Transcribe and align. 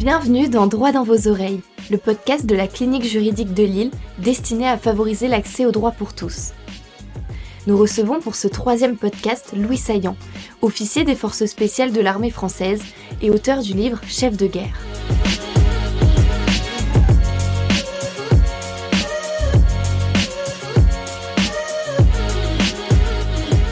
Bienvenue 0.00 0.48
dans 0.48 0.66
Droit 0.66 0.92
dans 0.92 1.02
vos 1.04 1.28
oreilles, 1.28 1.60
le 1.90 1.98
podcast 1.98 2.46
de 2.46 2.54
la 2.54 2.66
clinique 2.66 3.04
juridique 3.04 3.52
de 3.52 3.64
Lille 3.64 3.90
destiné 4.16 4.66
à 4.66 4.78
favoriser 4.78 5.28
l'accès 5.28 5.66
au 5.66 5.72
droit 5.72 5.90
pour 5.90 6.14
tous. 6.14 6.52
Nous 7.66 7.76
recevons 7.76 8.18
pour 8.18 8.34
ce 8.34 8.48
troisième 8.48 8.96
podcast 8.96 9.52
Louis 9.54 9.76
Saillant, 9.76 10.16
officier 10.62 11.04
des 11.04 11.14
forces 11.14 11.44
spéciales 11.44 11.92
de 11.92 12.00
l'armée 12.00 12.30
française 12.30 12.80
et 13.20 13.30
auteur 13.30 13.60
du 13.60 13.74
livre 13.74 14.00
Chef 14.08 14.38
de 14.38 14.46
guerre. 14.46 14.78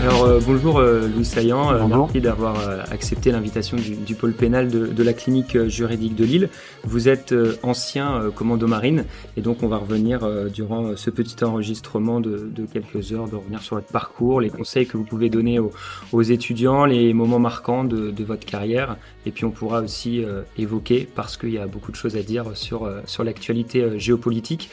Alors 0.08 0.24
euh, 0.24 0.40
bonjour 0.42 0.78
euh, 0.78 1.06
Louis 1.06 1.26
Saillant, 1.26 1.70
euh, 1.70 1.86
merci 1.86 2.22
d'avoir 2.22 2.56
accepté 2.90 3.30
l'invitation 3.30 3.76
du, 3.76 4.14
pôle 4.14 4.32
pénal 4.32 4.68
de, 4.68 5.02
la 5.02 5.12
clinique 5.12 5.66
juridique 5.66 6.14
de 6.14 6.24
Lille. 6.24 6.48
Vous 6.82 7.10
êtes 7.10 7.34
ancien 7.62 8.30
commando 8.34 8.66
marine 8.66 9.04
et 9.36 9.42
donc 9.42 9.62
on 9.62 9.68
va 9.68 9.76
revenir 9.76 10.26
durant 10.50 10.96
ce 10.96 11.10
petit 11.10 11.44
enregistrement 11.44 12.20
de, 12.20 12.50
quelques 12.72 13.12
heures, 13.12 13.28
de 13.28 13.36
revenir 13.36 13.60
sur 13.60 13.76
votre 13.76 13.88
parcours, 13.88 14.40
les 14.40 14.48
conseils 14.48 14.86
que 14.86 14.96
vous 14.96 15.04
pouvez 15.04 15.28
donner 15.28 15.58
aux, 15.58 16.22
étudiants, 16.22 16.86
les 16.86 17.12
moments 17.12 17.38
marquants 17.38 17.84
de, 17.84 18.24
votre 18.24 18.46
carrière 18.46 18.96
et 19.26 19.30
puis 19.30 19.44
on 19.44 19.50
pourra 19.50 19.82
aussi 19.82 20.24
évoquer, 20.56 21.06
parce 21.14 21.36
qu'il 21.36 21.50
y 21.50 21.58
a 21.58 21.66
beaucoup 21.66 21.90
de 21.90 21.96
choses 21.96 22.16
à 22.16 22.22
dire 22.22 22.46
sur, 22.54 22.90
sur 23.04 23.24
l'actualité 23.24 23.98
géopolitique. 23.98 24.70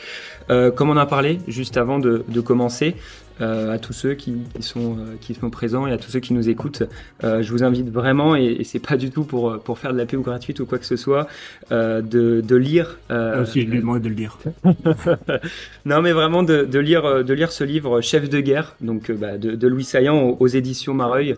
comme 0.48 0.90
on 0.90 0.98
a 0.98 1.06
parlé 1.06 1.40
juste 1.48 1.76
avant 1.76 2.00
de, 2.00 2.24
commencer, 2.40 2.96
euh, 3.42 3.74
à 3.74 3.80
tous 3.80 3.94
ceux 3.94 4.14
qui, 4.14 4.36
sont, 4.62 4.98
euh, 4.98 5.16
qui 5.20 5.34
sont 5.34 5.50
présents 5.50 5.88
et 5.88 5.92
à 5.92 5.98
tous 5.98 6.10
ceux 6.10 6.20
qui 6.20 6.34
nous 6.34 6.48
écoutent. 6.48 6.84
Euh, 7.24 7.42
je 7.42 7.52
vous 7.52 7.64
invite 7.64 7.90
vraiment, 7.90 8.36
et, 8.36 8.46
et 8.46 8.64
c'est 8.64 8.80
pas 8.80 8.98
du 8.98 9.10
tout 9.10 9.24
pour, 9.24 9.60
pour 9.60 9.78
faire 9.78 9.94
de 9.94 9.98
la 9.98 10.06
pub 10.06 10.22
gratuite 10.22 10.60
ou 10.60 10.66
quoi 10.66 10.78
que 10.78 10.86
ce 10.86 10.96
soit, 10.96 11.28
de, 11.72 12.02
de 12.02 12.56
lire. 12.56 12.98
Euh, 13.12 13.44
aussi, 13.44 13.62
je 13.62 13.68
lui 13.68 13.80
demande 13.80 14.02
de 14.02 14.10
le 14.10 14.16
lire. 14.16 14.38
non, 15.86 16.02
mais 16.02 16.14
vraiment 16.14 16.44
de, 16.44 16.64
de, 16.64 16.80
lire, 16.80 17.24
de 17.24 17.34
lire 17.34 17.52
ce 17.52 17.64
livre 17.64 18.02
Chef 18.02 18.30
de 18.30 18.40
guerre, 18.40 18.76
donc 18.82 19.12
bah, 19.12 19.38
de, 19.38 19.52
de, 19.52 19.68
Louis 19.68 19.84
Saillant 19.84 20.22
aux, 20.22 20.38
aux 20.40 20.48
éditions 20.48 20.94
Mareuil. 20.94 21.36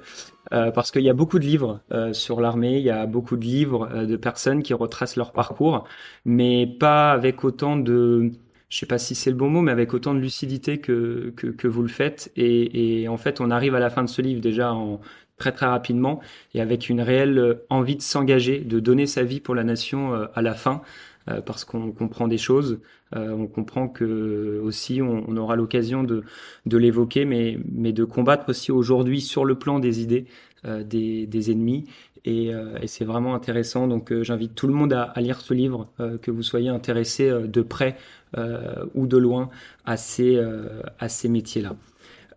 parce 0.52 0.92
qu'il 0.92 1.04
y 1.04 1.09
a 1.09 1.14
beaucoup 1.14 1.39
de 1.39 1.45
livres 1.45 1.80
sur 2.14 2.39
l'armée, 2.42 2.78
il 2.78 2.84
y 2.84 2.89
a 2.89 3.06
beaucoup 3.06 3.38
de 3.38 3.44
livres 3.44 4.06
de 4.06 4.16
personnes 4.17 4.64
qui 4.64 4.73
retracent 4.73 5.16
leur 5.16 5.32
parcours, 5.32 5.86
mais 6.26 6.67
pas 6.67 7.11
avec 7.11 7.44
autant 7.44 7.76
de, 7.76 8.32
je 8.70 8.78
sais 8.78 8.86
pas 8.86 8.98
si 8.98 9.16
c'est 9.16 9.30
le 9.30 9.36
bon 9.38 9.50
mot, 9.50 9.62
mais 9.62 9.72
avec 9.72 9.94
autant 9.94 10.14
de 10.14 10.20
lucidité 10.20 10.80
que, 10.80 11.34
que, 11.36 11.48
que 11.48 11.68
vous 11.68 11.82
le 11.82 11.88
faites. 11.88 12.32
Et, 12.36 13.02
et, 13.02 13.08
en 13.08 13.18
fait, 13.18 13.40
on 13.42 13.50
arrive 13.50 13.76
à 13.76 13.80
la 13.80 13.90
fin 13.90 14.04
de 14.04 14.10
ce 14.10 14.22
livre 14.22 14.42
déjà 14.42 14.73
en, 14.73 15.00
très 15.38 15.52
très 15.52 15.68
rapidement 15.68 16.20
et 16.54 16.62
avec 16.62 16.90
une 16.90 17.02
réelle 17.02 17.38
euh, 17.38 17.66
envie 17.70 17.95
de 17.95 18.02
s'engager, 18.02 18.60
de 18.60 18.80
donner 18.80 19.06
sa 19.08 19.23
vie 19.23 19.40
pour 19.40 19.56
la 19.56 19.64
nation 19.64 20.14
euh, 20.14 20.26
à 20.34 20.42
la 20.42 20.54
fin, 20.54 20.82
euh, 21.30 21.42
parce 21.42 21.64
qu'on 21.64 21.92
comprend 21.92 22.28
des 22.28 22.38
choses, 22.38 22.80
on 23.14 23.48
comprend 23.48 23.88
que 23.88 24.60
aussi 24.62 25.02
on, 25.02 25.38
aura 25.38 25.56
l'occasion 25.56 26.04
de, 26.04 26.26
de 26.66 26.78
l'évoquer, 26.78 27.23
mais, 27.23 27.58
mais 27.72 27.94
de 27.94 28.04
combattre 28.04 28.50
aussi 28.50 28.73
aujourd'hui 28.73 29.22
sur 29.22 29.45
le 29.45 29.56
plan 29.56 29.80
des 29.80 30.02
idées 30.02 30.26
des, 30.66 31.26
des 31.26 31.52
ennemis 31.52 31.86
et, 32.26 32.48
et 32.82 32.88
c'est 32.88 33.06
vraiment 33.06 33.34
intéressant. 33.34 33.88
Donc 33.88 34.12
j'invite 34.23 34.56
tout 34.56 34.68
le 34.68 34.73
monde 34.73 34.92
à, 34.92 35.04
à 35.04 35.22
lire 35.22 35.40
ce 35.40 35.54
livre, 35.54 35.88
que 36.22 36.32
vous 36.32 36.44
soyez 36.44 36.68
intéressé 36.68 37.32
de 37.32 37.62
près 37.62 37.95
euh, 37.95 38.17
ou 38.36 39.08
de 39.08 39.17
loin 39.17 39.50
à 39.86 39.97
ces, 39.97 40.36
euh, 40.36 40.81
à 41.00 41.09
ces 41.09 41.30
métiers-là. 41.30 41.75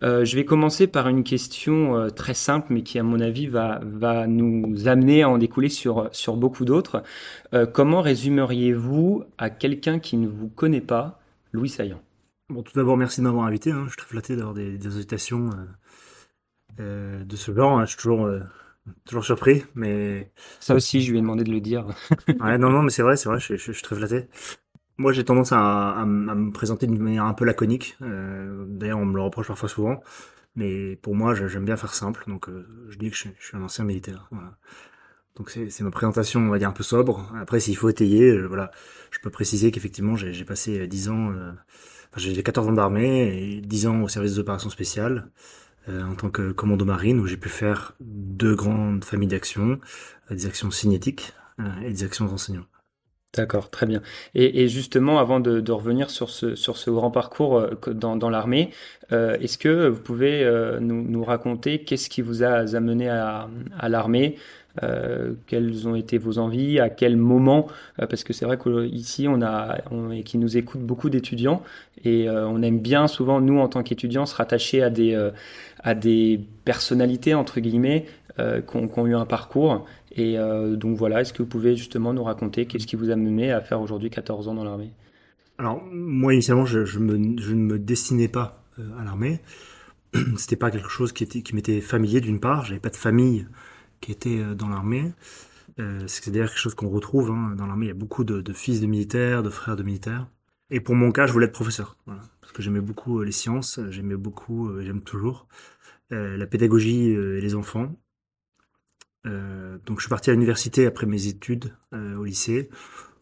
Euh, 0.02 0.24
je 0.24 0.34
vais 0.36 0.46
commencer 0.46 0.86
par 0.86 1.08
une 1.08 1.24
question 1.24 2.08
très 2.14 2.32
simple, 2.32 2.68
mais 2.70 2.82
qui, 2.82 2.98
à 2.98 3.02
mon 3.02 3.20
avis, 3.20 3.46
va, 3.46 3.80
va 3.84 4.26
nous 4.26 4.88
amener 4.88 5.22
à 5.22 5.28
en 5.28 5.36
découler 5.36 5.68
sur, 5.68 6.08
sur 6.12 6.36
beaucoup 6.36 6.64
d'autres. 6.64 7.02
comment 7.74 8.00
résumeriez-vous 8.00 9.24
à 9.36 9.50
quelqu'un 9.50 9.98
qui 9.98 10.16
ne 10.16 10.28
vous 10.28 10.48
connaît 10.48 10.80
pas 10.80 11.20
Louis 11.52 11.68
Saillant? 11.68 12.00
Bon, 12.48 12.62
tout 12.62 12.72
d'abord, 12.74 12.96
merci 12.96 13.20
de 13.20 13.26
m'avoir 13.26 13.44
invité. 13.44 13.72
Hein. 13.72 13.82
Je 13.84 13.90
suis 13.90 13.98
très 13.98 14.08
flatté 14.08 14.36
d'avoir 14.36 14.54
des, 14.54 14.78
des 14.78 14.86
invitations 14.86 15.50
de 16.78 17.36
ce 17.36 17.54
genre. 17.54 17.78
Hein. 17.78 17.84
Je 17.84 17.90
suis 17.90 17.98
toujours, 17.98 18.26
toujours 19.04 19.24
surpris, 19.24 19.64
mais... 19.74 20.30
Ça 20.60 20.74
aussi, 20.74 21.02
je 21.02 21.10
lui 21.10 21.18
ai 21.18 21.20
demandé 21.20 21.44
de 21.44 21.50
le 21.50 21.60
dire. 21.60 21.86
ouais, 22.40 22.58
non, 22.58 22.70
non, 22.70 22.82
mais 22.82 22.90
c'est 22.90 23.02
vrai, 23.02 23.16
c'est 23.16 23.28
vrai, 23.28 23.38
je, 23.38 23.56
je, 23.56 23.66
je, 23.66 23.72
suis 23.72 23.82
très 23.82 23.96
flatté. 23.96 24.28
Moi, 25.00 25.12
j'ai 25.12 25.24
tendance 25.24 25.50
à, 25.52 26.04
me 26.04 26.50
présenter 26.50 26.86
d'une 26.86 27.00
manière 27.00 27.24
un 27.24 27.32
peu 27.32 27.46
laconique. 27.46 27.96
Euh, 28.02 28.66
D'ailleurs, 28.68 28.98
on 28.98 29.06
me 29.06 29.14
le 29.14 29.22
reproche 29.22 29.46
parfois 29.46 29.70
souvent. 29.70 30.02
Mais 30.56 30.96
pour 30.96 31.14
moi, 31.14 31.34
j'aime 31.34 31.64
bien 31.64 31.78
faire 31.78 31.94
simple. 31.94 32.22
Donc, 32.26 32.50
euh, 32.50 32.66
je 32.90 32.98
dis 32.98 33.08
que 33.08 33.16
je, 33.16 33.28
suis 33.38 33.56
un 33.56 33.62
ancien 33.62 33.86
militaire. 33.86 34.28
Donc, 35.36 35.48
c'est 35.48 35.80
ma 35.80 35.90
présentation, 35.90 36.40
on 36.40 36.50
va 36.50 36.58
dire, 36.58 36.68
un 36.68 36.72
peu 36.72 36.82
sobre. 36.82 37.32
Après, 37.40 37.60
s'il 37.60 37.78
faut 37.78 37.88
étayer, 37.88 38.30
euh, 38.30 38.46
voilà, 38.46 38.72
je 39.10 39.18
peux 39.20 39.30
préciser 39.30 39.70
qu'effectivement, 39.70 40.16
j'ai 40.16 40.44
passé 40.44 40.86
10 40.86 41.08
ans... 41.08 41.32
J'ai 42.16 42.42
14 42.42 42.68
ans 42.68 42.72
d'armée 42.72 43.54
et 43.54 43.60
10 43.62 43.86
ans 43.86 44.02
au 44.02 44.08
service 44.08 44.34
des 44.34 44.38
opérations 44.40 44.68
spéciales. 44.68 45.30
En 45.88 46.14
tant 46.14 46.28
que 46.28 46.52
commando 46.52 46.84
marine 46.84 47.20
où 47.20 47.26
j'ai 47.26 47.38
pu 47.38 47.48
faire 47.48 47.94
deux 48.00 48.54
grandes 48.54 49.02
familles 49.02 49.28
d'actions, 49.28 49.80
des 50.30 50.44
actions 50.44 50.70
cinétiques 50.70 51.32
et 51.82 51.90
des 51.90 52.04
actions 52.04 52.26
d'enseignement. 52.26 52.66
D'accord, 53.36 53.70
très 53.70 53.86
bien. 53.86 54.02
Et, 54.34 54.66
justement, 54.66 55.20
avant 55.20 55.38
de, 55.38 55.70
revenir 55.70 56.10
sur 56.10 56.30
ce, 56.30 56.90
grand 56.90 57.12
parcours 57.12 57.58
euh, 57.58 57.70
dans, 57.94 58.28
l'armée, 58.28 58.70
euh, 59.12 59.38
est-ce 59.38 59.56
que 59.56 59.86
vous 59.86 60.00
pouvez 60.00 60.42
euh, 60.42 60.80
nous, 60.80 61.22
raconter 61.22 61.84
qu'est-ce 61.84 62.10
qui 62.10 62.22
vous 62.22 62.42
a 62.42 62.48
amené 62.74 63.08
à, 63.08 63.48
l'armée 63.88 64.36
quelles 65.46 65.88
ont 65.88 65.94
été 65.94 66.16
vos 66.16 66.38
envies, 66.38 66.78
à 66.80 66.88
quel 66.88 67.16
moment, 67.16 67.66
parce 67.98 68.24
que 68.24 68.32
c'est 68.32 68.44
vrai 68.44 68.56
qu'ici 68.56 69.26
on 69.28 69.42
a, 69.42 69.78
et 70.12 70.22
qui 70.22 70.38
nous 70.38 70.56
écoutent 70.56 70.80
beaucoup 70.80 71.10
d'étudiants 71.10 71.62
et 72.04 72.30
on 72.30 72.62
aime 72.62 72.78
bien 72.78 73.08
souvent 73.08 73.40
nous 73.40 73.58
en 73.58 73.68
tant 73.68 73.82
qu'étudiants 73.82 74.26
se 74.26 74.34
rattacher 74.36 74.82
à 74.82 74.88
des, 75.94 76.40
personnalités 76.64 77.34
entre 77.34 77.60
guillemets 77.60 78.06
qui, 78.38 78.76
ont, 78.76 79.06
eu 79.06 79.14
un 79.14 79.26
parcours 79.26 79.84
et 80.12 80.38
euh, 80.38 80.76
donc 80.76 80.96
voilà, 80.96 81.20
est-ce 81.20 81.32
que 81.32 81.42
vous 81.42 81.48
pouvez 81.48 81.76
justement 81.76 82.12
nous 82.12 82.24
raconter 82.24 82.66
qu'est-ce 82.66 82.86
qui 82.86 82.96
vous 82.96 83.10
a 83.10 83.16
mené 83.16 83.52
à 83.52 83.60
faire 83.60 83.80
aujourd'hui 83.80 84.10
14 84.10 84.48
ans 84.48 84.54
dans 84.54 84.64
l'armée? 84.64 84.92
Alors 85.58 85.84
moi 85.92 86.32
initialement 86.32 86.64
je, 86.64 86.98
ne 86.98 87.54
me 87.54 87.78
destinais 87.78 88.28
pas 88.28 88.64
euh, 88.78 88.98
à 88.98 89.04
l'armée. 89.04 89.40
C'était 90.36 90.56
pas 90.56 90.70
quelque 90.70 90.88
chose 90.88 91.12
qui, 91.12 91.22
était, 91.22 91.42
qui 91.42 91.54
m'était 91.54 91.80
familier 91.80 92.20
d'une 92.20 92.40
part. 92.40 92.64
J'avais 92.64 92.80
pas 92.80 92.88
de 92.88 92.96
famille 92.96 93.46
qui 94.00 94.10
était 94.10 94.38
euh, 94.38 94.54
dans 94.54 94.68
l'armée. 94.68 95.12
Euh, 95.78 96.02
c'est 96.06 96.30
d'ailleurs 96.30 96.48
quelque 96.48 96.58
chose 96.58 96.74
qu'on 96.74 96.88
retrouve 96.88 97.30
hein. 97.30 97.54
dans 97.56 97.66
l'armée. 97.66 97.86
Il 97.86 97.88
y 97.88 97.92
a 97.92 97.94
beaucoup 97.94 98.24
de, 98.24 98.52
fils 98.52 98.80
de 98.80 98.86
militaires, 98.86 99.42
de 99.42 99.50
frères 99.50 99.76
de 99.76 99.82
militaires. 99.82 100.28
Et 100.70 100.80
pour 100.80 100.94
mon 100.94 101.12
cas, 101.12 101.26
je 101.26 101.32
voulais 101.32 101.46
être 101.46 101.52
professeur, 101.52 101.96
parce 102.06 102.52
que 102.52 102.62
j'aimais 102.62 102.80
beaucoup 102.80 103.22
les 103.22 103.32
sciences, 103.32 103.80
j'aimais 103.90 104.14
beaucoup, 104.14 104.70
j'aime 104.80 105.02
toujours 105.02 105.48
la 106.10 106.46
pédagogie 106.46 107.08
et 107.08 107.40
les 107.40 107.56
enfants. 107.56 107.92
Euh, 109.26 109.78
donc 109.84 109.98
je 109.98 110.04
suis 110.04 110.10
parti 110.10 110.30
à 110.30 110.32
l'université 110.32 110.86
après 110.86 111.06
mes 111.06 111.26
études 111.26 111.74
euh, 111.92 112.16
au 112.16 112.24
lycée, 112.24 112.70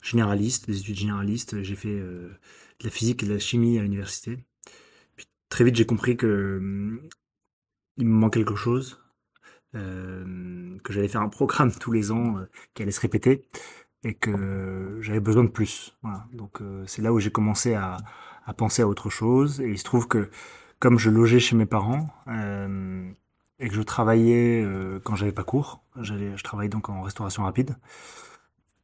généraliste, 0.02 0.66
des 0.66 0.78
études 0.78 0.96
généralistes. 0.96 1.62
J'ai 1.62 1.76
fait 1.76 1.98
euh, 1.98 2.28
de 2.80 2.84
la 2.84 2.90
physique 2.90 3.22
et 3.22 3.26
de 3.26 3.32
la 3.32 3.38
chimie 3.38 3.78
à 3.78 3.82
l'université. 3.82 4.38
Puis 5.16 5.26
très 5.48 5.64
vite 5.64 5.76
j'ai 5.76 5.86
compris 5.86 6.16
que 6.16 6.58
hum, 6.58 7.00
il 7.96 8.06
me 8.06 8.12
manquait 8.12 8.40
quelque 8.40 8.56
chose, 8.56 9.00
euh, 9.74 10.78
que 10.84 10.92
j'allais 10.92 11.08
faire 11.08 11.22
un 11.22 11.28
programme 11.28 11.72
tous 11.80 11.92
les 11.92 12.12
ans 12.12 12.36
qui 12.74 12.82
allait 12.82 12.92
se 12.92 13.00
répéter 13.00 13.44
et 14.04 14.14
que 14.14 14.98
j'avais 15.00 15.20
besoin 15.20 15.44
de 15.44 15.48
plus. 15.50 15.96
Voilà. 16.02 16.26
Donc 16.32 16.60
c'est 16.86 17.02
là 17.02 17.12
où 17.12 17.18
j'ai 17.18 17.32
commencé 17.32 17.74
à, 17.74 17.96
à, 18.46 18.54
penser 18.54 18.82
à 18.82 18.88
autre 18.88 19.10
chose. 19.10 19.60
Et 19.60 19.68
il 19.70 19.78
se 19.78 19.84
trouve 19.84 20.06
que 20.06 20.30
comme 20.78 20.98
je 20.98 21.10
logeais 21.10 21.40
chez 21.40 21.56
mes 21.56 21.66
parents, 21.66 22.08
euh, 22.28 23.10
et 23.60 23.68
que 23.68 23.74
je 23.74 23.82
travaillais 23.82 24.62
euh, 24.64 25.00
quand 25.02 25.16
j'avais 25.16 25.32
pas 25.32 25.44
cours. 25.44 25.82
Je 26.00 26.42
travaillais 26.42 26.68
donc 26.68 26.88
en 26.88 27.02
restauration 27.02 27.44
rapide. 27.44 27.76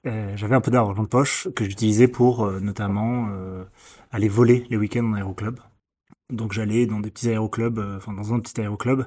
J'avais 0.05 0.55
un 0.55 0.61
peu 0.61 0.71
d'argent 0.71 1.03
de 1.03 1.09
poche 1.09 1.49
que 1.57 1.65
j'utilisais 1.65 2.09
pour 2.09 2.45
euh, 2.45 2.61
notamment 2.61 3.29
euh, 3.31 3.65
aller 4.13 4.29
voler 4.29 4.67
les 4.69 4.77
week-ends 4.77 5.07
en 5.07 5.15
aéroclub. 5.15 5.59
Donc 6.29 6.53
j'allais 6.53 6.85
dans 6.85 7.01
des 7.01 7.11
petits 7.11 7.31
aéroclubs, 7.31 7.79
enfin 7.97 8.13
dans 8.13 8.35
un 8.35 8.41
petit 8.41 8.61
aéroclub, 8.61 9.05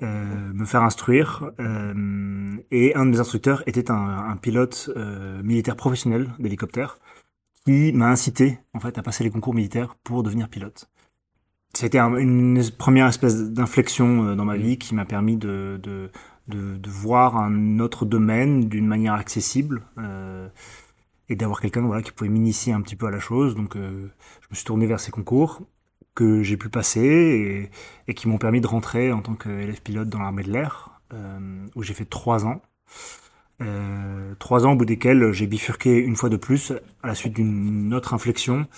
me 0.00 0.64
faire 0.64 0.82
instruire. 0.82 1.50
et 1.58 2.94
un 2.94 3.06
de 3.06 3.10
mes 3.10 3.20
instructeurs 3.20 3.64
était 3.66 3.90
un, 3.90 3.96
un 3.96 4.36
pilote 4.36 4.90
militaire 5.42 5.76
professionnel 5.76 6.30
d'hélicoptère 6.38 6.98
qui 7.64 7.92
m'a 7.92 8.08
incité 8.08 8.58
en 8.74 8.80
fait 8.80 8.98
à 8.98 9.02
passer 9.02 9.24
les 9.24 9.30
concours 9.30 9.54
militaires 9.54 9.96
pour 10.02 10.22
devenir 10.22 10.48
pilote 10.48 10.88
c'était 11.78 11.98
une 11.98 12.60
première 12.76 13.06
espèce 13.06 13.36
d'inflexion 13.36 14.24
euh, 14.24 14.34
dans 14.34 14.44
ma 14.44 14.56
vie 14.56 14.78
qui 14.78 14.96
m'a 14.96 15.04
permis 15.04 15.36
de, 15.36 15.78
de, 15.80 16.10
de, 16.48 16.76
de, 16.76 16.90
voir 16.90 17.36
un 17.36 17.78
autre 17.78 18.04
domaine 18.04 18.68
d'une 18.68 18.86
manière 18.86 19.14
accessible 19.14 19.82
euh, 19.98 20.48
et 21.28 21.36
d'avoir 21.36 21.60
quelqu'un 21.60 21.82
voilà, 21.82 22.02
qui 22.02 22.10
pouvait 22.10 22.30
m'initier 22.30 22.72
un 22.72 22.80
petit 22.80 22.96
peu 22.96 23.06
à 23.06 23.12
la 23.12 23.20
chose. 23.20 23.54
Donc 23.54 23.76
euh, 23.76 24.08
je 24.40 24.46
me 24.50 24.56
suis 24.56 24.64
tourné 24.64 24.86
vers 24.86 24.98
ces 24.98 25.12
concours 25.12 25.62
que 26.16 26.42
j'ai 26.42 26.56
pu 26.56 26.68
passer 26.68 27.00
et, 27.00 28.10
et 28.10 28.14
qui 28.14 28.26
m'ont 28.26 28.38
permis 28.38 28.60
de 28.60 28.66
rentrer 28.66 29.12
en 29.12 29.22
tant 29.22 29.36
qu'élève 29.36 29.80
pilote 29.80 30.08
dans 30.08 30.18
l'armée 30.18 30.42
de 30.42 30.50
l'air, 30.50 31.00
euh, 31.14 31.64
où 31.76 31.84
j'ai 31.84 31.94
fait 31.94 32.06
trois 32.06 32.44
ans. 32.44 32.60
Trois 34.38 34.66
ans 34.66 34.72
au 34.72 34.76
bout 34.76 34.84
desquels 34.84 35.32
j'ai 35.32 35.48
bifurqué 35.48 35.98
une 35.98 36.14
fois 36.14 36.28
de 36.28 36.36
plus 36.36 36.72
à 37.02 37.08
la 37.08 37.16
suite 37.16 37.34
d'une 37.34 37.92
autre 37.92 38.14
inflexion 38.14 38.68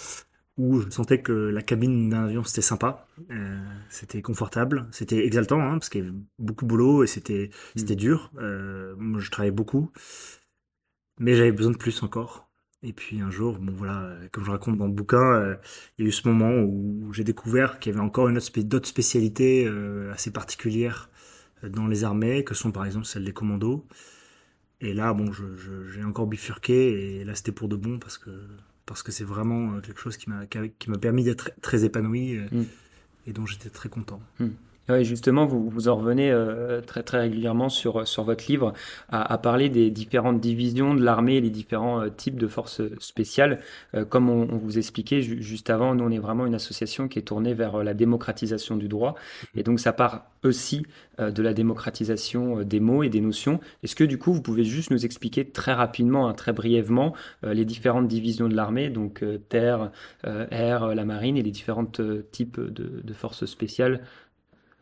où 0.59 0.81
je 0.81 0.91
sentais 0.91 1.23
que 1.23 1.33
la 1.33 1.63
cabine 1.63 2.11
d'un 2.11 2.25
avion 2.25 2.45
c'était 2.45 2.61
sympa, 2.63 3.07
euh, 3.31 3.59
c'était 3.89 4.23
confortable, 4.23 4.89
c'était 4.93 5.25
exaltant 5.27 5.61
hein, 5.61 5.75
parce 5.79 5.89
qu'il 5.89 6.05
y 6.05 6.09
avait 6.09 6.17
beaucoup 6.39 6.65
de 6.65 6.69
boulot 6.71 7.05
et 7.05 7.07
c'était 7.07 7.51
c'était 7.77 7.97
dur. 7.97 8.31
Euh, 8.39 8.95
moi 8.99 9.21
je 9.21 9.31
travaillais 9.31 9.53
beaucoup, 9.53 9.91
mais 11.19 11.35
j'avais 11.35 11.53
besoin 11.53 11.73
de 11.73 11.77
plus 11.77 12.03
encore. 12.03 12.49
Et 12.83 12.93
puis 12.95 13.21
un 13.21 13.31
jour, 13.31 13.59
bon 13.59 13.73
voilà, 13.77 14.17
comme 14.33 14.45
je 14.45 14.51
raconte 14.51 14.79
dans 14.79 14.87
le 14.87 14.93
bouquin, 14.93 15.19
euh, 15.35 15.57
il 15.99 16.05
y 16.05 16.07
a 16.07 16.09
eu 16.09 16.13
ce 16.13 16.27
moment 16.27 16.51
où 16.63 17.13
j'ai 17.13 17.25
découvert 17.25 17.79
qu'il 17.79 17.93
y 17.93 17.95
avait 17.97 18.05
encore 18.05 18.29
une 18.29 18.39
autre 18.39 18.47
spé- 18.47 18.65
d'autres 18.65 18.89
spécialités 18.89 19.67
euh, 19.67 20.11
assez 20.13 20.31
particulières 20.33 21.11
euh, 21.65 21.69
dans 21.69 21.87
les 21.87 22.05
armées, 22.05 22.43
que 22.45 22.55
sont 22.55 22.73
par 22.73 22.87
exemple 22.87 23.05
celles 23.07 23.25
des 23.25 23.35
commandos. 23.35 23.87
Et 24.81 24.95
là, 24.95 25.15
bon, 25.15 25.33
je- 25.33 25.57
je- 25.57 25.89
j'ai 25.89 26.05
encore 26.05 26.27
bifurqué 26.29 27.21
et 27.21 27.25
là 27.25 27.35
c'était 27.35 27.53
pour 27.53 27.69
de 27.69 27.77
bon 27.77 27.99
parce 27.99 28.19
que 28.19 28.31
parce 28.91 29.05
que 29.05 29.13
c'est 29.13 29.23
vraiment 29.23 29.75
euh, 29.75 29.81
quelque 29.81 30.01
chose 30.01 30.17
qui 30.17 30.29
m'a 30.29 30.47
qui 30.47 30.91
m'a 30.91 30.99
permis 30.99 31.23
d'être 31.23 31.53
très 31.63 31.85
épanoui 31.85 32.37
euh, 32.37 32.49
Mm. 32.51 32.65
et 33.29 33.33
dont 33.33 33.47
j'étais 33.47 33.71
très 33.71 33.89
content. 33.89 34.21
Oui, 34.89 35.05
justement, 35.05 35.47
vous, 35.47 35.71
vous 35.71 35.87
en 35.87 35.95
revenez 35.95 36.33
euh, 36.33 36.81
très 36.81 37.05
très 37.05 37.21
régulièrement 37.21 37.69
sur, 37.69 38.09
sur 38.09 38.25
votre 38.25 38.45
livre 38.49 38.73
à, 39.09 39.33
à 39.33 39.39
parler 39.39 39.69
des 39.69 39.89
différentes 39.89 40.41
divisions 40.41 40.95
de 40.95 41.05
l'armée 41.05 41.37
et 41.37 41.41
les 41.41 41.51
différents 41.51 42.01
euh, 42.01 42.09
types 42.09 42.37
de 42.41 42.49
forces 42.49 42.83
spéciales. 42.99 43.61
Euh, 43.95 44.05
comme 44.05 44.29
on, 44.29 44.49
on 44.51 44.57
vous 44.57 44.79
expliquait 44.79 45.23
ju- 45.23 45.43
juste 45.43 45.71
avant, 45.71 45.95
nous 45.95 46.03
on 46.03 46.11
est 46.11 46.19
vraiment 46.19 46.45
une 46.45 46.57
association 46.57 47.07
qui 47.07 47.21
est 47.21 47.23
tournée 47.23 47.55
vers 47.55 47.85
la 47.85 47.95
démocratisation 47.95 48.77
du 48.77 48.89
droit. 48.89 49.15
Et 49.55 49.63
donc 49.63 49.79
ça 49.79 49.93
part 49.93 50.27
aussi 50.43 50.87
de 51.19 51.43
la 51.43 51.53
démocratisation 51.53 52.63
des 52.63 52.81
mots 52.81 53.03
et 53.03 53.11
des 53.11 53.21
notions. 53.21 53.61
Est-ce 53.83 53.95
que 53.95 54.05
du 54.05 54.19
coup 54.19 54.33
vous 54.33 54.41
pouvez 54.43 54.65
juste 54.65 54.91
nous 54.91 55.05
expliquer 55.05 55.45
très 55.45 55.75
rapidement, 55.75 56.27
hein, 56.29 56.33
très 56.33 56.55
brièvement, 56.55 57.15
les 57.43 57.67
différentes 57.67 58.09
divisions 58.09 58.49
de 58.49 58.57
l'armée, 58.57 58.89
donc 58.89 59.23
terre, 59.51 59.91
air, 60.25 60.95
la 60.95 61.05
marine 61.05 61.37
et 61.37 61.43
les 61.43 61.51
différents 61.51 61.85
types 62.33 62.59
de, 62.59 63.03
de 63.05 63.13
forces 63.13 63.45
spéciales 63.45 64.01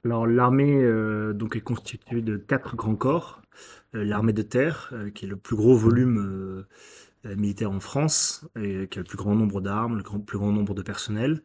Alors 0.05 0.27
l'armée 0.27 0.83
euh, 0.83 1.33
donc 1.33 1.57
est 1.57 1.61
constituée 1.61 2.23
de 2.23 2.37
quatre 2.37 2.77
grands 2.77 2.97
corps. 2.97 3.43
Euh, 3.95 4.05
l'armée 4.05 4.33
de 4.33 4.43
terre, 4.43 4.91
euh, 4.93 5.11
qui 5.11 5.25
est 5.25 5.29
le 5.29 5.37
plus 5.37 5.57
gros 5.57 5.77
volume 5.77 6.65
militaire 7.25 7.73
en 7.73 7.81
France, 7.81 8.47
qui 8.55 8.63
a 8.63 9.03
le 9.03 9.05
plus 9.05 9.19
grand 9.19 9.35
nombre 9.35 9.61
d'armes, 9.61 9.99
le 9.99 10.03
plus 10.23 10.39
grand 10.39 10.53
nombre 10.53 10.73
de 10.73 10.83
personnel. 10.83 11.43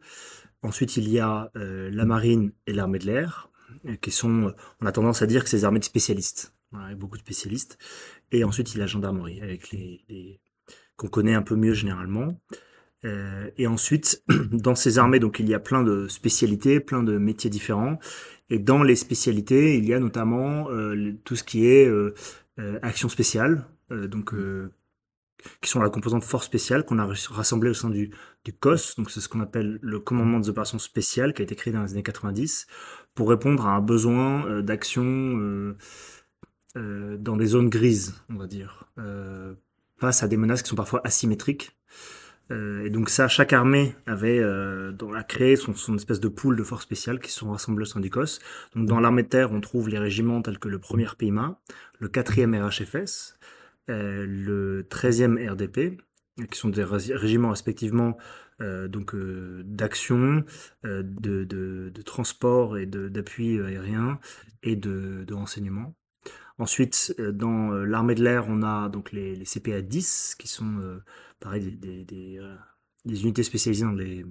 Ensuite, 0.62 0.96
il 0.96 1.08
y 1.08 1.18
a 1.18 1.50
la 1.54 2.04
marine 2.04 2.52
et 2.66 2.72
l'armée 2.72 3.00
de 3.00 3.06
l'air, 3.06 3.50
qui 4.00 4.10
sont, 4.10 4.54
on 4.80 4.86
a 4.86 4.92
tendance 4.92 5.20
à 5.20 5.26
dire 5.26 5.42
que 5.42 5.50
c'est 5.50 5.64
armées 5.64 5.80
de 5.80 5.84
spécialistes, 5.84 6.54
avec 6.72 6.96
beaucoup 6.96 7.16
de 7.16 7.22
spécialistes. 7.22 7.76
Et 8.30 8.44
ensuite, 8.44 8.72
il 8.72 8.78
y 8.78 8.80
a 8.80 8.84
la 8.84 8.86
gendarmerie, 8.86 9.40
qu'on 10.96 11.08
connaît 11.08 11.34
un 11.34 11.42
peu 11.42 11.56
mieux 11.56 11.74
généralement. 11.74 12.40
Euh, 13.04 13.50
et 13.56 13.66
ensuite, 13.66 14.22
dans 14.52 14.74
ces 14.74 14.98
armées, 14.98 15.20
donc 15.20 15.38
il 15.38 15.48
y 15.48 15.54
a 15.54 15.60
plein 15.60 15.82
de 15.82 16.08
spécialités, 16.08 16.80
plein 16.80 17.02
de 17.02 17.18
métiers 17.18 17.50
différents. 17.50 17.98
Et 18.50 18.58
dans 18.58 18.82
les 18.82 18.96
spécialités, 18.96 19.76
il 19.76 19.84
y 19.86 19.94
a 19.94 20.00
notamment 20.00 20.70
euh, 20.70 21.12
tout 21.24 21.36
ce 21.36 21.44
qui 21.44 21.66
est 21.66 21.86
euh, 21.86 22.14
euh, 22.58 22.78
action 22.82 23.08
spéciale, 23.08 23.66
donc 23.90 24.32
euh, 24.34 24.72
qui 25.60 25.68
sont 25.70 25.80
la 25.80 25.90
composante 25.90 26.24
force 26.24 26.46
spéciale 26.46 26.84
qu'on 26.84 26.98
a 26.98 27.06
rassemblée 27.30 27.70
au 27.70 27.74
sein 27.74 27.90
du, 27.90 28.10
du 28.44 28.52
COS. 28.52 28.96
Donc 28.96 29.10
c'est 29.10 29.20
ce 29.20 29.28
qu'on 29.28 29.40
appelle 29.40 29.78
le 29.82 30.00
commandement 30.00 30.40
des 30.40 30.48
opérations 30.48 30.78
spéciales, 30.78 31.34
qui 31.34 31.42
a 31.42 31.44
été 31.44 31.54
créé 31.54 31.72
dans 31.72 31.82
les 31.82 31.92
années 31.92 32.02
90 32.02 32.66
pour 33.14 33.28
répondre 33.28 33.66
à 33.66 33.76
un 33.76 33.80
besoin 33.80 34.62
d'action 34.62 35.74
dans 36.74 37.36
des 37.36 37.46
zones 37.46 37.68
grises, 37.68 38.14
on 38.30 38.36
va 38.36 38.46
dire, 38.46 38.90
face 39.98 40.22
à 40.22 40.28
des 40.28 40.36
menaces 40.36 40.62
qui 40.62 40.70
sont 40.70 40.76
parfois 40.76 41.02
asymétriques. 41.04 41.76
Euh, 42.50 42.84
et 42.84 42.90
donc 42.90 43.08
ça, 43.08 43.28
chaque 43.28 43.52
armée 43.52 43.94
avait 44.06 44.38
euh, 44.38 44.92
a 45.14 45.22
créé 45.22 45.56
son, 45.56 45.72
espèce 45.96 46.20
de 46.20 46.28
pool 46.28 46.56
de 46.56 46.62
forces 46.62 46.82
spéciales 46.82 47.20
qui 47.20 47.30
sont 47.30 47.50
rassemblées 47.50 47.82
au 47.82 47.86
sein 47.86 48.00
du 48.00 48.10
COS. 48.10 48.40
Donc 48.74 48.86
dans 48.86 49.00
l'armée 49.00 49.22
de 49.22 49.28
terre, 49.28 49.52
on 49.52 49.60
trouve 49.60 49.88
les 49.88 49.98
régiments 49.98 50.42
tels 50.42 50.58
que 50.58 50.68
le 50.68 50.78
1er 50.78 51.16
PIMA, 51.16 51.58
le 51.98 52.08
4e 52.08 52.60
RHFS, 52.60 53.38
euh, 53.90 54.26
le 54.28 54.86
13e 54.90 55.48
RDP, 55.50 56.00
qui 56.50 56.58
sont 56.58 56.68
des 56.68 56.84
ré- 56.84 57.14
régiments 57.14 57.50
respectivement 57.50 58.16
donc 58.60 59.16
d'action, 59.64 60.44
de, 60.84 62.02
transport 62.04 62.78
et 62.78 62.86
d'appui 62.86 63.60
aérien 63.60 64.20
et 64.62 64.76
de 64.76 65.34
renseignement. 65.34 65.94
Ensuite, 66.58 67.14
euh, 67.18 67.32
dans 67.32 67.72
euh, 67.72 67.84
l'armée 67.84 68.14
de 68.14 68.22
l'air, 68.22 68.46
on 68.48 68.62
a 68.62 68.88
donc 68.88 69.12
les, 69.12 69.42
CPA 69.44 69.82
10, 69.82 70.36
qui 70.38 70.46
sont 70.48 70.78
euh, 70.78 71.02
pareil 71.40 71.76
des, 71.76 72.38
unités 73.22 73.42
spécialisées 73.42 73.84
dans 73.84 73.92
les, 73.92 74.24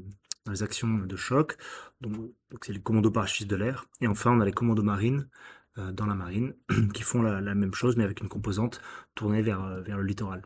actions 0.61 0.99
de 0.99 1.15
choc. 1.15 1.57
C'est 2.61 2.73
les 2.73 2.81
commandos 2.81 3.11
parachutistes 3.11 3.49
de 3.49 3.55
l'air. 3.55 3.85
Et 4.01 4.07
enfin, 4.07 4.31
on 4.31 4.41
a 4.41 4.45
les 4.45 4.51
commandos 4.51 4.83
marines 4.83 5.29
dans 5.77 6.05
la 6.05 6.15
marine 6.15 6.53
qui 6.93 7.01
font 7.01 7.21
la, 7.21 7.55
même 7.55 7.73
chose, 7.73 7.95
mais 7.97 8.03
avec 8.03 8.19
une 8.21 8.27
composante 8.27 8.81
tournée 9.15 9.41
vers 9.41 9.61
le 9.61 10.03
littoral. 10.03 10.43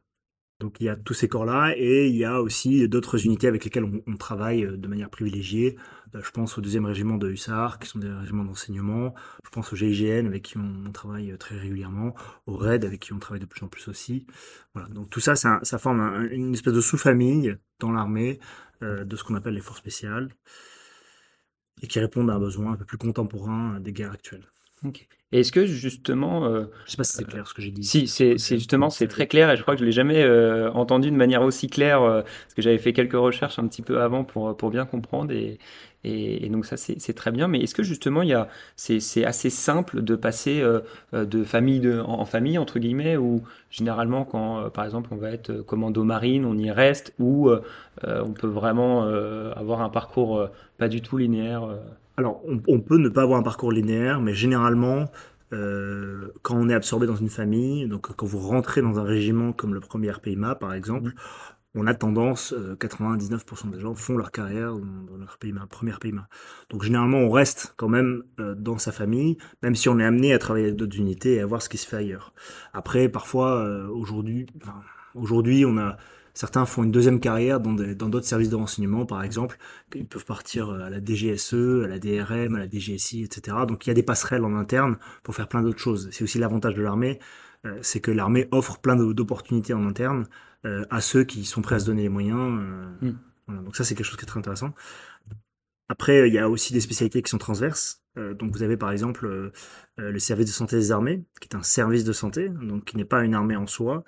Donc 0.59 0.77
il 0.79 0.85
y 0.85 0.89
a 0.89 0.95
tous 0.95 1.13
ces 1.13 1.27
corps-là 1.27 1.73
et 1.77 2.07
il 2.07 2.15
y 2.15 2.25
a 2.25 2.41
aussi 2.41 2.89
d'autres 2.89 3.23
unités 3.23 3.47
avec 3.47 3.63
lesquelles 3.63 3.85
on, 4.07 4.17
travaille 4.17 4.65
euh, 4.65 4.75
de 4.75 4.87
manière 4.87 5.09
privilégiée. 5.09 5.77
Euh, 6.15 6.21
je 6.23 6.31
pense 6.31 6.57
au 6.57 6.61
deuxième 6.61 6.85
régiment 6.85 7.17
de 7.17 7.29
hussards, 7.29 7.77
qui 7.77 7.87
sont 7.87 7.99
des 7.99 8.09
régiments 8.09 8.43
d'enseignement. 8.43 9.13
Je 9.45 9.49
pense 9.51 9.71
au 9.71 9.75
GIGN, 9.75 10.25
avec 10.25 10.43
qui 10.43 10.57
on, 10.57 10.91
travaille 10.91 11.31
euh, 11.31 11.37
très 11.37 11.57
régulièrement. 11.57 12.15
Au 12.47 12.57
RAID, 12.57 12.85
avec 12.85 13.01
qui 13.01 13.13
on 13.13 13.19
travaille 13.19 13.39
de 13.39 13.45
plus 13.45 13.63
en 13.63 13.67
plus 13.67 13.87
aussi. 13.87 14.25
Voilà. 14.73 14.89
Donc 14.89 15.11
tout 15.11 15.19
ça, 15.19 15.35
ça, 15.35 15.77
forme 15.77 15.99
un- 15.99 16.27
une 16.29 16.53
espèce 16.53 16.73
de 16.73 16.81
sous-famille 16.81 17.55
dans 17.79 17.91
l'armée 17.91 18.39
de 18.81 19.15
ce 19.15 19.23
qu'on 19.23 19.33
appelle 19.33 19.55
les 19.55 19.61
forces 19.61 19.79
spéciales 19.79 20.29
et 21.81 21.87
qui 21.87 21.99
répondent 21.99 22.29
à 22.29 22.35
un 22.35 22.39
besoin 22.39 22.73
un 22.73 22.75
peu 22.75 22.85
plus 22.85 22.99
contemporain 22.99 23.79
des 23.79 23.91
guerres 23.91 24.11
actuelles. 24.11 24.45
Ok. 24.83 25.07
Est-ce 25.31 25.51
que 25.51 25.65
justement, 25.65 26.45
euh, 26.45 26.65
Je 26.85 26.91
sais 26.91 26.97
pas 26.97 27.03
si 27.03 27.13
c'est 27.13 27.25
clair 27.25 27.47
ce 27.47 27.53
que 27.53 27.61
j'ai 27.61 27.71
dit. 27.71 27.83
si 27.83 28.07
c'est 28.07 28.37
justement 28.57 28.89
c'est 28.89 29.07
très 29.07 29.27
clair 29.27 29.51
et 29.51 29.57
je 29.57 29.61
crois 29.61 29.75
que 29.75 29.79
je 29.79 29.85
l'ai 29.85 29.91
jamais 29.91 30.23
euh, 30.23 30.71
entendu 30.71 31.11
de 31.11 31.15
manière 31.15 31.41
aussi 31.43 31.67
claire 31.67 32.01
euh, 32.01 32.21
parce 32.23 32.53
que 32.55 32.61
j'avais 32.61 32.77
fait 32.79 32.91
quelques 32.93 33.13
recherches 33.13 33.59
un 33.59 33.67
petit 33.67 33.81
peu 33.83 34.01
avant 34.01 34.23
pour 34.23 34.57
pour 34.57 34.69
bien 34.71 34.85
comprendre 34.85 35.31
et 35.31 35.59
et, 36.03 36.45
et 36.45 36.49
donc 36.49 36.65
ça 36.65 36.75
c'est 36.77 36.99
c'est 36.99 37.13
très 37.13 37.31
bien. 37.31 37.47
Mais 37.47 37.59
est-ce 37.61 37.75
que 37.75 37.83
justement 37.83 38.23
il 38.23 38.29
y 38.29 38.33
a 38.33 38.49
c'est 38.75 38.99
c'est 38.99 39.25
assez 39.25 39.49
simple 39.49 40.01
de 40.01 40.15
passer 40.15 40.61
euh, 40.61 40.81
euh, 41.13 41.25
de 41.25 41.43
famille 41.43 41.79
de 41.79 41.99
en, 41.99 42.19
en 42.21 42.25
famille 42.25 42.57
entre 42.57 42.79
guillemets 42.79 43.17
ou 43.17 43.43
généralement 43.69 44.25
quand 44.25 44.59
euh, 44.65 44.69
par 44.69 44.85
exemple 44.85 45.09
on 45.11 45.17
va 45.17 45.31
être 45.31 45.51
euh, 45.51 45.63
commando 45.63 46.03
marine 46.03 46.45
on 46.45 46.57
y 46.57 46.71
reste 46.71 47.13
ou 47.19 47.49
euh, 47.49 47.61
euh, 48.05 48.23
on 48.25 48.33
peut 48.33 48.47
vraiment 48.47 49.05
euh, 49.05 49.53
avoir 49.55 49.81
un 49.81 49.89
parcours 49.89 50.37
euh, 50.39 50.47
pas 50.77 50.87
du 50.89 51.01
tout 51.01 51.17
linéaire. 51.17 51.63
Euh. 52.17 52.21
Alors, 52.21 52.41
on, 52.47 52.61
on 52.67 52.79
peut 52.79 52.97
ne 52.97 53.09
pas 53.09 53.23
avoir 53.23 53.39
un 53.39 53.43
parcours 53.43 53.71
linéaire, 53.71 54.21
mais 54.21 54.33
généralement, 54.33 55.05
euh, 55.53 56.29
quand 56.41 56.55
on 56.55 56.69
est 56.69 56.73
absorbé 56.73 57.07
dans 57.07 57.15
une 57.15 57.29
famille, 57.29 57.87
donc 57.87 58.13
quand 58.15 58.25
vous 58.25 58.39
rentrez 58.39 58.81
dans 58.81 58.99
un 58.99 59.03
régiment 59.03 59.53
comme 59.53 59.73
le 59.73 59.79
premier 59.79 60.11
PIMA, 60.21 60.55
par 60.55 60.73
exemple, 60.73 61.13
on 61.77 61.85
a 61.85 61.93
tendance, 61.93 62.53
euh, 62.53 62.75
99% 62.75 63.69
des 63.69 63.79
gens 63.79 63.93
font 63.93 64.17
leur 64.17 64.31
carrière 64.31 64.73
dans, 64.73 65.17
leur 65.17 65.37
PIMA, 65.37 65.67
première 65.67 65.99
PIMA. 65.99 66.27
Donc 66.69 66.83
généralement, 66.83 67.19
on 67.19 67.29
reste 67.29 67.73
quand 67.77 67.87
même 67.87 68.23
euh, 68.39 68.55
dans 68.55 68.77
sa 68.77 68.91
famille, 68.91 69.37
même 69.61 69.75
si 69.75 69.87
on 69.87 69.99
est 69.99 70.03
amené 70.03 70.33
à 70.33 70.39
travailler 70.39 70.65
avec 70.65 70.77
d'autres 70.77 70.97
unités 70.97 71.35
et 71.35 71.41
à 71.41 71.45
voir 71.45 71.61
ce 71.61 71.69
qui 71.69 71.77
se 71.77 71.87
fait 71.87 71.97
ailleurs. 71.97 72.33
Après, 72.73 73.09
parfois, 73.09 73.63
euh, 73.63 73.87
aujourd'hui, 73.89 74.47
enfin, 74.61 74.81
aujourd'hui, 75.13 75.65
on 75.65 75.77
a 75.77 75.97
certains 76.37 76.67
font 76.67 76.83
une 76.83 76.91
deuxième 76.91 77.19
carrière 77.19 77.59
dans 77.59 77.73
d'autres 77.73 78.27
services 78.27 78.49
de 78.49 78.55
renseignement, 78.55 79.07
par 79.07 79.23
exemple. 79.23 79.57
Ils 79.95 80.05
peuvent 80.05 80.25
partir 80.25 80.69
euh, 80.69 80.81
à 80.81 80.89
la 80.91 81.03
DGSE, 81.03 81.83
à 81.83 81.87
la 81.87 81.97
DRM, 81.97 82.55
à 82.55 82.59
la 82.59 82.69
DGSI, 82.69 83.23
etc. 83.23 83.57
Donc 83.67 83.85
il 83.85 83.89
y 83.89 83.91
a 83.91 83.95
des 83.95 84.03
passerelles 84.03 84.45
en 84.45 84.55
interne 84.55 84.97
pour 85.23 85.33
faire 85.33 85.47
plein 85.47 85.63
d'autres 85.63 85.79
choses. 85.79 86.09
C'est 86.11 86.23
aussi 86.23 86.37
l'avantage 86.37 86.75
de 86.75 86.83
l'armée, 86.83 87.17
euh, 87.65 87.79
c'est 87.81 88.01
que 88.01 88.11
l'armée 88.11 88.47
offre 88.51 88.77
plein 88.77 88.95
d'opportunités 88.95 89.73
en 89.73 89.87
interne 89.87 90.27
euh, 90.65 90.85
à 90.91 91.01
ceux 91.01 91.23
qui 91.23 91.43
sont 91.43 91.63
prêts 91.63 91.75
à 91.75 91.79
se 91.79 91.87
donner 91.87 92.03
les 92.03 92.09
moyens. 92.09 92.61
Mm. 93.01 93.11
voilà. 93.47 93.61
Donc 93.63 93.75
ça, 93.75 93.83
c'est 93.83 93.95
quelque 93.95 94.05
chose 94.05 94.17
qui 94.17 94.25
est 94.25 94.27
très 94.27 94.39
intéressant. 94.39 94.75
Après, 95.89 96.27
il 96.27 96.33
y 96.33 96.37
a 96.37 96.49
aussi 96.49 96.71
des 96.71 96.81
spécialités 96.81 97.23
qui 97.23 97.31
sont 97.31 97.37
transverses. 97.39 98.03
Euh, 98.17 98.33
donc 98.33 98.51
vous 98.51 98.63
avez 98.63 98.77
par 98.77 98.91
exemple 98.91 99.25
euh, 99.25 99.51
le 99.97 100.19
service 100.19 100.47
de 100.47 100.51
santé 100.51 100.75
des 100.75 100.91
armées, 100.91 101.23
qui 101.39 101.47
est 101.49 101.55
un 101.55 101.63
service 101.63 102.03
de 102.03 102.13
santé, 102.13 102.49
donc 102.49 102.85
qui 102.85 102.97
n'est 102.97 103.05
pas 103.05 103.23
une 103.23 103.33
armée 103.33 103.55
en 103.55 103.67
soi, 103.67 104.03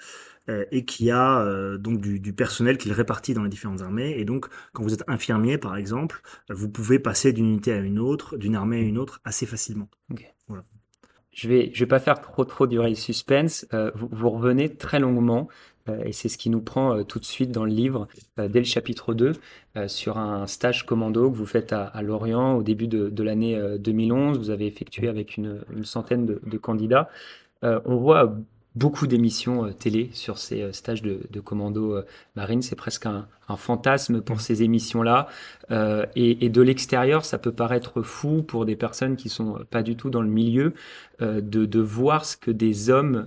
et 0.71 0.85
qui 0.85 1.11
a 1.11 1.41
euh, 1.41 1.77
donc 1.77 2.01
du, 2.01 2.19
du 2.19 2.33
personnel 2.33 2.77
qu'il 2.77 2.91
répartit 2.91 3.33
dans 3.33 3.43
les 3.43 3.49
différentes 3.49 3.81
armées. 3.81 4.15
Et 4.17 4.25
donc, 4.25 4.47
quand 4.73 4.83
vous 4.83 4.93
êtes 4.93 5.03
infirmier, 5.07 5.57
par 5.57 5.75
exemple, 5.75 6.21
euh, 6.49 6.53
vous 6.53 6.69
pouvez 6.69 6.99
passer 6.99 7.33
d'une 7.33 7.45
unité 7.45 7.71
à 7.73 7.77
une 7.77 7.99
autre, 7.99 8.37
d'une 8.37 8.55
armée 8.55 8.77
à 8.77 8.81
une 8.81 8.97
autre, 8.97 9.21
assez 9.23 9.45
facilement. 9.45 9.89
Je 11.31 11.47
vais, 11.47 11.71
je 11.73 11.79
vais 11.79 11.87
pas 11.87 11.99
faire 11.99 12.21
trop 12.21 12.43
trop 12.43 12.67
durer 12.67 12.89
le 12.89 12.95
suspense. 12.95 13.65
Euh, 13.73 13.91
vous, 13.95 14.09
vous 14.11 14.29
revenez 14.29 14.75
très 14.75 14.99
longuement, 14.99 15.47
euh, 15.87 16.01
et 16.03 16.11
c'est 16.11 16.27
ce 16.27 16.37
qui 16.37 16.49
nous 16.49 16.61
prend 16.61 16.97
euh, 16.97 17.03
tout 17.03 17.19
de 17.19 17.25
suite 17.25 17.51
dans 17.51 17.65
le 17.65 17.71
livre, 17.71 18.07
euh, 18.39 18.47
dès 18.47 18.59
le 18.59 18.65
chapitre 18.65 19.13
2, 19.13 19.33
euh, 19.77 19.87
sur 19.87 20.17
un 20.17 20.47
stage 20.47 20.85
commando 20.85 21.29
que 21.29 21.35
vous 21.37 21.45
faites 21.45 21.71
à, 21.71 21.83
à 21.85 22.01
Lorient 22.01 22.55
au 22.55 22.63
début 22.63 22.87
de, 22.87 23.09
de 23.09 23.23
l'année 23.23 23.55
euh, 23.55 23.77
2011. 23.77 24.37
Vous 24.37 24.49
avez 24.49 24.65
effectué 24.65 25.07
avec 25.07 25.37
une, 25.37 25.61
une 25.73 25.85
centaine 25.85 26.25
de, 26.25 26.41
de 26.45 26.57
candidats. 26.57 27.09
Euh, 27.63 27.79
on 27.85 27.97
voit 27.97 28.35
beaucoup 28.79 29.07
d'émissions 29.07 29.71
télé 29.73 30.09
sur 30.13 30.37
ces 30.37 30.71
stages 30.71 31.01
de, 31.01 31.39
commando 31.41 32.01
marine. 32.35 32.61
C'est 32.61 32.75
presque 32.75 33.05
un, 33.05 33.27
fantasme 33.57 34.21
pour 34.21 34.35
mmh. 34.35 34.41
ces 34.41 34.61
émissions-là. 34.61 35.27
et, 35.71 36.45
et, 36.45 36.49
de 36.49 36.61
l'extérieur, 36.61 37.25
ça 37.25 37.39
peut 37.39 37.51
paraître 37.51 38.03
fou 38.03 38.43
pour 38.43 38.63
des 38.63 38.75
personnes 38.75 39.15
qui 39.15 39.27
sont 39.27 39.57
pas 39.71 39.81
du 39.81 39.95
tout 39.95 40.11
dans 40.11 40.21
le 40.21 40.29
milieu 40.29 40.75
de, 41.19 41.41
de, 41.41 41.79
voir 41.79 42.25
ce 42.25 42.37
que 42.37 42.51
des 42.51 42.91
hommes 42.91 43.25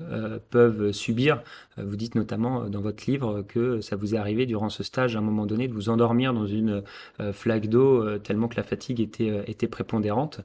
peuvent 0.51 0.93
subir. 0.93 1.43
Vous 1.77 1.97
dites 1.97 2.15
notamment 2.15 2.69
dans 2.69 2.81
votre 2.81 3.11
livre 3.11 3.43
que 3.43 3.81
ça 3.81 3.97
vous 3.97 4.15
est 4.15 4.19
arrivé 4.19 4.47
durant 4.47 4.69
ce 4.69 4.85
stage 4.85 5.17
à 5.17 5.19
un 5.19 5.23
moment 5.23 5.45
donné 5.45 5.67
de 5.67 5.75
vous 5.75 5.89
endormir 5.89 6.33
dans 6.33 6.47
une 6.47 6.85
flaque 7.33 7.67
d'eau 7.67 8.19
tellement 8.19 8.47
que 8.47 8.57
la 8.57 8.63
fatigue 8.63 9.01
était, 9.01 9.43
était 9.49 9.67
prépondérante. 9.67 10.41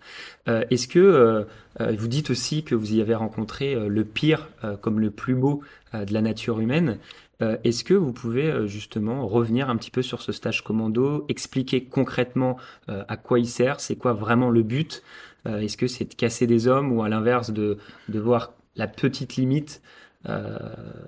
Est-ce 0.47 0.87
que 0.87 1.45
vous 1.79 2.07
dites 2.07 2.29
aussi 2.29 2.63
que 2.63 2.75
vous 2.75 2.95
y 2.95 3.01
avez 3.01 3.15
rencontré 3.15 3.75
le 3.75 4.03
pire 4.03 4.49
comme 4.81 4.99
le 4.99 5.11
plus 5.11 5.35
beau 5.35 5.61
de 5.93 6.11
la 6.11 6.21
nature 6.21 6.59
humaine. 6.59 6.97
Est-ce 7.39 7.83
que 7.83 7.93
vous 7.93 8.13
pouvez 8.13 8.67
justement 8.67 9.27
revenir 9.27 9.69
un 9.69 9.75
petit 9.75 9.91
peu 9.91 10.01
sur 10.01 10.21
ce 10.21 10.31
stage 10.31 10.63
commando, 10.63 11.25
expliquer 11.29 11.83
concrètement 11.83 12.57
à 12.87 13.15
quoi 13.15 13.39
il 13.39 13.47
sert, 13.47 13.79
c'est 13.79 13.95
quoi 13.95 14.13
vraiment 14.13 14.49
le 14.49 14.63
but 14.63 15.03
Est-ce 15.45 15.77
que 15.77 15.87
c'est 15.87 16.05
de 16.05 16.15
casser 16.15 16.47
des 16.47 16.67
hommes 16.67 16.91
ou 16.91 17.03
à 17.03 17.09
l'inverse 17.09 17.51
de, 17.51 17.77
de 18.09 18.19
voir 18.19 18.53
la 18.75 18.87
petite 18.87 19.35
limite 19.35 19.81
euh, 20.25 20.57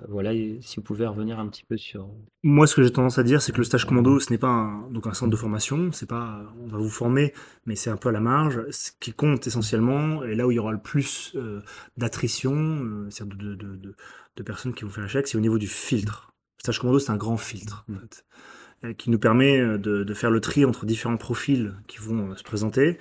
voilà, 0.08 0.32
si 0.60 0.76
vous 0.76 0.82
pouvez 0.82 1.06
revenir 1.06 1.38
un 1.38 1.48
petit 1.48 1.64
peu 1.64 1.76
sur. 1.76 2.08
Moi, 2.42 2.66
ce 2.66 2.74
que 2.74 2.82
j'ai 2.82 2.90
tendance 2.90 3.18
à 3.18 3.22
dire, 3.22 3.42
c'est 3.42 3.52
que 3.52 3.58
le 3.58 3.64
stage 3.64 3.84
commando, 3.84 4.20
ce 4.20 4.30
n'est 4.30 4.38
pas 4.38 4.48
un, 4.48 4.88
donc 4.90 5.06
un 5.06 5.14
centre 5.14 5.30
de 5.30 5.36
formation, 5.36 5.90
c'est 5.92 6.08
pas, 6.08 6.42
on 6.60 6.68
va 6.68 6.78
vous 6.78 6.88
former, 6.88 7.34
mais 7.66 7.76
c'est 7.76 7.90
un 7.90 7.96
peu 7.96 8.08
à 8.08 8.12
la 8.12 8.20
marge. 8.20 8.62
Ce 8.70 8.92
qui 8.98 9.12
compte 9.12 9.46
essentiellement, 9.46 10.22
et 10.22 10.34
là 10.34 10.46
où 10.46 10.52
il 10.52 10.54
y 10.54 10.58
aura 10.58 10.72
le 10.72 10.80
plus 10.80 11.32
euh, 11.34 11.60
d'attrition, 11.96 12.54
euh, 12.54 13.10
c'est-à-dire 13.10 13.36
de, 13.36 13.54
de, 13.54 13.76
de, 13.76 13.94
de, 14.36 14.42
personnes 14.42 14.74
qui 14.74 14.84
vont 14.84 14.90
faire 14.90 15.04
l'échec, 15.04 15.26
c'est 15.26 15.36
au 15.36 15.40
niveau 15.40 15.58
du 15.58 15.68
filtre. 15.68 16.32
Le 16.58 16.62
stage 16.62 16.78
commando, 16.78 16.98
c'est 16.98 17.12
un 17.12 17.16
grand 17.16 17.36
filtre, 17.36 17.84
en 17.90 17.98
fait, 17.98 18.94
qui 18.96 19.10
nous 19.10 19.18
permet 19.18 19.60
de, 19.78 20.04
de, 20.04 20.14
faire 20.14 20.30
le 20.30 20.40
tri 20.40 20.64
entre 20.64 20.86
différents 20.86 21.18
profils 21.18 21.74
qui 21.86 21.98
vont 21.98 22.34
se 22.36 22.42
présenter, 22.42 22.98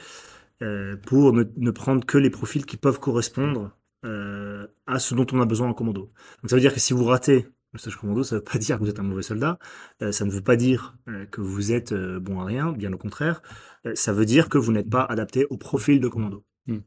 pour 1.06 1.32
ne, 1.32 1.46
ne 1.56 1.72
prendre 1.72 2.06
que 2.06 2.18
les 2.18 2.30
profils 2.30 2.66
qui 2.66 2.76
peuvent 2.76 3.00
correspondre 3.00 3.72
euh, 4.06 4.66
à 4.88 4.98
ce 4.98 5.14
dont 5.14 5.26
on 5.34 5.42
a 5.42 5.46
besoin 5.46 5.68
en 5.68 5.74
commando. 5.74 6.12
Donc 6.42 6.50
ça 6.50 6.56
veut 6.56 6.62
dire 6.62 6.74
que 6.74 6.80
si 6.80 6.94
vous 6.94 7.04
ratez 7.04 7.48
le 7.74 7.80
stage 7.80 7.98
commando, 7.98 8.24
ça 8.24 8.36
ne 8.36 8.40
veut 8.40 8.46
pas 8.46 8.58
dire 8.60 8.78
que 8.78 8.84
vous 8.84 8.90
êtes 8.90 9.00
un 9.00 9.04
mauvais 9.04 9.24
soldat, 9.24 9.60
euh, 10.02 10.12
ça 10.14 10.24
ne 10.24 10.32
veut 10.32 10.42
pas 10.42 10.56
dire 10.56 10.96
euh, 11.10 11.26
que 11.26 11.42
vous 11.42 11.74
êtes 11.74 11.94
bon 11.94 12.40
à 12.40 12.46
rien, 12.46 12.72
bien 12.72 12.94
au 12.94 12.98
contraire, 12.98 13.42
ça 13.94 14.14
veut 14.14 14.26
dire 14.26 14.50
que 14.50 14.58
vous 14.58 14.72
n'êtes 14.72 14.90
pas 14.90 15.04
adapté 15.04 15.46
au 15.50 15.58
profil 15.58 16.00
de 16.00 16.08
commando. 16.08 16.46
Hmm. 16.68 16.80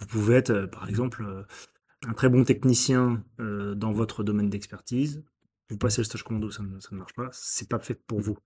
Vous 0.00 0.06
pouvez 0.06 0.36
être, 0.36 0.66
par 0.66 0.88
exemple, 0.88 1.24
un 2.06 2.12
très 2.12 2.28
bon 2.28 2.44
technicien 2.44 3.24
dans 3.38 3.90
votre 3.92 4.22
domaine 4.22 4.48
d'expertise, 4.50 5.24
vous 5.70 5.78
passez 5.78 6.00
le 6.00 6.04
stage 6.04 6.22
commando, 6.22 6.50
ça 6.50 6.62
ne, 6.62 6.78
ça 6.80 6.90
ne 6.92 6.98
marche 6.98 7.14
pas, 7.14 7.28
c'est 7.32 7.68
pas 7.68 7.78
fait 7.78 7.94
pour 7.94 8.20
vous. 8.20 8.38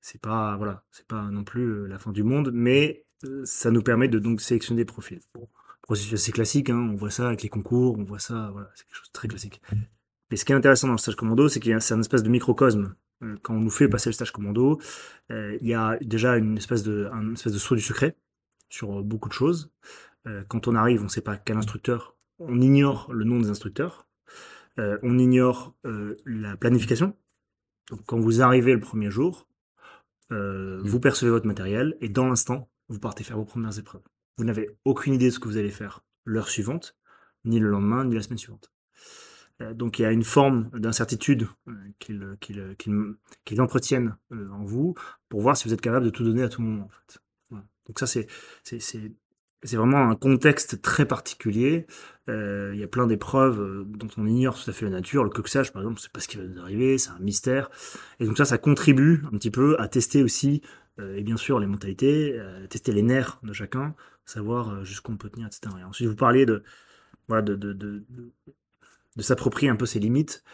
C'est 0.00 0.20
pas, 0.20 0.56
voilà, 0.56 0.84
c'est 0.90 1.06
pas 1.06 1.30
non 1.30 1.44
plus 1.44 1.88
la 1.88 1.98
fin 1.98 2.12
du 2.12 2.22
monde, 2.22 2.50
mais 2.52 3.06
ça 3.44 3.70
nous 3.70 3.82
permet 3.82 4.08
de 4.08 4.18
donc 4.18 4.40
sélectionner 4.40 4.82
des 4.82 4.84
profils 4.84 5.20
processus 5.84 6.14
assez 6.14 6.32
classique, 6.32 6.70
hein, 6.70 6.88
on 6.92 6.96
voit 6.96 7.10
ça 7.10 7.28
avec 7.28 7.42
les 7.42 7.48
concours, 7.48 7.98
on 7.98 8.04
voit 8.04 8.18
ça, 8.18 8.50
voilà, 8.52 8.70
c'est 8.74 8.86
quelque 8.86 8.96
chose 8.96 9.08
de 9.08 9.12
très 9.12 9.28
classique. 9.28 9.60
Mais 10.30 10.36
ce 10.36 10.44
qui 10.44 10.52
est 10.52 10.54
intéressant 10.54 10.86
dans 10.86 10.94
le 10.94 10.98
stage 10.98 11.16
commando, 11.16 11.48
c'est 11.48 11.60
qu'il 11.60 11.70
y 11.70 11.74
a 11.74 11.76
un 11.76 12.00
espèce 12.00 12.22
de 12.22 12.28
microcosme. 12.28 12.94
Euh, 13.22 13.36
quand 13.42 13.54
on 13.54 13.60
nous 13.60 13.70
fait 13.70 13.88
passer 13.88 14.08
le 14.08 14.14
stage 14.14 14.32
commando, 14.32 14.80
euh, 15.30 15.56
il 15.60 15.68
y 15.68 15.74
a 15.74 15.98
déjà 16.00 16.36
une 16.36 16.56
espèce 16.56 16.82
de, 16.82 17.08
un 17.12 17.34
espèce 17.34 17.52
de 17.52 17.58
saut 17.58 17.74
du 17.74 17.82
secret 17.82 18.16
sur 18.70 19.02
beaucoup 19.02 19.28
de 19.28 19.34
choses. 19.34 19.70
Euh, 20.26 20.42
quand 20.48 20.66
on 20.68 20.74
arrive, 20.74 21.02
on 21.02 21.04
ne 21.04 21.08
sait 21.08 21.20
pas 21.20 21.36
quel 21.36 21.56
instructeur, 21.58 22.16
on 22.38 22.60
ignore 22.60 23.12
le 23.12 23.24
nom 23.24 23.38
des 23.38 23.50
instructeurs, 23.50 24.08
on 24.76 25.18
ignore 25.18 25.76
la 25.84 26.56
planification. 26.56 27.16
Donc, 27.90 28.00
quand 28.06 28.18
vous 28.18 28.42
arrivez 28.42 28.72
le 28.72 28.80
premier 28.80 29.08
jour, 29.08 29.46
vous 30.30 30.98
percevez 30.98 31.30
votre 31.30 31.46
matériel 31.46 31.96
et 32.00 32.08
dans 32.08 32.26
l'instant, 32.26 32.68
vous 32.88 32.98
partez 32.98 33.22
faire 33.22 33.36
vos 33.36 33.44
premières 33.44 33.78
épreuves. 33.78 34.02
Vous 34.36 34.44
n'avez 34.44 34.70
aucune 34.84 35.14
idée 35.14 35.26
de 35.26 35.30
ce 35.30 35.38
que 35.38 35.48
vous 35.48 35.56
allez 35.56 35.70
faire 35.70 36.02
l'heure 36.24 36.48
suivante, 36.48 36.96
ni 37.44 37.58
le 37.58 37.68
lendemain, 37.68 38.04
ni 38.04 38.14
la 38.14 38.22
semaine 38.22 38.38
suivante. 38.38 38.74
Euh, 39.62 39.74
donc 39.74 39.98
il 39.98 40.02
y 40.02 40.04
a 40.04 40.12
une 40.12 40.24
forme 40.24 40.70
d'incertitude 40.74 41.46
euh, 41.68 42.36
qu'ils 43.44 43.60
entretiennent 43.60 44.16
euh, 44.32 44.50
en 44.50 44.64
vous 44.64 44.94
pour 45.28 45.40
voir 45.40 45.56
si 45.56 45.68
vous 45.68 45.74
êtes 45.74 45.80
capable 45.80 46.04
de 46.04 46.10
tout 46.10 46.24
donner 46.24 46.42
à 46.42 46.48
tout 46.48 46.62
moment. 46.62 46.88
En. 47.50 47.60
Donc 47.86 47.98
ça 47.98 48.06
c'est 48.06 48.26
vraiment 49.76 50.10
un 50.10 50.16
contexte 50.16 50.82
très 50.82 51.06
particulier. 51.06 51.86
il 52.28 52.76
y 52.76 52.82
a 52.82 52.88
plein 52.88 53.06
d'épreuves 53.06 53.84
dont 53.86 54.08
on 54.16 54.26
ignore 54.26 54.62
tout 54.62 54.68
à 54.68 54.72
fait 54.72 54.84
la 54.84 54.90
nature. 54.90 55.24
Le 55.24 55.30
coxage, 55.30 55.72
par 55.72 55.82
exemple, 55.82 56.00
c'est 56.00 56.12
pas 56.12 56.20
ce 56.20 56.28
qui 56.28 56.36
va 56.36 56.44
nous 56.44 56.60
arriver, 56.60 56.98
c'est 56.98 57.10
un 57.10 57.18
mystère. 57.18 57.70
Et 58.20 58.26
donc 58.26 58.36
ça, 58.36 58.44
ça 58.44 58.58
contribue 58.58 59.22
un 59.26 59.36
petit 59.36 59.50
peu 59.50 59.76
à 59.78 59.88
tester 59.88 60.22
aussi, 60.22 60.60
et 60.98 61.22
bien 61.22 61.36
sûr, 61.36 61.58
les 61.58 61.66
mentalités, 61.66 62.40
tester 62.70 62.92
les 62.92 63.02
nerfs 63.02 63.40
de 63.42 63.52
chacun, 63.52 63.94
savoir 64.24 64.70
euh, 64.70 64.84
jusqu'où 64.84 65.12
on 65.12 65.16
peut 65.16 65.30
tenir, 65.30 65.46
etc. 65.46 65.74
Et 65.80 65.84
ensuite, 65.84 66.08
vous 66.08 66.16
parliez 66.16 66.46
de, 66.46 66.62
voilà, 67.28 67.42
de, 67.42 67.54
de, 67.54 67.72
de, 67.72 68.04
de 69.16 69.22
s'approprier 69.22 69.70
un 69.70 69.76
peu 69.76 69.86
ses 69.86 70.00
limites. 70.00 70.44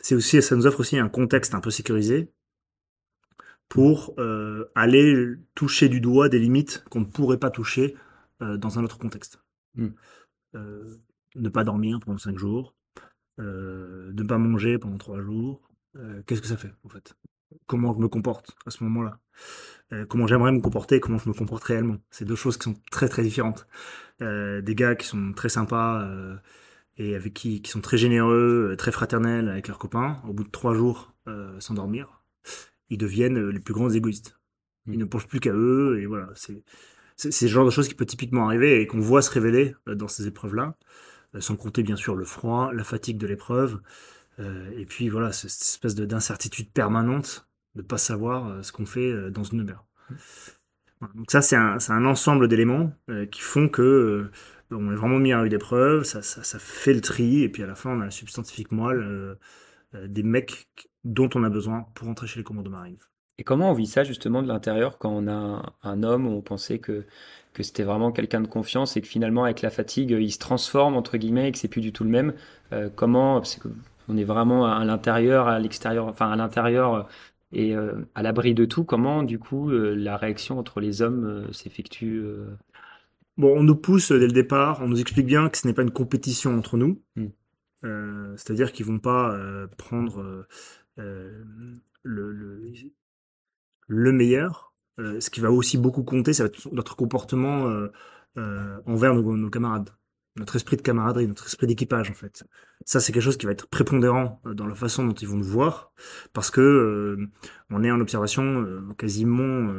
C'est 0.00 0.14
aussi, 0.14 0.40
ça 0.42 0.56
nous 0.56 0.66
offre 0.66 0.80
aussi 0.80 0.98
un 0.98 1.08
contexte 1.08 1.54
un 1.54 1.60
peu 1.60 1.70
sécurisé 1.70 2.30
pour 3.68 4.14
euh, 4.18 4.70
aller 4.74 5.34
toucher 5.54 5.88
du 5.88 6.00
doigt 6.00 6.28
des 6.28 6.38
limites 6.38 6.84
qu'on 6.88 7.00
ne 7.00 7.06
pourrait 7.06 7.38
pas 7.38 7.50
toucher 7.50 7.96
euh, 8.42 8.56
dans 8.56 8.78
un 8.78 8.84
autre 8.84 8.98
contexte. 8.98 9.40
Hmm. 9.74 9.90
ne 10.54 11.48
pas 11.50 11.64
dormir 11.64 12.00
pendant 12.00 12.16
cinq 12.16 12.38
jours, 12.38 12.74
ne 13.36 14.22
pas 14.22 14.38
manger 14.38 14.78
pendant 14.78 14.96
trois 14.96 15.20
jours. 15.20 15.68
Qu'est-ce 16.24 16.40
que 16.40 16.46
ça 16.46 16.56
fait 16.56 16.72
en 16.84 16.88
fait? 16.88 17.14
Comment 17.66 17.92
je 17.92 17.98
me 17.98 18.08
comporte 18.08 18.56
à 18.64 18.70
ce 18.70 18.82
moment-là? 18.84 19.20
Euh, 19.92 20.04
comment 20.04 20.26
j'aimerais 20.26 20.52
me 20.52 20.60
comporter 20.60 20.96
et 20.96 21.00
comment 21.00 21.18
je 21.18 21.28
me 21.28 21.34
comporte 21.34 21.62
réellement. 21.64 21.98
C'est 22.10 22.24
deux 22.24 22.34
choses 22.34 22.56
qui 22.56 22.64
sont 22.64 22.76
très 22.90 23.08
très 23.08 23.22
différentes. 23.22 23.66
Euh, 24.22 24.60
des 24.60 24.74
gars 24.74 24.94
qui 24.96 25.06
sont 25.06 25.32
très 25.32 25.48
sympas 25.48 26.02
euh, 26.02 26.36
et 26.96 27.14
avec 27.14 27.34
qui, 27.34 27.62
qui 27.62 27.70
sont 27.70 27.80
très 27.80 27.98
généreux, 27.98 28.74
très 28.78 28.90
fraternels 28.90 29.48
avec 29.48 29.68
leurs 29.68 29.78
copains, 29.78 30.20
au 30.28 30.32
bout 30.32 30.44
de 30.44 30.50
trois 30.50 30.74
jours 30.74 31.12
sans 31.58 31.74
dormir, 31.74 32.22
ils 32.88 32.98
deviennent 32.98 33.48
les 33.48 33.58
plus 33.58 33.74
grands 33.74 33.90
égoïstes. 33.90 34.38
Ils 34.86 34.96
ne 34.96 35.04
pensent 35.04 35.26
plus 35.26 35.40
qu'à 35.40 35.52
eux 35.52 35.98
et 36.00 36.06
voilà. 36.06 36.28
C'est 36.36 36.62
c'est 37.16 37.46
le 37.46 37.50
genre 37.50 37.64
de 37.64 37.70
choses 37.70 37.88
qui 37.88 37.94
peut 37.94 38.06
typiquement 38.06 38.46
arriver 38.46 38.80
et 38.80 38.86
qu'on 38.86 39.00
voit 39.00 39.22
se 39.22 39.30
révéler 39.30 39.74
dans 39.86 40.06
ces 40.06 40.26
épreuves-là, 40.28 40.76
sans 41.40 41.56
compter 41.56 41.82
bien 41.82 41.96
sûr 41.96 42.14
le 42.14 42.24
froid, 42.24 42.72
la 42.72 42.84
fatigue 42.84 43.18
de 43.18 43.26
l'épreuve, 43.26 43.80
et 44.38 44.84
puis 44.86 45.08
voilà, 45.08 45.32
cette 45.32 45.50
espèce 45.50 45.94
d'incertitude 45.94 46.70
permanente 46.70 47.48
de 47.76 47.82
pas 47.82 47.98
savoir 47.98 48.48
euh, 48.48 48.62
ce 48.62 48.72
qu'on 48.72 48.86
fait 48.86 49.10
euh, 49.10 49.30
dans 49.30 49.44
une 49.44 49.62
mer. 49.62 49.84
Donc 51.14 51.30
ça, 51.30 51.42
c'est 51.42 51.56
un, 51.56 51.78
un, 51.88 52.04
ensemble 52.06 52.48
d'éléments 52.48 52.90
euh, 53.10 53.26
qui 53.26 53.42
font 53.42 53.68
que 53.68 54.30
on 54.70 54.90
est 54.90 54.96
vraiment 54.96 55.18
mis 55.18 55.32
à 55.32 55.40
rude 55.40 55.52
épreuve, 55.52 56.02
ça, 56.02 56.22
ça, 56.22 56.42
ça, 56.42 56.58
fait 56.58 56.94
le 56.94 57.00
tri, 57.00 57.42
et 57.42 57.48
puis 57.48 57.62
à 57.62 57.66
la 57.66 57.76
fin, 57.76 57.90
on 57.90 58.00
a 58.00 58.06
la 58.06 58.10
substantifique 58.10 58.72
moelle 58.72 59.36
des 59.92 60.24
mecs 60.24 60.66
dont 61.04 61.30
on 61.36 61.44
a 61.44 61.50
besoin 61.50 61.86
pour 61.94 62.08
entrer 62.08 62.26
chez 62.26 62.40
les 62.40 62.44
commandos 62.44 62.70
marines. 62.70 62.98
Et 63.38 63.44
comment 63.44 63.70
on 63.70 63.74
vit 63.74 63.86
ça 63.86 64.02
justement 64.02 64.42
de 64.42 64.48
l'intérieur 64.48 64.98
quand 64.98 65.10
on 65.10 65.28
a 65.28 65.72
un, 65.84 66.02
homme 66.02 66.26
où 66.26 66.30
on 66.30 66.40
pensait 66.40 66.80
que, 66.80 67.06
que 67.52 67.62
c'était 67.62 67.84
vraiment 67.84 68.10
quelqu'un 68.10 68.40
de 68.40 68.48
confiance 68.48 68.96
et 68.96 69.02
que 69.02 69.06
finalement 69.06 69.44
avec 69.44 69.62
la 69.62 69.70
fatigue 69.70 70.10
il 70.10 70.32
se 70.32 70.38
transforme 70.38 70.96
entre 70.96 71.16
guillemets 71.16 71.50
et 71.50 71.52
que 71.52 71.58
c'est 71.58 71.68
plus 71.68 71.80
du 71.80 71.92
tout 71.92 72.02
le 72.02 72.10
même 72.10 72.34
Comment 72.96 73.36
parce 73.38 73.54
que 73.56 73.68
on 74.08 74.16
est 74.16 74.24
vraiment 74.24 74.66
à 74.66 74.84
l'intérieur, 74.84 75.46
à 75.46 75.60
l'extérieur, 75.60 76.06
enfin 76.06 76.30
à 76.30 76.36
l'intérieur 76.36 77.08
et 77.56 77.74
euh, 77.74 77.94
à 78.14 78.22
l'abri 78.22 78.52
de 78.52 78.66
tout, 78.66 78.84
comment 78.84 79.22
du 79.22 79.38
coup 79.38 79.70
euh, 79.70 79.94
la 79.94 80.18
réaction 80.18 80.58
entre 80.58 80.78
les 80.78 81.00
hommes 81.00 81.24
euh, 81.24 81.52
s'effectue 81.52 82.22
Bon, 83.38 83.58
on 83.58 83.62
nous 83.62 83.76
pousse 83.76 84.12
dès 84.12 84.26
le 84.26 84.32
départ, 84.32 84.82
on 84.82 84.88
nous 84.88 85.00
explique 85.00 85.26
bien 85.26 85.48
que 85.48 85.56
ce 85.56 85.66
n'est 85.66 85.72
pas 85.72 85.82
une 85.82 85.90
compétition 85.90 86.56
entre 86.56 86.76
nous. 86.76 87.02
Hmm. 87.16 87.28
C'est-à-dire 88.36 88.72
qu'ils 88.72 88.86
vont 88.86 88.98
pas 88.98 89.38
prendre 89.76 90.46
le, 90.96 91.44
le, 93.86 94.12
meilleur. 94.12 94.72
ce 94.98 95.30
qui 95.30 95.40
va 95.40 95.52
aussi 95.52 95.78
beaucoup 95.78 96.02
compter, 96.02 96.32
ça 96.32 96.42
va 96.42 96.48
être 96.48 96.68
notre 96.72 96.96
comportement 96.96 97.70
envers 98.36 99.14
nos 99.14 99.50
camarades 99.50 99.90
notre 100.36 100.56
esprit 100.56 100.76
de 100.76 100.82
camaraderie, 100.82 101.26
notre 101.26 101.46
esprit 101.46 101.66
d'équipage 101.66 102.10
en 102.10 102.14
fait. 102.14 102.44
Ça 102.84 103.00
c'est 103.00 103.12
quelque 103.12 103.22
chose 103.22 103.36
qui 103.36 103.46
va 103.46 103.52
être 103.52 103.66
prépondérant 103.66 104.40
euh, 104.46 104.54
dans 104.54 104.66
la 104.66 104.74
façon 104.74 105.04
dont 105.06 105.14
ils 105.14 105.28
vont 105.28 105.36
nous 105.36 105.44
voir, 105.44 105.92
parce 106.32 106.50
que 106.50 106.60
euh, 106.60 107.28
on 107.70 107.82
est 107.82 107.90
en 107.90 108.00
observation 108.00 108.42
euh, 108.42 108.82
quasiment 108.98 109.72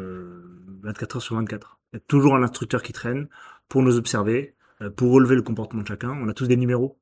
24 0.81 1.17
heures 1.17 1.21
sur 1.21 1.35
24. 1.35 1.79
Il 1.93 1.95
y 1.95 1.97
a 1.97 2.03
toujours 2.07 2.35
un 2.35 2.43
instructeur 2.43 2.81
qui 2.81 2.93
traîne 2.93 3.29
pour 3.69 3.81
nous 3.81 3.97
observer, 3.97 4.55
pour 4.95 5.11
relever 5.11 5.35
le 5.35 5.41
comportement 5.41 5.83
de 5.83 5.87
chacun. 5.87 6.11
On 6.11 6.27
a 6.27 6.33
tous 6.33 6.47
des 6.47 6.57
numéros, 6.57 6.99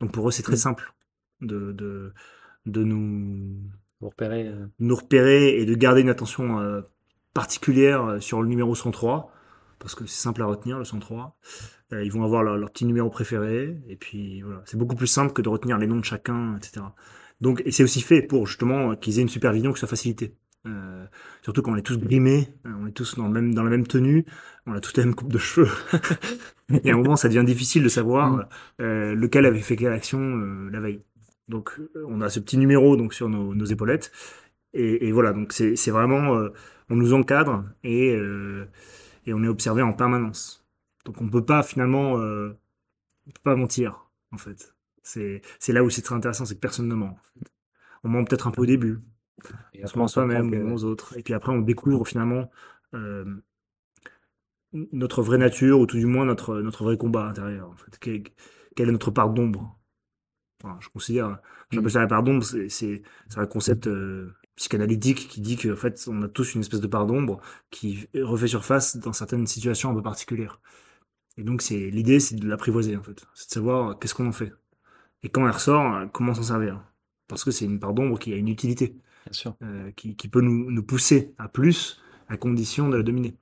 donc 0.00 0.12
pour 0.12 0.28
eux 0.28 0.32
c'est 0.32 0.42
très 0.42 0.54
mm. 0.54 0.56
simple 0.56 0.94
de, 1.40 1.72
de, 1.72 2.12
de 2.66 2.84
nous, 2.84 3.56
repérer. 4.00 4.50
nous 4.78 4.96
repérer 4.96 5.58
et 5.58 5.64
de 5.64 5.74
garder 5.74 6.00
une 6.00 6.08
attention 6.08 6.82
particulière 7.34 8.16
sur 8.20 8.42
le 8.42 8.48
numéro 8.48 8.74
103 8.74 9.30
parce 9.78 9.94
que 9.94 10.06
c'est 10.06 10.22
simple 10.22 10.40
à 10.42 10.46
retenir 10.46 10.78
le 10.78 10.84
103 10.84 11.36
ils 12.02 12.10
vont 12.10 12.24
avoir 12.24 12.42
leur, 12.42 12.56
leur, 12.56 12.70
petit 12.70 12.86
numéro 12.86 13.10
préféré. 13.10 13.76
Et 13.88 13.96
puis 13.96 14.42
voilà, 14.42 14.62
c'est 14.64 14.76
beaucoup 14.76 14.96
plus 14.96 15.06
simple 15.06 15.32
que 15.32 15.42
de 15.42 15.48
retenir 15.48 15.78
les 15.78 15.86
noms 15.86 15.98
de 15.98 16.04
chacun, 16.04 16.56
etc. 16.56 16.86
Donc, 17.40 17.62
et 17.64 17.70
c'est 17.70 17.82
aussi 17.82 18.00
fait 18.00 18.22
pour 18.22 18.46
justement 18.46 18.96
qu'ils 18.96 19.18
aient 19.18 19.22
une 19.22 19.28
supervision 19.28 19.72
qui 19.72 19.78
soit 19.78 19.88
facilitée. 19.88 20.34
Euh, 20.66 21.04
surtout 21.42 21.62
quand 21.62 21.72
on 21.72 21.76
est 21.76 21.82
tous 21.82 21.98
grimés, 21.98 22.48
euh, 22.66 22.70
on 22.80 22.86
est 22.86 22.92
tous 22.92 23.16
dans, 23.16 23.26
le 23.26 23.32
même, 23.32 23.54
dans 23.54 23.62
la 23.62 23.70
même 23.70 23.86
tenue, 23.86 24.24
on 24.66 24.72
a 24.72 24.80
tous 24.80 24.96
la 24.96 25.04
même 25.04 25.14
coupe 25.14 25.32
de 25.32 25.38
cheveux. 25.38 25.70
et 26.84 26.90
à 26.90 26.94
un 26.94 26.96
moment, 26.96 27.16
ça 27.16 27.28
devient 27.28 27.44
difficile 27.44 27.82
de 27.82 27.88
savoir 27.88 28.32
mm. 28.32 28.46
euh, 28.80 29.14
lequel 29.14 29.46
avait 29.46 29.60
fait 29.60 29.76
quelle 29.76 29.92
action 29.92 30.20
euh, 30.20 30.70
la 30.70 30.80
veille. 30.80 31.02
Donc, 31.48 31.78
on 32.08 32.22
a 32.22 32.30
ce 32.30 32.40
petit 32.40 32.56
numéro 32.56 32.96
donc 32.96 33.12
sur 33.12 33.28
nos, 33.28 33.54
nos 33.54 33.66
épaulettes. 33.66 34.10
Et, 34.72 35.06
et, 35.06 35.12
voilà, 35.12 35.32
donc 35.32 35.52
c'est 35.52 35.90
vraiment, 35.90 36.36
euh, 36.36 36.48
on 36.88 36.96
nous 36.96 37.12
encadre 37.12 37.64
et, 37.84 38.18
et 39.26 39.34
on 39.34 39.44
est 39.44 39.48
observé 39.48 39.82
en 39.82 39.92
permanence. 39.92 40.63
Donc, 41.04 41.20
on 41.20 41.28
peut 41.28 41.44
pas 41.44 41.62
finalement, 41.62 42.14
on 42.14 43.30
peut 43.30 43.40
pas 43.42 43.56
mentir 43.56 44.04
en 44.32 44.38
fait. 44.38 44.74
C'est 45.02 45.42
là 45.68 45.84
où 45.84 45.90
c'est 45.90 46.02
très 46.02 46.14
intéressant, 46.14 46.44
c'est 46.44 46.54
que 46.54 46.60
personne 46.60 46.88
ne 46.88 46.94
ment. 46.94 47.06
En 47.06 47.40
fait. 47.40 47.52
On 48.04 48.08
ment 48.08 48.24
peut-être 48.24 48.46
un 48.46 48.50
peu 48.50 48.62
au 48.62 48.66
début, 48.66 49.00
et 49.72 49.84
on 49.84 49.86
se 49.86 49.98
ment 49.98 50.08
soi-même 50.08 50.72
aux 50.72 50.84
autres. 50.84 51.16
Et 51.18 51.22
puis 51.22 51.34
après, 51.34 51.52
on 51.52 51.60
découvre 51.60 52.06
finalement 52.06 52.50
euh, 52.94 53.24
notre 54.72 55.22
vraie 55.22 55.38
nature, 55.38 55.80
ou 55.80 55.86
tout 55.86 55.98
du 55.98 56.06
moins 56.06 56.24
notre, 56.24 56.60
notre 56.60 56.84
vrai 56.84 56.96
combat 56.96 57.26
intérieur. 57.26 57.70
En 57.70 57.76
fait. 57.76 57.98
Quelle, 57.98 58.88
est 58.88 58.92
notre 58.92 59.10
part 59.10 59.30
d'ombre? 59.30 59.78
Enfin, 60.62 60.78
Je 60.80 60.88
considère, 60.88 61.38
j'appelle 61.70 61.90
ça 61.90 62.00
la 62.00 62.06
part 62.06 62.22
d'ombre, 62.22 62.44
c'est 62.68 63.02
un 63.36 63.46
concept 63.46 63.86
euh, 63.86 64.34
psychanalytique 64.56 65.28
qui 65.28 65.40
dit 65.40 65.56
qu'en 65.56 65.76
fait, 65.76 66.02
on 66.08 66.22
a 66.22 66.28
tous 66.28 66.54
une 66.54 66.62
espèce 66.62 66.80
de 66.80 66.86
part 66.86 67.06
d'ombre 67.06 67.40
qui 67.70 68.08
refait 68.14 68.46
surface 68.46 68.96
dans 68.96 69.12
certaines 69.12 69.46
situations 69.46 69.90
un 69.90 69.94
peu 69.94 70.02
particulières. 70.02 70.60
Et 71.36 71.42
donc, 71.42 71.62
c'est 71.62 71.90
l'idée, 71.90 72.20
c'est 72.20 72.36
de 72.36 72.48
l'apprivoiser, 72.48 72.96
en 72.96 73.02
fait. 73.02 73.26
C'est 73.34 73.48
de 73.48 73.54
savoir 73.54 73.98
qu'est-ce 73.98 74.14
qu'on 74.14 74.26
en 74.26 74.32
fait. 74.32 74.52
Et 75.22 75.28
quand 75.28 75.44
elle 75.46 75.52
ressort, 75.52 76.06
comment 76.12 76.34
s'en 76.34 76.42
servir. 76.42 76.80
Parce 77.28 77.44
que 77.44 77.50
c'est 77.50 77.64
une 77.64 77.80
part 77.80 77.94
d'ombre 77.94 78.18
qui 78.18 78.32
a 78.32 78.36
une 78.36 78.48
utilité. 78.48 78.96
Euh, 79.62 79.90
qui, 79.96 80.16
qui, 80.16 80.28
peut 80.28 80.42
nous, 80.42 80.70
nous, 80.70 80.82
pousser 80.82 81.34
à 81.38 81.48
plus 81.48 81.98
à 82.28 82.36
condition 82.36 82.90
de 82.90 82.98
la 82.98 83.02
dominer. 83.02 83.38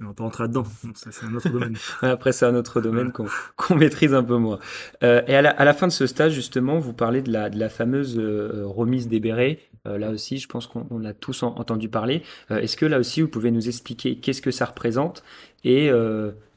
Mais 0.00 0.06
on 0.06 0.10
va 0.10 0.14
pas 0.14 0.24
rentrer 0.24 0.44
là-dedans, 0.44 0.64
c'est 0.94 1.24
un 1.24 1.34
autre 1.34 1.48
domaine. 1.48 1.76
Après, 2.02 2.32
c'est 2.32 2.46
un 2.46 2.54
autre 2.54 2.80
domaine 2.80 3.12
qu'on 3.56 3.74
maîtrise 3.76 4.14
un 4.14 4.22
peu 4.22 4.36
moins. 4.36 4.58
Euh, 5.02 5.22
et 5.26 5.34
à 5.34 5.42
la, 5.42 5.50
à 5.50 5.64
la, 5.64 5.74
fin 5.74 5.86
de 5.86 5.92
ce 5.92 6.06
stage, 6.06 6.32
justement, 6.32 6.78
vous 6.78 6.92
parlez 6.92 7.22
de 7.22 7.32
la, 7.32 7.50
de 7.50 7.58
la 7.58 7.68
fameuse 7.68 8.18
euh, 8.18 8.62
remise 8.64 9.08
des 9.08 9.18
bérets. 9.18 9.60
Euh, 9.86 9.98
là 9.98 10.10
aussi, 10.10 10.38
je 10.38 10.48
pense 10.48 10.66
qu'on 10.66 11.04
a 11.04 11.14
tous 11.14 11.42
entendu 11.42 11.88
parler. 11.88 12.22
Euh, 12.50 12.58
est-ce 12.58 12.76
que 12.76 12.86
là 12.86 12.98
aussi, 12.98 13.22
vous 13.22 13.28
pouvez 13.28 13.50
nous 13.50 13.68
expliquer 13.68 14.18
qu'est-ce 14.18 14.42
que 14.42 14.50
ça 14.50 14.66
représente 14.66 15.22
et 15.64 15.90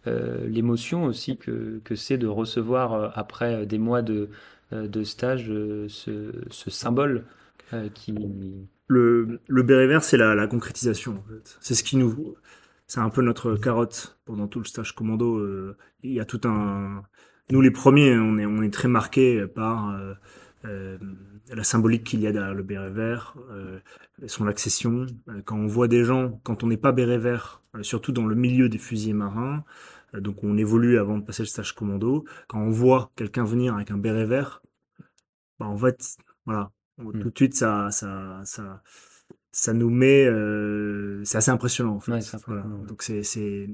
l'émotion 0.05 1.05
aussi 1.05 1.38
que, 1.38 1.79
que 1.84 1.96
c'est 1.96 2.17
de 2.17 2.27
recevoir, 2.27 3.17
après 3.17 3.65
des 3.65 3.77
mois 3.77 4.01
de, 4.01 4.29
de 4.72 5.03
stage, 5.03 5.46
ce, 5.88 6.31
symbole 6.70 7.25
euh, 7.74 7.89
qui... 7.93 8.13
Le, 8.88 9.39
le 9.48 9.63
béret 9.63 9.88
vert, 9.88 10.03
c'est 10.03 10.17
la, 10.17 10.48
concrétisation. 10.48 11.24
C'est 11.62 11.75
ce 11.75 11.84
qui 11.84 11.96
nous, 11.96 12.36
c'est 12.88 13.00
un 13.00 13.10
peu 13.10 13.22
notre 13.22 13.55
carotte 13.55 14.20
pendant 14.25 14.48
tout 14.48 14.60
le 14.60 14.65
stage 14.65 14.93
commando. 14.93 15.38
Euh, 15.38 15.77
il 16.03 16.12
y 16.12 16.20
a 16.20 16.25
tout 16.25 16.41
un, 16.43 17.03
nous 17.51 17.62
les 17.62 17.72
premiers, 17.72 18.17
on 18.17 18.38
est, 18.38 18.46
on 18.46 18.62
est 18.62 18.74
très 18.74 18.89
marqués 18.89 19.48
par 19.48 19.91
euh, 19.91 20.13
euh 20.65 20.98
la 21.53 21.63
symbolique 21.65 22.05
qu'il 22.05 22.22
y 22.22 22.27
a 22.27 22.31
derrière 22.31 22.53
le 22.53 22.63
béret 22.63 22.91
vert, 22.91 23.36
euh, 23.50 23.79
son 24.27 24.48
accession. 24.48 25.05
Quand 25.43 25.58
on 25.58 25.67
voit 25.67 25.89
des 25.89 26.05
gens, 26.05 26.39
quand 26.43 26.63
on 26.63 26.67
n'est 26.67 26.77
pas 26.77 26.93
béret 26.93 27.17
vert, 27.17 27.61
surtout 27.82 28.12
dans 28.12 28.25
le 28.25 28.36
milieu 28.36 28.70
des 28.70 28.78
fusiliers 28.78 29.13
marins, 29.13 29.63
donc 30.13 30.44
on 30.44 30.58
évolue 30.58 30.98
avant 31.00 31.18
de 31.18 31.24
passer 31.24 31.44
le 31.44 31.48
stage 31.48 31.74
commando. 31.74 32.25
Quand 32.48 32.60
on 32.60 32.70
voit 32.70 33.12
quelqu'un 33.16 33.46
venir 33.46 33.75
avec 33.75 33.92
un 33.92 33.98
béret 33.98 34.25
vert, 34.25 34.62
bah 35.60 35.68
en 35.68 35.77
fait, 35.77 36.18
voilà, 36.46 36.72
Mmh. 36.98 37.20
Tout 37.20 37.29
de 37.29 37.38
suite, 37.38 37.55
ça, 37.55 37.90
ça, 37.92 38.42
ça, 38.46 38.84
ça 39.51 39.74
nous 39.74 39.90
met. 39.90 40.25
Euh, 40.25 41.24
c'est 41.25 41.38
assez 41.38 41.51
impressionnant, 41.51 41.96
en 41.96 42.00
fait. 42.00 42.12
Ouais, 42.12 42.20
voilà. 42.48 42.64
Donc, 42.88 43.01
c'est 43.01 43.70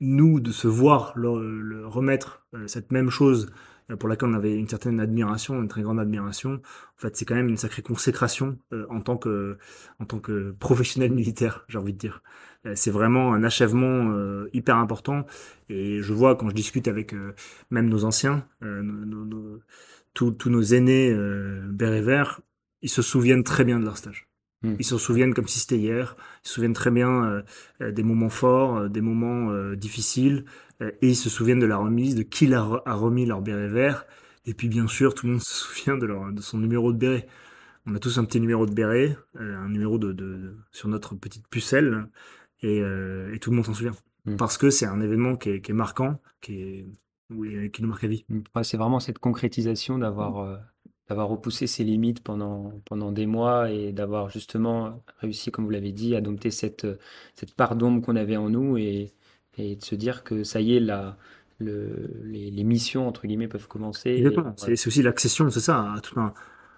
nous 0.00 0.40
de 0.40 0.50
se 0.50 0.66
voir 0.66 1.12
le, 1.14 1.60
le 1.60 1.86
remettre 1.86 2.46
euh, 2.54 2.66
cette 2.66 2.90
même 2.90 3.10
chose 3.10 3.50
euh, 3.90 3.96
pour 3.96 4.08
laquelle 4.08 4.30
on 4.30 4.34
avait 4.34 4.54
une 4.54 4.68
certaine 4.68 4.98
admiration, 4.98 5.60
une 5.60 5.68
très 5.68 5.82
grande 5.82 6.00
admiration. 6.00 6.54
En 6.54 6.98
fait, 7.00 7.16
c'est 7.16 7.26
quand 7.26 7.34
même 7.34 7.48
une 7.48 7.58
sacrée 7.58 7.82
consécration 7.82 8.58
euh, 8.72 8.86
en 8.88 9.02
tant 9.02 9.18
que 9.18 9.58
en 9.98 10.06
tant 10.06 10.18
que 10.18 10.52
professionnel 10.52 11.12
militaire, 11.12 11.64
j'ai 11.68 11.78
envie 11.78 11.92
de 11.92 11.98
dire. 11.98 12.22
Euh, 12.66 12.72
c'est 12.74 12.90
vraiment 12.90 13.32
un 13.32 13.42
achèvement 13.42 14.12
euh, 14.12 14.48
hyper 14.52 14.76
important. 14.76 15.26
Et 15.68 16.02
je 16.02 16.12
vois 16.12 16.36
quand 16.36 16.48
je 16.48 16.54
discute 16.54 16.88
avec 16.88 17.14
même 17.70 17.88
nos 17.88 18.04
anciens, 18.04 18.46
nos, 18.60 19.24
nos, 19.24 19.60
tous, 20.14 20.32
tous 20.32 20.50
nos 20.50 20.62
aînés 20.62 21.10
euh, 21.12 21.60
béret 21.70 22.02
vert, 22.02 22.40
ils 22.82 22.88
se 22.88 23.02
souviennent 23.02 23.44
très 23.44 23.64
bien 23.64 23.78
de 23.78 23.84
leur 23.84 23.96
stage. 23.96 24.28
Hmm. 24.62 24.74
Ils 24.78 24.84
se 24.84 24.98
souviennent 24.98 25.34
comme 25.34 25.48
si 25.48 25.58
c'était 25.58 25.78
hier. 25.78 26.16
Ils 26.44 26.48
se 26.48 26.54
souviennent 26.54 26.74
très 26.74 26.90
bien 26.90 27.24
euh, 27.24 27.42
euh, 27.80 27.92
des 27.92 28.02
moments 28.02 28.28
forts, 28.28 28.76
euh, 28.76 28.88
des 28.88 29.00
moments 29.00 29.50
euh, 29.50 29.76
difficiles, 29.76 30.44
et 30.80 31.08
ils 31.08 31.16
se 31.16 31.28
souviennent 31.28 31.60
de 31.60 31.66
la 31.66 31.76
remise, 31.76 32.14
de 32.14 32.22
qui 32.22 32.52
a 32.54 32.62
remis 32.62 33.26
leur 33.26 33.42
béret 33.42 33.68
vert. 33.68 34.06
Et 34.46 34.54
puis 34.54 34.68
bien 34.68 34.88
sûr, 34.88 35.14
tout 35.14 35.26
le 35.26 35.32
monde 35.32 35.42
se 35.44 35.52
souvient 35.52 35.96
de, 35.96 36.06
leur, 36.06 36.32
de 36.32 36.40
son 36.40 36.58
numéro 36.58 36.92
de 36.92 36.98
béret. 36.98 37.26
On 37.86 37.94
a 37.94 37.98
tous 37.98 38.18
un 38.18 38.24
petit 38.24 38.40
numéro 38.40 38.66
de 38.66 38.72
béret, 38.72 39.16
un 39.38 39.68
numéro 39.68 39.98
de, 39.98 40.12
de, 40.12 40.54
sur 40.70 40.88
notre 40.88 41.14
petite 41.14 41.48
pucelle, 41.48 42.06
et, 42.62 42.78
et 42.78 43.38
tout 43.38 43.50
le 43.50 43.56
monde 43.56 43.66
s'en 43.66 43.74
souvient. 43.74 43.96
Hmm. 44.26 44.36
Parce 44.36 44.58
que 44.58 44.70
c'est 44.70 44.86
un 44.86 45.00
événement 45.00 45.36
qui 45.36 45.50
est, 45.50 45.60
qui 45.60 45.70
est 45.70 45.74
marquant, 45.74 46.18
qui 46.40 46.60
est 46.60 46.86
oui, 47.30 47.70
qui 47.70 47.82
nous 47.82 47.88
marque 47.88 48.04
à 48.04 48.08
vie. 48.08 48.24
Ouais, 48.54 48.64
c'est 48.64 48.76
vraiment 48.76 49.00
cette 49.00 49.18
concrétisation 49.18 49.98
d'avoir 49.98 50.38
euh, 50.38 50.56
d'avoir 51.08 51.28
repoussé 51.28 51.66
ses 51.66 51.84
limites 51.84 52.22
pendant, 52.22 52.72
pendant 52.84 53.10
des 53.12 53.26
mois 53.26 53.70
et 53.70 53.92
d'avoir 53.92 54.30
justement 54.30 55.02
réussi, 55.18 55.50
comme 55.50 55.64
vous 55.64 55.70
l'avez 55.70 55.90
dit, 55.92 56.14
à 56.14 56.20
dompter 56.20 56.50
cette, 56.52 56.86
cette 57.34 57.54
part 57.54 57.74
d'ombre 57.74 58.00
qu'on 58.00 58.14
avait 58.14 58.36
en 58.36 58.48
nous 58.48 58.76
et, 58.76 59.12
et 59.58 59.74
de 59.74 59.82
se 59.82 59.96
dire 59.96 60.22
que 60.22 60.44
ça 60.44 60.60
y 60.60 60.76
est, 60.76 60.80
le, 61.58 61.96
les, 62.24 62.50
les 62.52 62.64
missions, 62.64 63.08
entre 63.08 63.26
guillemets, 63.26 63.48
peuvent 63.48 63.66
commencer. 63.66 64.24
C'est 64.56 64.86
aussi 64.86 65.02
l'accession, 65.02 65.50
c'est 65.50 65.60
ça, 65.60 65.92
à 65.94 66.00
tout 66.00 66.18
un, 66.20 66.32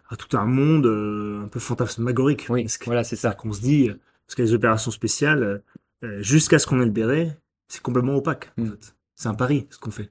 à 0.09 0.17
tout 0.17 0.35
un 0.37 0.47
monde 0.47 0.87
euh, 0.87 1.45
un 1.45 1.49
peu 1.49 1.61
fantasmagorique. 1.61 2.47
Oui, 2.49 2.67
voilà, 2.87 3.05
c'est 3.05 3.17
ça. 3.17 3.35
Qu'on 3.35 3.53
se 3.53 3.61
dit, 3.61 3.91
parce 4.33 4.37
que 4.37 4.43
les 4.43 4.55
opérations 4.55 4.91
spéciales, 4.91 5.63
euh, 6.03 6.23
jusqu'à 6.23 6.59
ce 6.59 6.67
qu'on 6.67 6.81
ait 6.81 6.87
le 6.87 6.91
béret, 6.91 7.39
c'est 7.69 7.83
complètement 7.83 8.17
opaque. 8.17 8.51
En 8.59 8.63
mm. 8.63 8.71
fait. 8.71 8.97
C'est 9.15 9.29
un 9.29 9.35
pari, 9.35 9.67
ce 9.69 9.79
qu'on 9.79 9.91
fait. 9.91 10.11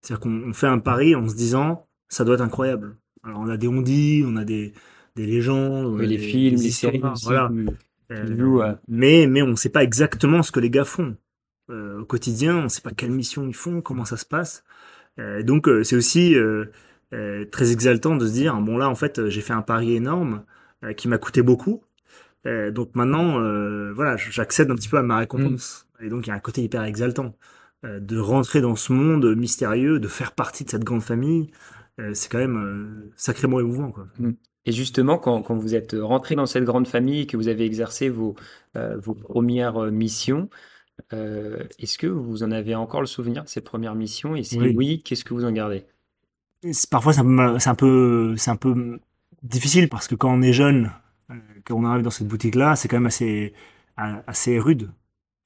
C'est-à-dire 0.00 0.20
qu'on 0.20 0.52
fait 0.52 0.68
un 0.68 0.78
pari 0.78 1.16
en 1.16 1.28
se 1.28 1.34
disant, 1.34 1.88
ça 2.08 2.24
doit 2.24 2.36
être 2.36 2.42
incroyable. 2.42 2.96
Alors 3.24 3.40
on 3.40 3.48
a 3.48 3.56
des 3.56 3.66
on 3.66 3.82
on 3.82 4.36
a 4.36 4.44
des, 4.44 4.72
des 5.16 5.26
légendes, 5.26 6.00
les 6.00 6.16
films, 6.16 6.60
les 6.60 6.70
séries, 6.70 7.02
voilà. 7.24 7.50
Euh, 8.12 8.74
mais 8.86 9.26
mais 9.26 9.42
on 9.42 9.48
ne 9.48 9.56
sait 9.56 9.68
pas 9.68 9.82
exactement 9.82 10.42
ce 10.44 10.52
que 10.52 10.60
les 10.60 10.70
gars 10.70 10.84
font 10.84 11.16
euh, 11.70 12.00
au 12.00 12.04
quotidien. 12.04 12.56
On 12.56 12.62
ne 12.64 12.68
sait 12.68 12.82
pas 12.82 12.92
quelle 12.92 13.10
mission 13.10 13.46
ils 13.48 13.54
font, 13.54 13.80
comment 13.80 14.04
ça 14.04 14.16
se 14.16 14.24
passe. 14.24 14.62
Euh, 15.18 15.42
donc 15.42 15.68
euh, 15.68 15.82
c'est 15.82 15.96
aussi 15.96 16.36
euh, 16.36 16.66
euh, 17.12 17.44
très 17.46 17.72
exaltant 17.72 18.14
de 18.14 18.26
se 18.26 18.32
dire 18.32 18.54
bon 18.60 18.78
là 18.78 18.88
en 18.88 18.94
fait 18.94 19.28
j'ai 19.28 19.40
fait 19.40 19.52
un 19.52 19.62
pari 19.62 19.96
énorme 19.96 20.44
qui 20.96 21.08
m'a 21.08 21.18
coûté 21.18 21.42
beaucoup. 21.42 21.82
Donc 22.44 22.94
maintenant 22.94 23.34
voilà 23.92 24.16
j'accède 24.16 24.70
un 24.70 24.74
petit 24.74 24.88
peu 24.88 24.98
à 24.98 25.02
ma 25.02 25.18
récompense. 25.18 25.86
Mm. 26.00 26.04
Et 26.04 26.08
donc 26.08 26.26
il 26.26 26.30
y 26.30 26.32
a 26.32 26.36
un 26.36 26.40
côté 26.40 26.62
hyper 26.62 26.84
exaltant. 26.84 27.34
Euh, 27.86 27.98
de 27.98 28.18
rentrer 28.18 28.60
dans 28.60 28.76
ce 28.76 28.92
monde 28.92 29.34
mystérieux, 29.34 30.00
de 30.00 30.08
faire 30.08 30.32
partie 30.32 30.64
de 30.64 30.70
cette 30.70 30.84
grande 30.84 31.02
famille, 31.02 31.50
euh, 31.98 32.12
c'est 32.12 32.30
quand 32.30 32.36
même 32.36 32.58
euh, 32.58 33.10
sacrément 33.16 33.58
émouvant. 33.58 33.90
Quoi. 33.90 34.06
Mm. 34.18 34.32
Et 34.66 34.72
justement, 34.72 35.16
quand, 35.16 35.40
quand, 35.40 35.56
vous 35.56 35.74
êtes 35.74 35.96
rentré 35.98 36.34
dans 36.34 36.44
cette 36.44 36.64
grande 36.64 36.86
famille, 36.86 37.26
que 37.26 37.38
vous 37.38 37.48
avez 37.48 37.64
exercé 37.64 38.10
vos, 38.10 38.34
vos 38.74 39.14
premières 39.14 39.90
missions, 39.90 40.50
est-ce 41.10 41.96
que 41.96 42.06
vous 42.06 42.42
en 42.42 42.50
avez 42.50 42.74
encore 42.74 43.00
le 43.00 43.06
souvenir 43.06 43.42
de 43.42 43.48
ces 43.48 43.62
premières 43.62 43.94
missions? 43.94 44.36
Et 44.36 44.42
si 44.42 44.60
oui, 44.60 44.74
oui 44.76 45.02
qu'est-ce 45.02 45.24
que 45.24 45.32
vous 45.32 45.46
en 45.46 45.52
gardez? 45.52 45.86
Parfois, 46.90 47.14
c'est 47.14 47.20
un, 47.20 47.74
peu, 47.74 48.36
c'est 48.36 48.50
un 48.50 48.56
peu 48.56 49.00
difficile 49.42 49.88
parce 49.88 50.06
que 50.06 50.14
quand 50.14 50.30
on 50.30 50.42
est 50.42 50.52
jeune, 50.52 50.90
quand 51.64 51.74
on 51.76 51.84
arrive 51.84 52.02
dans 52.02 52.10
cette 52.10 52.28
boutique-là, 52.28 52.76
c'est 52.76 52.88
quand 52.88 52.96
même 52.96 53.06
assez, 53.06 53.52
assez 53.96 54.58
rude 54.58 54.90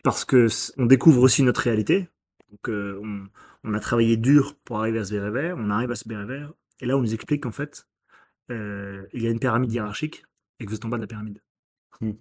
parce 0.05 0.25
que 0.25 0.47
on 0.77 0.87
découvre 0.87 1.23
aussi 1.23 1.43
notre 1.43 1.63
réalité. 1.63 2.09
Donc, 2.51 2.69
euh, 2.69 3.01
on, 3.03 3.27
on, 3.65 3.75
a 3.75 3.81
travaillé 3.81 4.17
dur 4.17 4.55
pour 4.65 4.79
arriver 4.79 5.01
à 5.01 5.05
ce 5.05 5.13
béret 5.13 5.31
vert, 5.31 5.57
on 5.59 5.71
arrive 5.71 5.91
à 5.91 5.97
ce 5.97 6.07
béret 6.07 6.27
vert, 6.27 6.53
et 6.81 6.87
là, 6.87 6.97
on 6.97 7.01
nous 7.01 7.15
explique 7.15 7.43
qu'en 7.43 7.51
fait, 7.51 7.89
euh, 8.51 9.07
il 9.13 9.23
y 9.23 9.27
a 9.27 9.31
une 9.31 9.41
pyramide 9.41 9.73
hiérarchique 9.73 10.25
et 10.61 10.65
que 10.65 10.71
vous 10.71 10.77
êtes 10.77 10.85
en 10.85 10.89
bas 10.89 10.99
de 10.99 11.03
la 11.03 11.07
pyramide. 11.09 11.43
Mmh. 12.01 12.13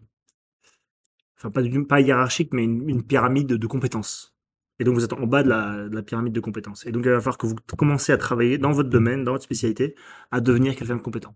Enfin, 1.37 1.51
pas, 1.51 1.99
hiérarchique, 1.99 2.53
mais 2.53 2.63
une, 2.63 2.89
une, 2.89 3.03
pyramide 3.03 3.47
de 3.47 3.67
compétences. 3.67 4.33
Et 4.79 4.85
donc, 4.85 4.95
vous 4.95 5.03
êtes 5.03 5.13
en 5.13 5.27
bas 5.27 5.43
de 5.43 5.49
la, 5.49 5.89
de 5.89 5.95
la, 5.95 6.01
pyramide 6.01 6.33
de 6.33 6.39
compétences. 6.39 6.85
Et 6.85 6.91
donc, 6.91 7.03
il 7.05 7.11
va 7.11 7.19
falloir 7.19 7.37
que 7.37 7.47
vous 7.47 7.55
commencez 7.77 8.13
à 8.13 8.17
travailler 8.17 8.57
dans 8.57 8.71
votre 8.71 8.89
domaine, 8.89 9.23
dans 9.25 9.33
votre 9.33 9.43
spécialité, 9.43 9.95
à 10.31 10.39
devenir 10.39 10.75
quelqu'un 10.75 10.95
de 10.95 11.01
compétent. 11.01 11.35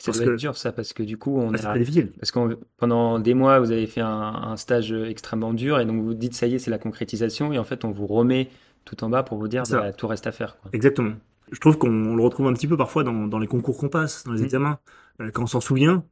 Ça 0.00 0.12
doit 0.12 0.24
que... 0.24 0.30
être 0.30 0.36
dur 0.38 0.56
ça 0.56 0.72
parce 0.72 0.92
que 0.92 1.02
du 1.02 1.18
coup 1.18 1.38
on 1.38 1.52
ah, 1.54 1.72
a... 1.72 1.78
difficile. 1.78 2.10
parce 2.18 2.32
que 2.32 2.58
pendant 2.78 3.18
des 3.18 3.34
mois 3.34 3.60
vous 3.60 3.70
avez 3.70 3.86
fait 3.86 4.00
un, 4.00 4.08
un, 4.08 4.56
stage 4.56 4.92
extrêmement 4.92 5.52
dur 5.52 5.78
et 5.78 5.84
donc 5.84 6.02
vous 6.02 6.14
dites 6.14 6.34
ça 6.34 6.46
y 6.46 6.54
est 6.54 6.58
c'est 6.58 6.70
la 6.70 6.78
concrétisation 6.78 7.52
et 7.52 7.58
en 7.58 7.64
fait 7.64 7.84
on 7.84 7.90
vous 7.90 8.06
remet 8.06 8.48
tout 8.84 9.02
en 9.04 9.10
bas 9.10 9.22
pour 9.22 9.38
vous 9.38 9.48
dire 9.48 9.62
bah, 9.70 9.92
tout 9.92 10.06
reste 10.06 10.26
à 10.26 10.32
faire. 10.32 10.58
Quoi. 10.60 10.70
Exactement. 10.72 11.12
Je 11.52 11.58
trouve 11.58 11.78
qu'on 11.78 12.14
le 12.14 12.22
retrouve 12.22 12.46
un 12.46 12.52
petit 12.52 12.68
peu 12.68 12.76
parfois 12.76 13.02
dans, 13.02 13.26
dans 13.26 13.38
les 13.38 13.46
concours 13.46 13.76
qu'on 13.76 13.88
passe, 13.88 14.24
dans 14.24 14.32
les 14.32 14.42
mmh. 14.42 14.44
examens. 14.44 14.78
Euh, 15.20 15.30
quand 15.30 15.42
on 15.42 15.46
s'en 15.46 15.60
souvient, 15.60 16.04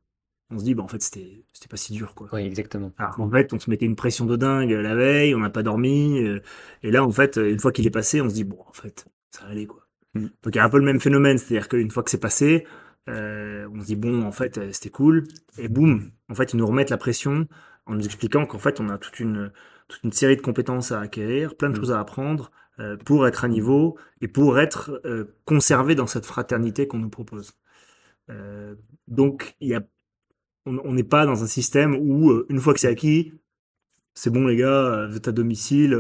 on 0.51 0.59
se 0.59 0.65
dit, 0.65 0.75
bah, 0.75 0.83
en 0.83 0.89
fait, 0.89 1.03
c'était, 1.03 1.45
pas 1.71 1.77
si 1.77 1.93
dur, 1.93 2.15
quoi. 2.15 2.29
Oui, 2.33 2.43
exactement. 2.43 2.93
Alors, 2.99 3.21
en 3.21 3.31
fait, 3.31 3.53
on 3.53 3.59
se 3.59 3.71
mettait 3.71 3.87
une 3.87 3.97
pression 3.97 4.25
de 4.25 4.37
dingue 4.37 4.71
la 4.71 4.95
veille, 4.95 5.35
on 5.35 5.41
n'a 5.41 5.51
pas 5.51 5.63
dormi, 5.63 6.21
euh, 6.21 6.41
et 6.83 6.91
là, 6.91 7.05
en 7.05 7.13
fait, 7.13 7.37
une 7.37 7.61
fois 7.61 7.71
qu'il 7.71 7.87
est 7.87 7.91
passé, 7.91 8.21
on 8.21 8.29
se 8.29 8.35
dit, 8.35 8.45
bon, 8.45 8.59
en 8.67 8.73
fait, 8.73 9.07
ça 9.31 9.45
va 9.45 9.51
aller, 9.51 9.67
quoi. 9.67 9.87
Mmh. 10.15 10.23
Donc, 10.43 10.55
il 10.55 10.57
y 10.57 10.59
a 10.59 10.65
un 10.65 10.71
peu 10.71 10.79
le 10.79 10.85
même 10.85 11.01
phénomène, 11.01 11.39
c'est-à-dire 11.39 11.69
qu'une 11.69 11.91
fois 11.91 12.03
que 12.03 12.11
c'est 12.11 12.19
passé, 12.19 12.67
euh, 13.09 13.69
on 13.75 13.81
se 13.81 13.87
dit, 13.87 13.97
bon, 13.97 14.25
en 14.25 14.33
fait, 14.33 14.73
c'était 14.73 14.91
cool, 14.91 15.25
et 15.59 15.69
boum, 15.69 16.11
en 16.31 16.35
fait, 16.35 16.53
ils 16.53 16.57
nous 16.57 16.67
remettent 16.67 16.91
la 16.91 16.99
pression 16.99 17.49
en 17.87 17.95
nous 17.95 18.05
expliquant 18.05 18.47
qu'en 18.47 18.59
fait, 18.59 18.81
on 18.81 18.89
a 18.91 18.99
toute 18.99 19.19
une, 19.21 19.51
toute 19.89 20.05
une 20.05 20.13
série 20.13 20.37
de 20.37 20.43
compétences 20.43 20.93
à 20.93 21.01
acquérir, 21.01 21.57
plein 21.57 21.71
de 21.71 21.75
mmh. 21.75 21.81
choses 21.81 21.93
à 21.93 22.01
apprendre, 22.01 22.51
euh, 22.81 22.97
pour 22.97 23.27
être 23.27 23.45
à 23.45 23.49
niveau 23.49 23.99
et 24.21 24.29
pour 24.29 24.61
être 24.61 25.01
euh, 25.05 25.37
conservé 25.45 25.97
dans 25.97 26.07
cette 26.07 26.27
fraternité 26.27 26.87
qu'on 26.87 26.99
nous 26.99 27.09
propose. 27.11 27.55
Euh, 28.31 28.77
donc, 29.09 29.57
y 29.61 29.75
a, 29.75 29.83
on 30.67 30.93
n'est 30.93 31.03
pas 31.03 31.27
dans 31.27 31.43
un 31.43 31.47
système 31.49 31.97
où, 31.97 32.45
une 32.49 32.61
fois 32.61 32.75
que 32.75 32.81
c'est 32.81 32.89
acquis, 32.89 33.33
c'est 34.15 34.31
bon 34.31 34.47
les 34.47 34.57
gars, 34.57 35.07
vous 35.09 35.17
êtes 35.17 35.29
à 35.29 35.33
domicile, 35.33 35.97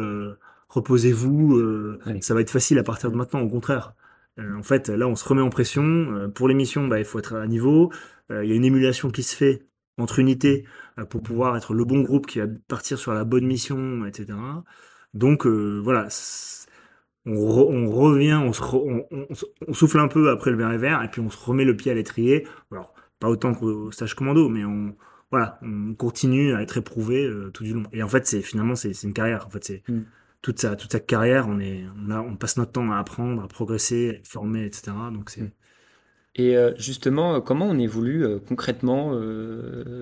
reposez-vous, 0.68 1.98
ça 2.20 2.34
va 2.34 2.42
être 2.42 2.50
facile 2.50 2.78
à 2.78 2.82
partir 2.82 3.10
de 3.10 3.16
maintenant, 3.16 3.40
au 3.40 3.48
contraire. 3.48 3.94
En 4.38 4.62
fait, 4.62 4.88
là, 4.88 5.08
on 5.08 5.16
se 5.16 5.28
remet 5.28 5.42
en 5.42 5.50
pression. 5.50 6.30
pour 6.34 6.48
l'émission, 6.48 6.86
bah, 6.88 6.98
il 6.98 7.04
faut 7.04 7.18
être 7.18 7.36
à 7.36 7.46
niveau. 7.46 7.92
Il 8.30 8.44
y 8.44 8.52
a 8.52 8.54
une 8.54 8.64
émulation 8.64 9.10
qui 9.10 9.22
se 9.22 9.34
fait 9.34 9.66
entre 9.96 10.18
unités 10.20 10.64
pour 11.10 11.22
pouvoir 11.22 11.56
être 11.56 11.74
le 11.74 11.84
bon 11.84 12.02
groupe 12.02 12.26
qui 12.26 12.38
va 12.38 12.46
partir 12.68 12.98
sur 12.98 13.12
la 13.12 13.24
bonne 13.24 13.46
mission, 13.46 14.06
etc. 14.06 14.34
Donc 15.14 15.46
voilà, 15.46 16.08
on, 17.28 17.90
revient, 17.90 18.40
on, 18.42 19.74
souffle 19.74 19.98
un 19.98 20.08
peu 20.08 20.30
après 20.30 20.50
le 20.50 20.56
verre 20.56 20.72
est 20.72 20.78
vert, 20.78 21.02
et 21.02 21.08
puis 21.08 21.20
on 21.20 21.30
se 21.30 21.38
remet 21.38 21.64
le 21.64 21.76
pied 21.76 21.90
à 21.90 21.94
l'étrier. 21.94 22.46
Alors, 22.70 22.94
pas 23.20 23.28
autant 23.28 23.54
qu'au 23.54 23.90
stage 23.90 24.14
commando, 24.14 24.48
mais 24.48 24.64
on, 24.64 24.96
voilà, 25.30 25.58
on 25.62 25.94
continue 25.94 26.54
à 26.54 26.62
être 26.62 26.78
éprouvé 26.78 27.24
euh, 27.24 27.50
tout 27.50 27.64
du 27.64 27.74
long. 27.74 27.82
Et 27.92 28.02
en 28.02 28.08
fait, 28.08 28.26
c'est 28.26 28.40
finalement, 28.40 28.74
c'est 28.74 29.02
une 29.02 29.12
carrière. 29.12 29.46
En 29.46 29.50
fait, 29.50 29.64
c'est 29.64 29.82
mm. 29.88 30.00
Toute 30.42 30.60
sa 30.60 30.76
toute 30.76 30.92
sa 30.92 31.00
carrière. 31.00 31.46
On 31.48 31.58
est, 31.60 31.84
on, 32.08 32.10
on 32.12 32.36
passe 32.36 32.56
notre 32.56 32.72
temps 32.72 32.90
à 32.92 32.98
apprendre, 32.98 33.42
à 33.42 33.48
progresser, 33.48 34.10
à 34.10 34.12
être 34.14 34.28
formé, 34.28 34.64
etc. 34.64 34.92
Donc 35.12 35.30
c'est. 35.30 35.42
Mm. 35.42 35.50
Et 36.36 36.56
euh, 36.56 36.72
justement, 36.76 37.40
comment 37.40 37.66
on 37.66 37.78
évolue 37.78 38.24
euh, 38.24 38.38
concrètement 38.38 39.12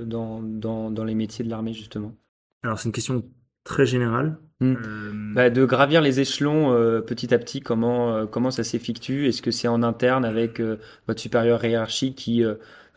dans, 0.05 0.43
dans, 0.43 0.91
dans 0.91 1.05
les 1.05 1.15
métiers 1.15 1.45
de 1.45 1.51
l'armée 1.51 1.73
justement? 1.73 2.15
Alors 2.63 2.79
c'est 2.79 2.89
une 2.89 2.93
question 2.93 3.25
très 3.65 3.87
général. 3.87 4.39
Hmm. 4.61 4.75
Euh, 4.75 5.35
bah, 5.35 5.51
de 5.51 5.67
gravir 5.67 6.01
les 6.01 6.21
échelons 6.21 6.73
euh, 6.73 7.03
petit 7.03 7.35
à 7.35 7.39
petit, 7.39 7.61
comment, 7.61 8.15
euh, 8.15 8.27
comment 8.27 8.51
ça 8.51 8.65
s'effectue? 8.65 9.27
Est-ce 9.27 9.43
que 9.43 9.51
c'est 9.51 9.69
en 9.69 9.83
interne 9.83 10.25
avec 10.25 10.63
votre 11.07 11.21
supérieur 11.21 11.63
hiérarchique 11.63 12.17
qui 12.17 12.43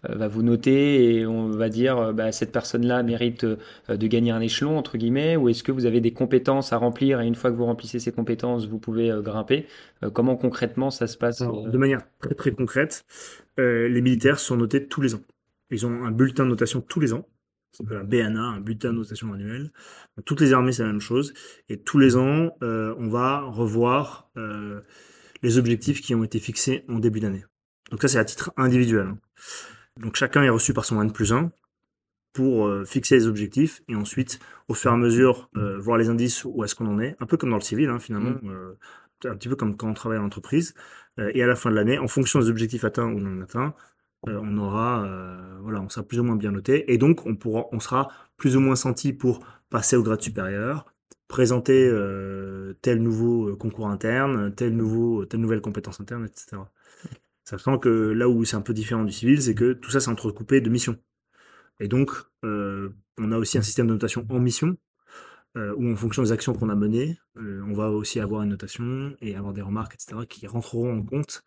va 0.07 0.27
vous 0.27 0.43
noter 0.43 1.15
et 1.15 1.25
on 1.25 1.49
va 1.49 1.69
dire 1.69 2.13
bah, 2.13 2.31
cette 2.31 2.51
personne-là 2.51 3.03
mérite 3.03 3.45
de 3.45 4.07
gagner 4.07 4.31
un 4.31 4.39
échelon, 4.39 4.77
entre 4.77 4.97
guillemets 4.97 5.35
Ou 5.35 5.49
est-ce 5.49 5.63
que 5.63 5.71
vous 5.71 5.85
avez 5.85 5.99
des 5.99 6.13
compétences 6.13 6.71
à 6.71 6.77
remplir 6.77 7.19
et 7.21 7.27
une 7.27 7.35
fois 7.35 7.51
que 7.51 7.55
vous 7.55 7.65
remplissez 7.65 7.99
ces 7.99 8.11
compétences, 8.11 8.67
vous 8.67 8.79
pouvez 8.79 9.11
grimper? 9.21 9.67
Comment 10.13 10.37
concrètement 10.37 10.89
ça 10.89 11.07
se 11.07 11.17
passe 11.17 11.41
De 11.41 11.77
manière 11.77 12.01
très 12.21 12.35
très 12.35 12.51
concrète, 12.51 13.05
les 13.57 14.01
militaires 14.01 14.39
sont 14.39 14.55
notés 14.55 14.87
tous 14.87 15.01
les 15.01 15.15
ans. 15.15 15.21
Ils 15.69 15.85
ont 15.85 16.05
un 16.05 16.11
bulletin 16.11 16.45
de 16.45 16.49
notation 16.49 16.81
tous 16.81 16.99
les 16.99 17.13
ans 17.13 17.25
un 17.91 18.03
BNA, 18.03 18.41
un 18.41 18.59
bulletin 18.59 18.91
de 18.91 18.97
notation 18.97 19.33
annuel. 19.33 19.71
Toutes 20.25 20.41
les 20.41 20.53
armées, 20.53 20.71
c'est 20.71 20.83
la 20.83 20.89
même 20.89 21.01
chose. 21.01 21.33
Et 21.69 21.77
tous 21.77 21.97
les 21.97 22.15
ans, 22.17 22.51
euh, 22.61 22.93
on 22.97 23.07
va 23.09 23.41
revoir 23.41 24.29
euh, 24.37 24.81
les 25.41 25.57
objectifs 25.57 26.01
qui 26.01 26.15
ont 26.15 26.23
été 26.23 26.39
fixés 26.39 26.83
en 26.89 26.99
début 26.99 27.19
d'année. 27.19 27.45
Donc 27.91 28.01
ça, 28.01 28.07
c'est 28.07 28.19
à 28.19 28.25
titre 28.25 28.51
individuel. 28.57 29.13
Donc 29.99 30.15
chacun 30.15 30.43
est 30.43 30.49
reçu 30.49 30.73
par 30.73 30.85
son 30.85 31.01
N 31.01 31.11
plus 31.11 31.33
1 31.33 31.51
pour 32.33 32.67
euh, 32.67 32.85
fixer 32.85 33.15
les 33.15 33.27
objectifs 33.27 33.81
et 33.87 33.95
ensuite, 33.95 34.39
au 34.67 34.73
fur 34.73 34.91
et 34.91 34.93
à 34.93 34.97
mesure, 34.97 35.49
voir 35.53 35.97
les 35.97 36.09
indices 36.09 36.45
où 36.45 36.63
est-ce 36.63 36.75
qu'on 36.75 36.87
en 36.87 36.99
est. 36.99 37.15
Un 37.19 37.25
peu 37.25 37.37
comme 37.37 37.49
dans 37.49 37.57
le 37.57 37.61
civil, 37.61 37.89
hein, 37.89 37.99
finalement. 37.99 38.31
Mmh. 38.41 38.75
un 39.25 39.35
petit 39.35 39.49
peu 39.49 39.55
comme 39.55 39.75
quand 39.77 39.89
on 39.89 39.93
travaille 39.93 40.19
en 40.19 40.25
entreprise. 40.25 40.73
et 41.17 41.43
à 41.43 41.47
la 41.47 41.55
fin 41.55 41.69
de 41.69 41.75
l'année, 41.75 41.97
en 41.97 42.07
fonction 42.07 42.39
des 42.39 42.49
objectifs 42.49 42.83
atteints 42.83 43.11
ou 43.11 43.19
non 43.19 43.41
atteints, 43.41 43.73
euh, 44.27 44.39
on 44.43 44.57
aura, 44.57 45.05
euh, 45.05 45.59
voilà, 45.61 45.81
on 45.81 45.89
sera 45.89 46.05
plus 46.05 46.19
ou 46.19 46.23
moins 46.23 46.35
bien 46.35 46.51
noté, 46.51 46.91
et 46.91 46.97
donc 46.97 47.25
on 47.25 47.35
pourra, 47.35 47.65
on 47.71 47.79
sera 47.79 48.09
plus 48.37 48.57
ou 48.57 48.59
moins 48.59 48.75
senti 48.75 49.13
pour 49.13 49.39
passer 49.69 49.95
au 49.95 50.03
grade 50.03 50.21
supérieur, 50.21 50.93
présenter 51.29 51.87
euh, 51.87 52.73
tel 52.81 53.01
nouveau 53.01 53.55
concours 53.55 53.87
interne, 53.87 54.53
tel 54.53 54.75
nouveau, 54.75 55.25
telle 55.25 55.39
nouvelle 55.39 55.61
compétence 55.61 56.01
interne, 56.01 56.25
etc. 56.25 56.57
Sachant 57.49 57.79
que 57.79 57.89
là 57.89 58.29
où 58.29 58.45
c'est 58.45 58.55
un 58.55 58.61
peu 58.61 58.73
différent 58.73 59.03
du 59.03 59.11
civil, 59.11 59.41
c'est 59.41 59.55
que 59.55 59.73
tout 59.73 59.89
ça 59.89 59.99
c'est 59.99 60.09
entrecoupé 60.09 60.61
de 60.61 60.69
missions. 60.69 60.97
Et 61.79 61.87
donc, 61.87 62.11
on 62.43 63.31
a 63.31 63.37
aussi 63.37 63.57
un 63.57 63.61
système 63.61 63.87
de 63.87 63.93
notation 63.93 64.25
en 64.29 64.39
mission, 64.39 64.77
où 65.55 65.91
en 65.91 65.95
fonction 65.95 66.21
des 66.21 66.31
actions 66.31 66.53
qu'on 66.53 66.69
a 66.69 66.75
menées, 66.75 67.17
on 67.35 67.73
va 67.73 67.89
aussi 67.89 68.19
avoir 68.19 68.43
une 68.43 68.49
notation 68.49 69.15
et 69.21 69.35
avoir 69.35 69.53
des 69.53 69.61
remarques, 69.61 69.95
etc., 69.95 70.27
qui 70.27 70.45
rentreront 70.45 70.99
en 70.99 71.01
compte 71.01 71.43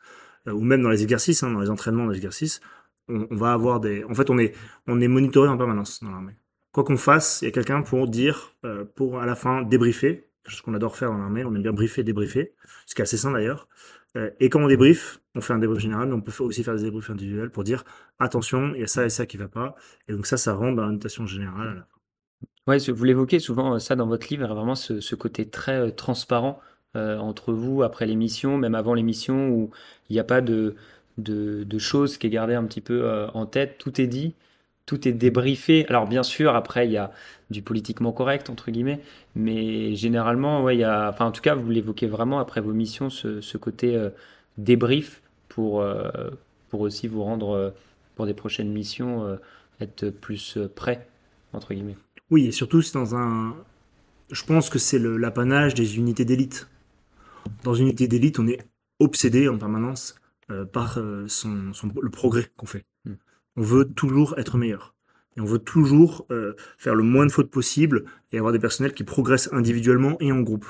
euh, 0.48 0.52
ou 0.52 0.62
même 0.62 0.82
dans 0.82 0.90
les 0.90 1.02
exercices, 1.02 1.42
hein, 1.42 1.52
dans 1.52 1.60
les 1.60 1.70
entraînements 1.70 2.06
d'exercices, 2.06 2.60
on, 3.08 3.26
on, 3.30 3.36
va 3.36 3.52
avoir 3.52 3.80
des. 3.80 4.04
En 4.04 4.14
fait, 4.14 4.30
on 4.30 4.38
est, 4.38 4.54
on 4.86 5.00
est 5.00 5.08
monitoré 5.08 5.48
en 5.48 5.56
permanence 5.56 6.02
dans 6.02 6.10
l'armée. 6.10 6.36
Quoi 6.72 6.84
qu'on 6.84 6.96
fasse, 6.96 7.42
il 7.42 7.46
y 7.46 7.48
a 7.48 7.50
quelqu'un 7.50 7.82
pour 7.82 8.08
dire, 8.08 8.54
euh, 8.64 8.84
pour 8.84 9.20
à 9.20 9.26
la 9.26 9.34
fin 9.34 9.62
débriefer, 9.62 10.28
ce 10.48 10.62
qu'on 10.62 10.74
adore 10.74 10.96
faire 10.96 11.10
dans 11.10 11.18
l'armée, 11.18 11.44
on 11.44 11.54
aime 11.54 11.62
bien 11.62 11.72
briefer, 11.72 12.02
débriefer, 12.02 12.54
ce 12.86 12.94
qui 12.94 13.02
est 13.02 13.04
assez 13.04 13.16
sain 13.16 13.30
d'ailleurs. 13.30 13.68
Euh, 14.16 14.30
et 14.40 14.50
quand 14.50 14.62
on 14.62 14.68
débrief, 14.68 15.20
on 15.34 15.40
fait 15.40 15.52
un 15.52 15.58
débrief 15.58 15.80
général, 15.80 16.08
mais 16.08 16.14
on 16.14 16.20
peut 16.20 16.32
aussi 16.42 16.62
faire 16.62 16.76
des 16.76 16.82
débriefs 16.82 17.10
individuels 17.10 17.50
pour 17.50 17.64
dire 17.64 17.84
attention, 18.18 18.72
il 18.74 18.80
y 18.80 18.84
a 18.84 18.86
ça 18.86 19.04
et 19.04 19.10
ça 19.10 19.26
qui 19.26 19.36
va 19.36 19.48
pas. 19.48 19.74
Et 20.08 20.12
donc 20.12 20.26
ça, 20.26 20.36
ça 20.36 20.54
rend 20.54 20.72
dans 20.72 20.84
la 20.84 20.92
notation 20.92 21.26
générale. 21.26 21.86
Ouais, 22.66 22.78
vous 22.78 23.04
l'évoquez 23.04 23.40
souvent 23.40 23.78
ça 23.78 23.96
dans 23.96 24.06
votre 24.06 24.28
livre, 24.28 24.46
vraiment 24.46 24.76
ce, 24.76 25.14
côté 25.16 25.48
très 25.48 25.90
transparent 25.92 26.60
euh, 26.94 27.18
entre 27.18 27.52
vous 27.52 27.82
après 27.82 28.06
l'émission, 28.06 28.56
même 28.56 28.76
avant 28.76 28.94
l'émission, 28.94 29.48
où 29.50 29.70
il 30.08 30.12
n'y 30.12 30.20
a 30.20 30.24
pas 30.24 30.40
de, 30.40 30.76
de, 31.18 31.78
choses 31.78 32.18
qui 32.18 32.28
est 32.28 32.30
gardé 32.30 32.54
un 32.54 32.64
petit 32.64 32.80
peu 32.80 33.02
euh, 33.04 33.28
en 33.34 33.46
tête. 33.46 33.78
Tout 33.78 34.00
est 34.00 34.06
dit, 34.06 34.34
tout 34.86 35.06
est 35.08 35.12
débriefé. 35.12 35.86
Alors 35.88 36.06
bien 36.06 36.22
sûr, 36.22 36.54
après, 36.54 36.86
il 36.86 36.92
y 36.92 36.96
a 36.96 37.12
du 37.50 37.62
politiquement 37.62 38.12
correct, 38.12 38.50
entre 38.50 38.70
guillemets, 38.70 39.00
mais 39.34 39.94
généralement, 39.94 40.62
ouais, 40.62 40.84
enfin, 40.84 41.26
en 41.26 41.32
tout 41.32 41.42
cas, 41.42 41.54
vous 41.54 41.70
l'évoquez 41.70 42.06
vraiment 42.06 42.38
après 42.38 42.60
vos 42.60 42.72
missions, 42.72 43.10
ce, 43.10 43.56
côté 43.58 43.94
euh, 43.94 44.10
débrief 44.58 45.22
pour, 45.48 45.84
pour 46.70 46.80
aussi 46.80 47.08
vous 47.08 47.22
rendre, 47.22 47.74
pour 48.14 48.24
des 48.24 48.34
prochaines 48.34 48.72
missions, 48.72 49.38
être 49.80 50.08
plus 50.08 50.58
prêt, 50.74 51.06
entre 51.52 51.74
guillemets. 51.74 51.96
Oui, 52.30 52.46
et 52.46 52.52
surtout, 52.52 52.80
c'est 52.80 52.94
dans 52.94 53.14
un. 53.14 53.54
Je 54.30 54.42
pense 54.44 54.70
que 54.70 54.78
c'est 54.78 54.98
l'apanage 54.98 55.74
des 55.74 55.98
unités 55.98 56.24
d'élite. 56.24 56.66
Dans 57.62 57.74
une 57.74 57.88
unité 57.88 58.08
d'élite, 58.08 58.38
on 58.38 58.46
est 58.46 58.58
obsédé 59.00 59.48
en 59.48 59.58
permanence 59.58 60.14
euh, 60.50 60.64
par 60.64 60.98
euh, 60.98 61.26
son, 61.28 61.72
le 62.00 62.10
progrès 62.10 62.50
qu'on 62.56 62.64
fait. 62.64 62.84
On 63.56 63.62
veut 63.62 63.84
toujours 63.84 64.34
être 64.38 64.58
meilleur. 64.58 64.94
Et 65.36 65.40
on 65.40 65.44
veut 65.44 65.58
toujours 65.58 66.26
euh, 66.30 66.54
faire 66.78 66.94
le 66.94 67.02
moins 67.02 67.26
de 67.26 67.32
fautes 67.32 67.50
possible 67.50 68.04
et 68.32 68.38
avoir 68.38 68.52
des 68.52 68.58
personnels 68.58 68.92
qui 68.92 69.04
progressent 69.04 69.50
individuellement 69.52 70.16
et 70.20 70.30
en 70.30 70.40
groupe. 70.40 70.66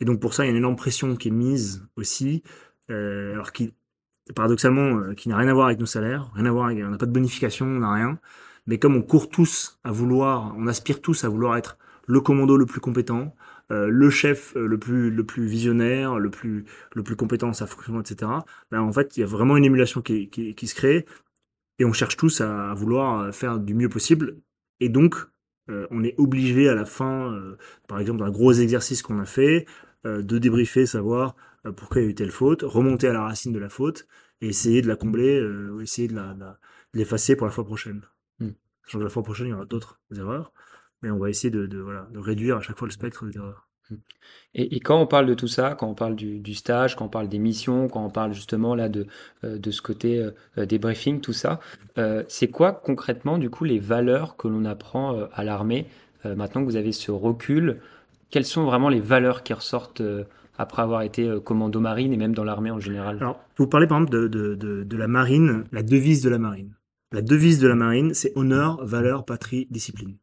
Et 0.00 0.04
donc 0.04 0.20
pour 0.20 0.34
ça, 0.34 0.44
il 0.44 0.46
y 0.46 0.48
a 0.48 0.52
une 0.52 0.58
énorme 0.58 0.76
pression 0.76 1.16
qui 1.16 1.28
est 1.28 1.32
mise 1.32 1.86
aussi, 1.96 2.42
alors 2.88 3.52
qui, 3.52 3.74
paradoxalement, 4.34 5.12
qui 5.14 5.28
n'a 5.28 5.36
rien 5.36 5.48
à 5.48 5.54
voir 5.54 5.66
avec 5.66 5.80
nos 5.80 5.86
salaires, 5.86 6.30
rien 6.34 6.46
à 6.46 6.52
voir 6.52 6.66
avec, 6.66 6.78
on 6.82 6.88
n'a 6.90 6.98
pas 6.98 7.06
de 7.06 7.12
bonification, 7.12 7.66
on 7.66 7.80
n'a 7.80 7.92
rien. 7.92 8.18
Mais 8.68 8.78
comme 8.78 8.96
on 8.96 9.02
court 9.02 9.30
tous 9.30 9.80
à 9.82 9.90
vouloir, 9.90 10.54
on 10.56 10.66
aspire 10.66 11.00
tous 11.00 11.24
à 11.24 11.28
vouloir 11.28 11.56
être 11.56 11.78
le 12.06 12.20
commando 12.20 12.56
le 12.56 12.66
plus 12.66 12.80
compétent, 12.80 13.34
euh, 13.70 13.88
le 13.88 14.10
chef 14.10 14.56
euh, 14.56 14.66
le 14.66 14.78
plus 14.78 15.10
le 15.10 15.24
plus 15.24 15.46
visionnaire, 15.46 16.18
le 16.18 16.30
plus 16.30 16.64
le 16.94 17.02
plus 17.02 17.16
compétent 17.16 17.48
dans 17.48 17.52
sa 17.54 17.66
fonction, 17.66 18.00
etc. 18.00 18.30
Ben, 18.70 18.80
en 18.80 18.92
fait, 18.92 19.16
il 19.16 19.20
y 19.20 19.22
a 19.22 19.26
vraiment 19.26 19.56
une 19.56 19.64
émulation 19.64 20.02
qui 20.02 20.28
se 20.66 20.74
crée 20.74 21.06
et 21.78 21.84
on 21.84 21.92
cherche 21.92 22.16
tous 22.16 22.40
à, 22.40 22.74
vouloir 22.74 23.34
faire 23.34 23.58
du 23.58 23.74
mieux 23.74 23.88
possible. 23.88 24.38
Et 24.80 24.88
donc, 24.88 25.16
euh, 25.70 25.86
on 25.90 26.02
est 26.04 26.14
obligé 26.18 26.68
à 26.68 26.74
la 26.74 26.84
fin, 26.84 27.40
par 27.86 27.98
exemple, 28.00 28.20
d'un 28.20 28.30
gros 28.30 28.52
exercice 28.52 29.02
qu'on 29.02 29.18
a 29.18 29.24
fait, 29.24 29.66
de 30.04 30.38
débriefer, 30.38 30.86
savoir 30.86 31.36
pourquoi 31.76 32.00
il 32.00 32.04
y 32.04 32.06
a 32.06 32.10
eu 32.10 32.14
telle 32.14 32.30
faute, 32.30 32.62
remonter 32.62 33.08
à 33.08 33.12
la 33.12 33.22
racine 33.22 33.52
de 33.52 33.58
la 33.58 33.68
faute 33.68 34.06
et 34.40 34.48
essayer 34.48 34.80
de 34.80 34.88
la 34.88 34.96
combler, 34.96 35.42
ou 35.44 35.80
essayer 35.80 36.08
de 36.08 36.14
la, 36.14 36.58
l'effacer 36.94 37.36
pour 37.36 37.46
la 37.46 37.52
fois 37.52 37.64
prochaine. 37.64 38.02
Hmm. 38.38 38.50
la 38.94 39.08
fois 39.08 39.22
prochaine, 39.22 39.48
il 39.48 39.50
y 39.50 39.54
aura 39.54 39.66
d'autres 39.66 40.00
erreurs 40.16 40.52
mais 41.02 41.10
on 41.10 41.18
va 41.18 41.30
essayer 41.30 41.50
de, 41.50 41.78
voilà, 41.78 42.08
de 42.10 42.18
réduire 42.18 42.56
à 42.56 42.60
chaque 42.60 42.78
fois 42.78 42.88
le 42.88 42.92
spectre 42.92 43.26
des 43.26 43.36
erreurs. 43.36 43.67
Et, 44.54 44.76
et, 44.76 44.80
quand 44.80 45.00
on 45.00 45.06
parle 45.06 45.26
de 45.26 45.34
tout 45.34 45.48
ça, 45.48 45.74
quand 45.74 45.88
on 45.88 45.94
parle 45.94 46.16
du, 46.16 46.38
du, 46.40 46.54
stage, 46.54 46.96
quand 46.96 47.06
on 47.06 47.10
parle 47.10 47.28
des 47.28 47.38
missions, 47.38 47.88
quand 47.88 48.04
on 48.04 48.10
parle 48.10 48.32
justement 48.32 48.74
là 48.74 48.88
de, 48.88 49.06
euh, 49.44 49.58
de 49.58 49.70
ce 49.70 49.82
côté 49.82 50.18
euh, 50.56 50.66
des 50.66 50.78
briefings, 50.78 51.20
tout 51.20 51.32
ça, 51.32 51.60
euh, 51.98 52.24
c'est 52.28 52.48
quoi 52.48 52.72
concrètement 52.72 53.38
du 53.38 53.50
coup 53.50 53.64
les 53.64 53.78
valeurs 53.78 54.36
que 54.36 54.48
l'on 54.48 54.64
apprend 54.64 55.14
euh, 55.14 55.26
à 55.32 55.44
l'armée 55.44 55.86
maintenant 56.24 56.62
que 56.62 56.66
vous 56.66 56.76
avez 56.76 56.92
ce 56.92 57.10
recul? 57.10 57.80
Quelles 58.30 58.44
sont 58.44 58.64
vraiment 58.64 58.88
les 58.88 59.00
valeurs 59.00 59.44
qui 59.44 59.54
ressortent 59.54 60.02
après 60.58 60.82
avoir 60.82 61.02
été 61.02 61.26
euh, 61.26 61.40
commando 61.40 61.80
marine 61.80 62.12
et 62.12 62.16
même 62.16 62.34
dans 62.34 62.44
l'armée 62.44 62.70
en 62.70 62.80
général? 62.80 63.16
Alors, 63.20 63.40
vous 63.56 63.66
parlez 63.66 63.86
par 63.86 63.98
exemple 63.98 64.12
de, 64.12 64.28
de, 64.28 64.54
de, 64.56 64.82
de, 64.82 64.96
la 64.96 65.08
marine, 65.08 65.64
la 65.72 65.82
devise 65.82 66.22
de 66.22 66.28
la 66.28 66.38
marine. 66.38 66.74
La 67.12 67.22
devise 67.22 67.58
de 67.60 67.68
la 67.68 67.76
marine, 67.76 68.12
c'est 68.12 68.36
honneur, 68.36 68.84
valeur, 68.84 69.24
patrie, 69.24 69.66
discipline. 69.70 70.18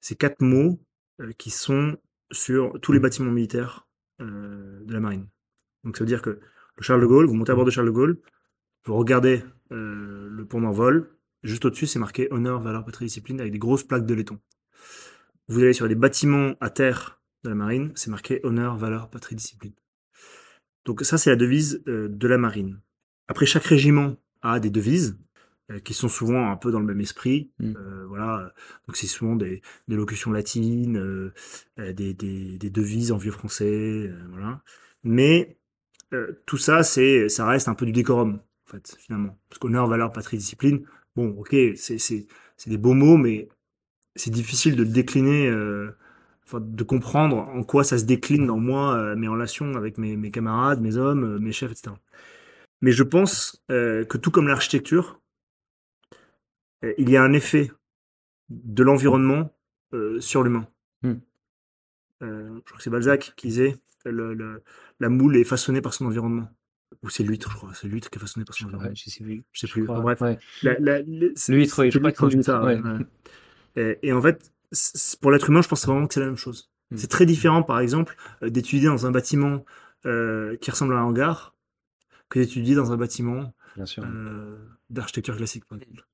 C'est 0.00 0.14
quatre 0.14 0.40
mots 0.40 0.78
euh, 1.20 1.32
qui 1.36 1.50
sont 1.50 1.96
sur 2.32 2.78
tous 2.80 2.92
les 2.92 2.98
bâtiments 2.98 3.30
militaires 3.30 3.86
euh, 4.20 4.80
de 4.84 4.92
la 4.92 5.00
marine. 5.00 5.28
Donc 5.84 5.96
ça 5.96 6.04
veut 6.04 6.08
dire 6.08 6.22
que 6.22 6.30
le 6.30 6.82
Charles 6.82 7.00
de 7.00 7.06
Gaulle, 7.06 7.26
vous 7.26 7.34
montez 7.34 7.52
à 7.52 7.54
bord 7.54 7.64
de 7.64 7.70
Charles 7.70 7.86
de 7.86 7.92
Gaulle, 7.92 8.20
vous 8.84 8.94
regardez 8.94 9.44
euh, 9.70 10.28
le 10.28 10.44
pont 10.46 10.60
d'envol, 10.60 11.16
juste 11.42 11.64
au-dessus 11.64 11.86
c'est 11.86 11.98
marqué 11.98 12.28
honneur, 12.32 12.60
valeur, 12.60 12.84
patrie, 12.84 13.06
discipline 13.06 13.40
avec 13.40 13.52
des 13.52 13.58
grosses 13.58 13.84
plaques 13.84 14.06
de 14.06 14.14
laiton. 14.14 14.40
Vous 15.48 15.60
allez 15.60 15.72
sur 15.72 15.86
les 15.86 15.94
bâtiments 15.94 16.54
à 16.60 16.70
terre 16.70 17.20
de 17.44 17.50
la 17.50 17.54
marine, 17.54 17.92
c'est 17.94 18.10
marqué 18.10 18.40
honneur, 18.44 18.76
valeur, 18.76 19.10
patrie, 19.10 19.34
discipline. 19.34 19.74
Donc 20.84 21.02
ça, 21.02 21.18
c'est 21.18 21.30
la 21.30 21.36
devise 21.36 21.82
euh, 21.88 22.08
de 22.08 22.28
la 22.28 22.38
marine. 22.38 22.80
Après, 23.28 23.46
chaque 23.46 23.64
régiment 23.64 24.16
a 24.40 24.60
des 24.60 24.70
devises 24.70 25.18
euh, 25.70 25.78
qui 25.80 25.94
sont 25.94 26.08
souvent 26.08 26.50
un 26.50 26.56
peu 26.56 26.70
dans 26.72 26.80
le 26.80 26.86
même 26.86 27.00
esprit. 27.00 27.50
Mm. 27.58 27.74
Euh, 27.76 28.06
voilà, 28.06 28.52
donc 28.86 28.96
c'est 28.96 29.06
souvent 29.06 29.36
des, 29.36 29.62
des 29.88 29.96
locutions 29.96 30.32
latines, 30.32 30.98
euh, 30.98 31.32
euh, 31.78 31.92
des, 31.92 32.14
des, 32.14 32.58
des 32.58 32.70
devises 32.70 33.12
en 33.12 33.16
vieux 33.16 33.30
français, 33.30 34.08
euh, 34.08 34.18
voilà. 34.30 34.62
Mais 35.04 35.56
euh, 36.12 36.42
tout 36.46 36.58
ça, 36.58 36.82
c'est, 36.82 37.28
ça 37.28 37.46
reste 37.46 37.68
un 37.68 37.74
peu 37.74 37.86
du 37.86 37.92
décorum, 37.92 38.40
en 38.66 38.70
fait, 38.70 38.96
finalement. 38.98 39.38
Parce 39.48 39.58
qu'honneur, 39.58 39.86
valeur, 39.86 40.12
patrie, 40.12 40.36
discipline, 40.36 40.84
bon, 41.16 41.30
ok, 41.38 41.54
c'est, 41.76 41.98
c'est, 41.98 42.26
c'est 42.56 42.70
des 42.70 42.78
beaux 42.78 42.94
mots, 42.94 43.16
mais 43.16 43.48
c'est 44.14 44.30
difficile 44.30 44.76
de 44.76 44.82
le 44.82 44.90
décliner, 44.90 45.48
euh, 45.48 45.96
de 46.52 46.84
comprendre 46.84 47.38
en 47.38 47.62
quoi 47.62 47.82
ça 47.82 47.98
se 47.98 48.04
décline 48.04 48.46
dans 48.46 48.58
moi, 48.58 48.94
euh, 48.96 49.16
mes 49.16 49.28
relations 49.28 49.74
avec 49.74 49.96
mes, 49.96 50.16
mes 50.16 50.30
camarades, 50.30 50.80
mes 50.80 50.96
hommes, 50.96 51.24
euh, 51.24 51.38
mes 51.38 51.52
chefs, 51.52 51.72
etc. 51.72 51.94
Mais 52.82 52.92
je 52.92 53.04
pense 53.04 53.64
euh, 53.70 54.04
que 54.04 54.18
tout 54.18 54.30
comme 54.30 54.48
l'architecture, 54.48 55.06
euh, 55.06 55.21
il 56.98 57.08
y 57.10 57.16
a 57.16 57.22
un 57.22 57.32
effet 57.32 57.70
de 58.50 58.82
l'environnement 58.82 59.54
euh, 59.94 60.20
sur 60.20 60.42
l'humain. 60.42 60.66
Hmm. 61.02 61.14
Euh, 62.22 62.54
je 62.56 62.60
crois 62.64 62.76
que 62.78 62.82
c'est 62.82 62.90
Balzac 62.90 63.32
qui 63.36 63.48
disait 63.48 63.76
le, 64.04 64.34
le- 64.34 64.62
la 65.00 65.08
moule 65.08 65.36
est 65.36 65.44
façonnée 65.44 65.80
par 65.80 65.94
son 65.94 66.06
environnement. 66.06 66.48
Ou 67.02 67.08
c'est 67.10 67.22
l'huître, 67.24 67.50
je 67.50 67.56
crois. 67.56 67.72
C'est 67.74 67.88
l'huître 67.88 68.10
qui 68.10 68.18
est 68.18 68.20
façonnée 68.20 68.44
par 68.44 68.54
son 68.54 68.66
environnement. 68.66 68.92
je 68.94 69.10
sais 69.10 69.24
plus. 69.24 69.42
Je 69.52 69.60
sais 69.60 69.66
plus. 69.66 69.84
crois, 69.84 69.98
Enfin, 69.98 70.02
bref. 70.02 70.20
ouais. 70.20 70.38
L'huître, 71.48 71.82
oui, 71.82 71.90
je 71.90 71.98
crois 71.98 72.12
que 72.12 72.30
c'est 72.30 72.42
ça, 72.42 72.62
ouais. 72.62 72.80
ouais. 72.80 73.06
Et, 73.76 73.98
et 74.08 74.12
en 74.12 74.20
fait, 74.20 74.52
pour 75.20 75.30
l'être 75.32 75.48
humain, 75.50 75.62
je 75.62 75.68
pense 75.68 75.86
vraiment 75.86 76.06
que 76.06 76.14
c'est 76.14 76.20
la 76.20 76.26
même 76.26 76.36
chose. 76.36 76.70
Mm. 76.90 76.96
C'est 76.98 77.08
très 77.08 77.26
différent, 77.26 77.62
par 77.62 77.80
exemple, 77.80 78.16
euh, 78.42 78.50
d'étudier 78.50 78.88
dans 78.88 79.06
un 79.06 79.10
bâtiment 79.10 79.64
euh, 80.06 80.56
qui 80.58 80.70
ressemble 80.70 80.94
à 80.94 80.98
un 80.98 81.04
hangar 81.04 81.54
que 82.28 82.38
d'étudier 82.38 82.74
dans 82.74 82.92
un 82.92 82.96
bâtiment 82.96 83.52
euh, 84.04 84.58
d'architecture 84.90 85.36
classique, 85.36 85.64
par 85.64 85.78
exemple. 85.78 86.06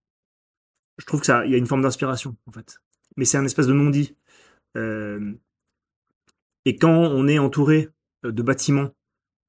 Je 0.99 1.07
trouve 1.07 1.21
que 1.21 1.27
ça, 1.27 1.45
il 1.47 1.53
y 1.53 1.55
a 1.55 1.59
une 1.59 1.67
forme 1.67 1.83
d'inspiration, 1.83 2.37
en 2.47 2.53
fait. 2.53 2.81
Mais 3.17 3.25
c'est 3.25 3.39
un 3.39 3.45
espèce 3.45 3.67
de 3.67 3.73
non-dit. 3.73 4.17
Euh, 4.77 5.33
et 6.65 6.77
quand 6.77 6.93
on 6.93 7.27
est 7.29 7.39
entouré 7.39 7.89
euh, 8.25 8.33
de 8.33 8.43
bâtiments 8.43 8.91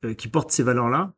euh, 0.06 0.14
qui 0.14 0.28
portent 0.28 0.52
ces 0.52 0.64
valeurs-là, 0.64 1.14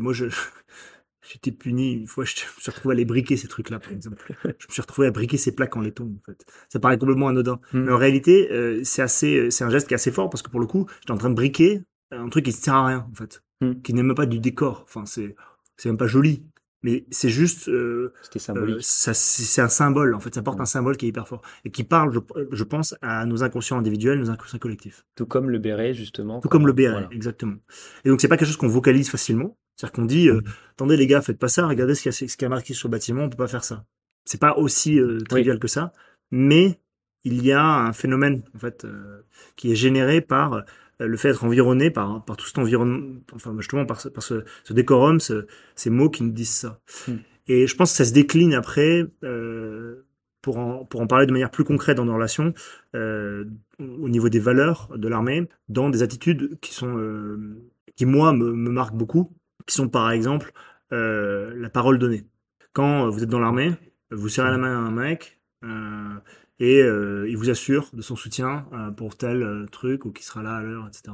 moi, 0.00 0.14
je, 0.14 0.24
j'étais 1.22 1.52
puni 1.52 1.92
une 1.92 2.06
fois, 2.06 2.24
je 2.24 2.32
me 2.32 2.60
suis 2.60 2.70
retrouvé 2.70 2.94
à 2.94 2.96
les 2.96 3.04
briquer, 3.04 3.36
ces 3.36 3.48
trucs-là, 3.48 3.78
par 3.78 3.92
exemple. 3.92 4.34
Je 4.44 4.48
me 4.48 4.72
suis 4.72 4.80
retrouvé 4.80 5.08
à 5.08 5.10
briquer 5.10 5.36
ces 5.36 5.54
plaques 5.54 5.76
en 5.76 5.80
laiton, 5.80 6.14
en 6.18 6.24
fait. 6.24 6.46
Ça 6.70 6.80
paraît 6.80 6.98
complètement 6.98 7.28
anodin. 7.28 7.60
Mm. 7.72 7.80
Mais 7.80 7.92
en 7.92 7.98
réalité, 7.98 8.50
euh, 8.50 8.80
c'est 8.84 9.02
assez, 9.02 9.50
c'est 9.50 9.64
un 9.64 9.70
geste 9.70 9.88
qui 9.88 9.94
est 9.94 9.96
assez 9.96 10.12
fort 10.12 10.30
parce 10.30 10.42
que 10.42 10.50
pour 10.50 10.60
le 10.60 10.66
coup, 10.66 10.86
j'étais 11.00 11.12
en 11.12 11.18
train 11.18 11.30
de 11.30 11.34
briquer 11.34 11.82
un 12.10 12.28
truc 12.28 12.44
qui 12.46 12.50
ne 12.50 12.56
sert 12.56 12.74
à 12.74 12.86
rien, 12.86 13.06
en 13.10 13.14
fait. 13.14 13.42
Mm. 13.60 13.82
Qui 13.82 13.94
n'est 13.94 14.02
même 14.02 14.16
pas 14.16 14.26
du 14.26 14.38
décor. 14.38 14.82
Enfin, 14.84 15.04
c'est, 15.04 15.36
c'est 15.76 15.88
même 15.88 15.98
pas 15.98 16.06
joli. 16.06 16.44
Mais 16.82 17.04
c'est 17.10 17.28
juste, 17.28 17.68
euh, 17.68 18.12
euh, 18.34 18.38
symbolique. 18.38 18.78
ça, 18.82 19.14
c'est 19.14 19.62
un 19.62 19.68
symbole, 19.68 20.14
en 20.14 20.20
fait. 20.20 20.34
Ça 20.34 20.42
porte 20.42 20.60
un 20.60 20.64
symbole 20.64 20.96
qui 20.96 21.06
est 21.06 21.08
hyper 21.10 21.28
fort. 21.28 21.42
Et 21.64 21.70
qui 21.70 21.84
parle, 21.84 22.12
je, 22.12 22.18
je 22.50 22.64
pense, 22.64 22.94
à 23.02 23.24
nos 23.26 23.44
inconscients 23.44 23.78
individuels, 23.78 24.18
nos 24.18 24.30
inconscients 24.30 24.58
collectifs. 24.58 25.04
Tout 25.14 25.26
comme 25.26 25.48
le 25.50 25.58
béret, 25.58 25.94
justement. 25.94 26.40
Tout 26.40 26.48
comme 26.48 26.66
le 26.66 26.72
béret, 26.72 26.92
voilà. 26.92 27.08
exactement. 27.12 27.56
Et 28.04 28.08
donc, 28.08 28.20
c'est 28.20 28.28
pas 28.28 28.36
quelque 28.36 28.48
chose 28.48 28.56
qu'on 28.56 28.68
vocalise 28.68 29.08
facilement. 29.10 29.56
C'est-à-dire 29.76 29.92
qu'on 29.92 30.04
dit, 30.04 30.28
euh, 30.28 30.40
Mm. 30.40 30.44
attendez 30.72 30.96
les 30.96 31.06
gars, 31.06 31.22
faites 31.22 31.38
pas 31.38 31.48
ça, 31.48 31.66
regardez 31.66 31.94
ce 31.94 32.02
qu'il 32.02 32.10
y 32.10 32.14
a, 32.14 32.28
ce 32.28 32.36
qu'il 32.36 32.42
y 32.42 32.44
a 32.44 32.48
marqué 32.48 32.74
sur 32.74 32.88
le 32.88 32.92
bâtiment, 32.92 33.22
on 33.24 33.30
peut 33.30 33.36
pas 33.36 33.48
faire 33.48 33.64
ça. 33.64 33.84
C'est 34.24 34.40
pas 34.40 34.56
aussi 34.56 35.00
euh, 35.00 35.18
trivial 35.20 35.58
que 35.58 35.68
ça, 35.68 35.92
mais 36.30 36.78
il 37.24 37.44
y 37.44 37.52
a 37.52 37.64
un 37.64 37.92
phénomène, 37.92 38.42
en 38.54 38.58
fait, 38.58 38.84
euh, 38.84 39.22
qui 39.56 39.72
est 39.72 39.76
généré 39.76 40.20
par 40.20 40.52
euh, 40.54 40.60
le 41.06 41.16
fait 41.16 41.28
d'être 41.28 41.44
environné 41.44 41.90
par, 41.90 42.24
par 42.24 42.36
tout 42.36 42.46
cet 42.46 42.58
environnement, 42.58 43.20
enfin, 43.34 43.54
justement, 43.58 43.86
par 43.86 44.00
ce, 44.00 44.08
par 44.08 44.22
ce, 44.22 44.44
ce 44.64 44.72
décorum, 44.72 45.20
ce- 45.20 45.46
ces 45.74 45.90
mots 45.90 46.10
qui 46.10 46.22
nous 46.22 46.32
disent 46.32 46.50
ça. 46.54 46.80
Mm. 47.08 47.12
Et 47.48 47.66
je 47.66 47.76
pense 47.76 47.90
que 47.92 47.96
ça 47.96 48.04
se 48.04 48.12
décline 48.12 48.54
après, 48.54 49.04
euh, 49.24 50.06
pour 50.42 50.58
en, 50.58 50.84
pour 50.84 51.00
en 51.00 51.06
parler 51.06 51.26
de 51.26 51.32
manière 51.32 51.50
plus 51.50 51.64
concrète 51.64 51.96
dans 51.96 52.04
nos 52.04 52.14
relations, 52.14 52.52
euh, 52.94 53.44
au 53.80 54.08
niveau 54.08 54.28
des 54.28 54.38
valeurs 54.40 54.90
de 54.96 55.08
l'armée, 55.08 55.48
dans 55.68 55.90
des 55.90 56.02
attitudes 56.02 56.58
qui 56.60 56.72
sont, 56.74 56.96
euh, 56.98 57.56
qui 57.96 58.06
moi 58.06 58.32
me, 58.32 58.52
me 58.52 58.70
marquent 58.70 58.94
beaucoup, 58.96 59.32
qui 59.66 59.74
sont 59.74 59.88
par 59.88 60.10
exemple 60.10 60.52
euh, 60.92 61.52
la 61.56 61.68
parole 61.70 61.98
donnée. 61.98 62.24
Quand 62.72 63.08
vous 63.10 63.22
êtes 63.22 63.28
dans 63.28 63.40
l'armée, 63.40 63.72
vous 64.10 64.28
serrez 64.28 64.50
la 64.50 64.58
main 64.58 64.74
à 64.84 64.88
un 64.88 64.90
mec 64.90 65.38
euh, 65.64 66.14
et 66.62 66.80
euh, 66.80 67.28
il 67.28 67.36
vous 67.36 67.50
assure 67.50 67.90
de 67.92 68.02
son 68.02 68.14
soutien 68.14 68.68
euh, 68.72 68.92
pour 68.92 69.16
tel 69.16 69.42
euh, 69.42 69.66
truc 69.66 70.04
ou 70.04 70.12
qui 70.12 70.22
sera 70.22 70.44
là 70.44 70.54
à 70.54 70.62
l'heure, 70.62 70.86
etc. 70.86 71.12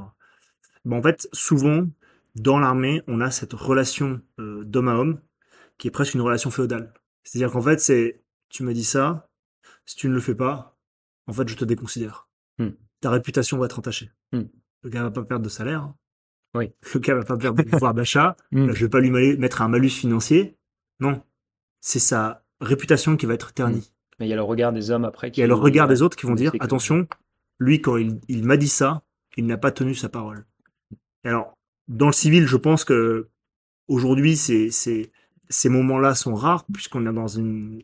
Bon, 0.85 0.99
en 0.99 1.01
fait, 1.01 1.27
souvent 1.33 1.87
dans 2.35 2.59
l'armée, 2.59 3.01
on 3.07 3.19
a 3.19 3.31
cette 3.31 3.53
relation 3.53 4.21
d'homme 4.37 4.87
à 4.87 4.93
homme 4.93 5.19
qui 5.79 5.87
est 5.87 5.91
presque 5.91 6.13
une 6.13 6.21
relation 6.21 6.51
féodale. 6.51 6.93
C'est-à-dire 7.23 7.51
qu'en 7.51 7.63
fait, 7.63 7.79
c'est 7.79 8.21
tu 8.49 8.61
me 8.61 8.75
dis 8.75 8.83
ça, 8.83 9.27
si 9.87 9.95
tu 9.95 10.07
ne 10.07 10.13
le 10.13 10.21
fais 10.21 10.35
pas, 10.35 10.77
en 11.25 11.33
fait, 11.33 11.49
je 11.49 11.55
te 11.55 11.65
déconsidère. 11.65 12.29
Hmm. 12.59 12.69
Ta 13.01 13.09
réputation 13.09 13.57
va 13.57 13.65
être 13.65 13.79
entachée. 13.79 14.11
Hmm. 14.31 14.43
Le 14.83 14.89
gars 14.91 15.01
va 15.01 15.11
pas 15.11 15.23
perdre 15.23 15.43
de 15.43 15.49
salaire. 15.49 15.81
hein. 15.81 15.95
Oui. 16.53 16.71
Le 16.93 16.99
gars 16.99 17.15
va 17.15 17.23
pas 17.23 17.37
perdre 17.37 17.63
de 17.63 17.67
pouvoir 17.67 17.93
d'achat. 17.95 18.37
Mm. 18.51 18.71
Je 18.73 18.85
vais 18.85 18.89
pas 18.89 18.99
lui 18.99 19.09
mettre 19.37 19.61
un 19.61 19.67
malus 19.67 19.89
financier. 19.89 20.57
Non. 20.99 21.23
C'est 21.79 21.99
sa 21.99 22.43
réputation 22.61 23.17
qui 23.17 23.25
va 23.25 23.33
être 23.33 23.51
ternie. 23.53 23.91
Mais 24.19 24.27
il 24.27 24.29
y 24.29 24.33
a 24.33 24.35
le 24.35 24.43
regard 24.43 24.73
des 24.73 24.91
hommes 24.91 25.05
après. 25.05 25.29
Il 25.29 25.39
y 25.39 25.43
a 25.43 25.47
le 25.47 25.53
regard 25.53 25.87
des 25.87 26.01
autres 26.01 26.17
qui 26.17 26.25
vont 26.25 26.35
qui 26.35 26.43
dire 26.43 26.51
attention, 26.59 27.07
lui, 27.59 27.81
quand 27.81 27.97
il, 27.97 28.19
il 28.27 28.45
m'a 28.45 28.57
dit 28.57 28.67
ça, 28.67 29.03
il 29.37 29.45
n'a 29.45 29.57
pas 29.57 29.71
tenu 29.71 29.95
sa 29.95 30.09
parole. 30.09 30.45
Alors, 31.23 31.53
dans 31.87 32.07
le 32.07 32.13
civil, 32.13 32.45
je 32.47 32.57
pense 32.57 32.83
que 32.83 33.29
aujourd'hui, 33.87 34.35
ces 34.37 35.11
moments-là 35.65 36.15
sont 36.15 36.35
rares, 36.35 36.65
puisqu'on 36.73 37.05
est 37.07 37.13
dans 37.13 37.27
une, 37.27 37.81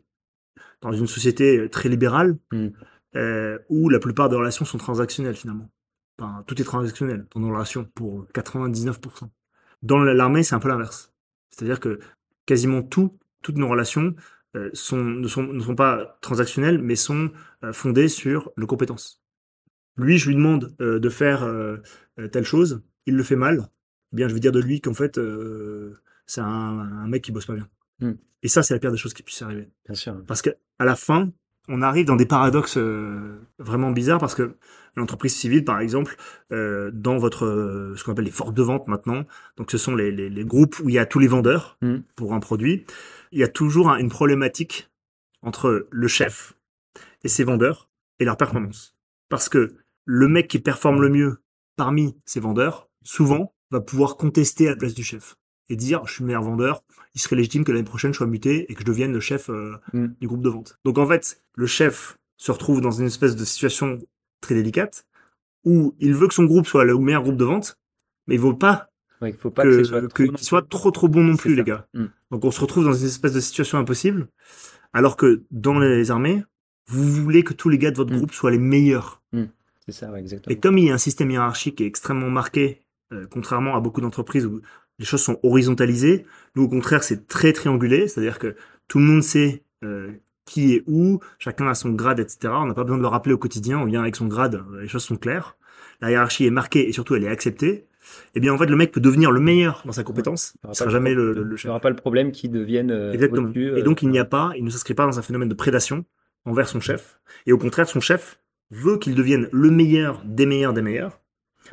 dans 0.80 0.92
une 0.92 1.06
société 1.06 1.68
très 1.70 1.88
libérale, 1.88 2.38
Mm. 2.52 2.68
euh, 3.16 3.58
où 3.68 3.88
la 3.88 3.98
plupart 3.98 4.28
des 4.28 4.36
relations 4.36 4.64
sont 4.64 4.78
transactionnelles 4.78 5.36
finalement. 5.36 5.70
Enfin, 6.18 6.44
tout 6.46 6.60
est 6.60 6.64
transactionnel 6.64 7.26
dans 7.34 7.40
nos 7.40 7.48
relations 7.48 7.84
pour 7.94 8.26
99%. 8.32 9.28
Dans 9.82 9.98
l'armée, 9.98 10.42
c'est 10.42 10.54
un 10.54 10.58
peu 10.58 10.68
l'inverse. 10.68 11.12
C'est-à-dire 11.50 11.80
que 11.80 12.00
quasiment 12.46 12.82
tout, 12.82 13.18
toutes 13.42 13.56
nos 13.56 13.68
relations 13.68 14.02
euh, 14.02 14.14
sont, 14.72 15.02
ne, 15.02 15.28
sont, 15.28 15.42
ne 15.42 15.60
sont 15.60 15.74
pas 15.74 16.18
transactionnelles, 16.20 16.80
mais 16.80 16.96
sont 16.96 17.30
euh, 17.62 17.72
fondées 17.72 18.08
sur 18.08 18.52
nos 18.56 18.66
compétences. 18.66 19.22
Lui, 19.96 20.18
je 20.18 20.28
lui 20.28 20.36
demande 20.36 20.74
euh, 20.80 20.98
de 20.98 21.08
faire 21.08 21.42
euh, 21.42 21.78
euh, 22.18 22.28
telle 22.28 22.44
chose, 22.44 22.82
il 23.06 23.16
le 23.16 23.22
fait 23.22 23.36
mal, 23.36 23.68
eh 24.12 24.16
bien 24.16 24.28
je 24.28 24.34
vais 24.34 24.40
dire 24.40 24.52
de 24.52 24.60
lui 24.60 24.80
qu'en 24.80 24.94
fait, 24.94 25.18
euh, 25.18 26.00
c'est 26.26 26.40
un, 26.40 26.46
un 26.46 27.08
mec 27.08 27.22
qui 27.22 27.32
bosse 27.32 27.46
pas 27.46 27.54
bien. 27.54 27.68
Hmm. 28.00 28.14
Et 28.42 28.48
ça, 28.48 28.62
c'est 28.62 28.74
la 28.74 28.80
pire 28.80 28.92
des 28.92 28.98
choses 28.98 29.14
qui 29.14 29.22
puisse 29.22 29.40
arriver. 29.42 29.70
Bien 29.86 29.94
sûr. 29.94 30.22
Parce 30.26 30.42
que 30.42 30.50
à 30.78 30.84
la 30.84 30.96
fin, 30.96 31.32
on 31.68 31.82
arrive 31.82 32.06
dans 32.06 32.16
des 32.16 32.26
paradoxes 32.26 32.76
euh, 32.78 33.38
vraiment 33.58 33.90
bizarres 33.90 34.18
parce 34.20 34.34
que 34.34 34.54
l'entreprise 34.94 35.34
civile, 35.34 35.64
par 35.64 35.80
exemple, 35.80 36.16
euh, 36.52 36.90
dans 36.94 37.18
votre 37.18 37.44
euh, 37.44 37.94
ce 37.96 38.04
qu'on 38.04 38.12
appelle 38.12 38.24
les 38.24 38.30
forces 38.30 38.54
de 38.54 38.62
vente 38.62 38.86
maintenant, 38.88 39.24
donc 39.56 39.70
ce 39.70 39.78
sont 39.78 39.94
les, 39.94 40.10
les, 40.12 40.30
les 40.30 40.44
groupes 40.44 40.78
où 40.80 40.88
il 40.88 40.94
y 40.94 40.98
a 40.98 41.06
tous 41.06 41.18
les 41.18 41.26
vendeurs 41.28 41.76
Mm. 41.82 41.96
pour 42.14 42.34
un 42.34 42.40
produit, 42.40 42.84
il 43.32 43.38
y 43.40 43.44
a 43.44 43.48
toujours 43.48 43.90
un- 43.90 43.98
une 43.98 44.08
problématique 44.08 44.90
entre 45.42 45.86
le 45.90 46.08
chef 46.08 46.54
et 47.24 47.28
ses 47.28 47.44
vendeurs 47.44 47.88
et 48.20 48.24
leur 48.24 48.36
performance. 48.36 48.96
Parce 49.28 49.48
que 49.48 49.74
le 50.04 50.28
mec 50.28 50.48
qui 50.48 50.58
performe 50.60 51.00
le 51.02 51.08
mieux 51.08 51.38
parmi 51.76 52.16
ces 52.24 52.40
vendeurs, 52.40 52.88
souvent, 53.02 53.54
va 53.70 53.80
pouvoir 53.80 54.16
contester 54.16 54.68
à 54.68 54.70
la 54.70 54.76
place 54.76 54.94
du 54.94 55.02
chef 55.04 55.36
et 55.68 55.76
dire 55.76 56.06
je 56.06 56.12
suis 56.14 56.22
le 56.22 56.26
meilleur 56.28 56.42
vendeur, 56.42 56.82
il 57.14 57.20
serait 57.20 57.36
légitime 57.36 57.64
que 57.64 57.72
l'année 57.72 57.84
prochaine 57.84 58.12
je 58.12 58.18
sois 58.18 58.26
muté 58.26 58.70
et 58.70 58.74
que 58.74 58.80
je 58.80 58.86
devienne 58.86 59.12
le 59.12 59.20
chef 59.20 59.50
euh, 59.50 59.76
Mm. 59.92 60.06
du 60.20 60.26
groupe 60.26 60.42
de 60.42 60.48
vente. 60.48 60.78
Donc 60.84 60.98
en 60.98 61.06
fait, 61.06 61.42
le 61.56 61.66
chef 61.66 62.16
se 62.36 62.52
retrouve 62.52 62.80
dans 62.80 62.90
une 62.90 63.06
espèce 63.06 63.34
de 63.36 63.44
situation 63.44 63.98
très 64.40 64.54
délicate 64.54 65.06
où 65.64 65.94
il 65.98 66.14
veut 66.14 66.28
que 66.28 66.34
son 66.34 66.44
groupe 66.44 66.66
soit 66.66 66.84
le 66.84 66.96
meilleur 66.98 67.22
groupe 67.22 67.36
de 67.36 67.44
vente, 67.44 67.78
mais 68.26 68.34
il 68.36 68.40
veut 68.40 68.56
pas 68.56 68.88
Ouais, 69.22 69.32
que, 69.32 69.48
que, 69.48 69.82
soit 69.84 70.00
trop 70.08 70.08
qu'il 70.26 70.38
soit 70.38 70.68
trop 70.68 70.90
trop 70.90 71.08
bon 71.08 71.24
non 71.24 71.36
plus, 71.36 71.52
ça. 71.52 71.56
les 71.56 71.64
gars. 71.64 71.86
Mm. 71.94 72.04
Donc 72.30 72.44
on 72.44 72.50
se 72.50 72.60
retrouve 72.60 72.84
dans 72.84 72.92
une 72.92 73.06
espèce 73.06 73.32
de 73.32 73.40
situation 73.40 73.78
impossible, 73.78 74.28
alors 74.92 75.16
que 75.16 75.42
dans 75.50 75.78
les 75.78 76.10
armées, 76.10 76.44
vous 76.88 77.02
voulez 77.02 77.42
que 77.42 77.54
tous 77.54 77.70
les 77.70 77.78
gars 77.78 77.90
de 77.90 77.96
votre 77.96 78.12
Mm. 78.12 78.16
groupe 78.18 78.32
soient 78.32 78.50
les 78.50 78.58
meilleurs. 78.58 79.22
C'est 79.86 79.92
ça, 79.92 80.10
ouais, 80.10 80.18
exactement. 80.20 80.52
Et 80.54 80.58
comme 80.60 80.78
il 80.78 80.86
y 80.86 80.90
a 80.90 80.94
un 80.94 80.98
système 80.98 81.30
hiérarchique 81.30 81.76
qui 81.76 81.84
est 81.84 81.86
extrêmement 81.86 82.30
marqué 82.30 82.82
Euh, 83.12 83.24
contrairement 83.30 83.76
à 83.76 83.80
beaucoup 83.80 84.00
d'entreprises 84.00 84.46
où 84.46 84.60
les 84.98 85.04
choses 85.04 85.22
sont 85.22 85.38
horizontalisées, 85.42 86.24
nous 86.54 86.64
au 86.64 86.68
contraire 86.68 87.02
c'est 87.02 87.26
très 87.26 87.52
triangulé, 87.52 88.08
c'est-à-dire 88.08 88.38
que 88.38 88.56
tout 88.88 88.98
le 88.98 89.04
monde 89.04 89.22
sait 89.22 89.62
euh, 89.84 90.10
qui 90.44 90.74
est 90.74 90.82
où, 90.86 91.20
chacun 91.38 91.66
a 91.66 91.74
son 91.74 91.90
grade, 91.90 92.20
etc. 92.20 92.38
On 92.56 92.66
n'a 92.66 92.74
pas 92.74 92.84
besoin 92.84 92.98
de 92.98 93.02
le 93.02 93.08
rappeler 93.08 93.34
au 93.34 93.38
quotidien, 93.38 93.78
on 93.78 93.84
vient 93.84 94.00
avec 94.02 94.16
son 94.16 94.26
grade, 94.26 94.62
euh, 94.72 94.82
les 94.82 94.88
choses 94.88 95.04
sont 95.04 95.16
claires. 95.16 95.56
La 96.00 96.10
hiérarchie 96.10 96.46
est 96.46 96.50
marquée 96.50 96.88
et 96.88 96.92
surtout 96.92 97.14
elle 97.14 97.24
est 97.24 97.28
acceptée. 97.28 97.86
Eh 98.36 98.40
bien 98.40 98.52
en 98.54 98.58
fait 98.58 98.66
le 98.66 98.76
mec 98.76 98.92
peut 98.92 99.00
devenir 99.00 99.32
le 99.32 99.40
meilleur 99.40 99.82
dans 99.84 99.90
sa 99.92 100.04
compétence, 100.04 100.54
Il 100.62 100.66
aura 100.66 100.72
il 100.72 100.76
sera 100.76 100.86
pas 100.86 100.92
jamais 100.92 101.12
pro- 101.14 101.22
le, 101.24 101.56
chef. 101.56 101.80
pas 101.82 101.90
le 101.90 101.96
problème 101.96 102.30
qui 102.30 102.48
devienne 102.48 102.90
euh, 102.92 103.12
Exactement. 103.12 103.48
au-dessus, 103.48 103.68
Et 103.76 103.80
euh, 103.80 103.82
donc 103.82 104.02
il 104.02 104.08
n'y 104.10 104.18
a 104.20 104.24
pas, 104.24 104.52
il 104.56 104.62
ne 104.64 104.70
s'inscrit 104.70 104.94
pas 104.94 105.04
dans 105.06 105.18
un 105.18 105.22
phénomène 105.22 105.48
de 105.48 105.54
prédation 105.54 106.04
envers 106.44 106.68
son 106.68 106.78
chef. 106.80 107.18
Et 107.46 107.52
au 107.52 107.58
contraire, 107.58 107.88
son 107.88 107.98
chef 108.00 108.38
veut 108.70 108.98
qu'il 108.98 109.16
devienne 109.16 109.48
le 109.52 109.70
meilleur 109.70 110.22
des 110.24 110.46
meilleurs 110.46 110.72
des 110.72 110.82
meilleurs, 110.82 111.20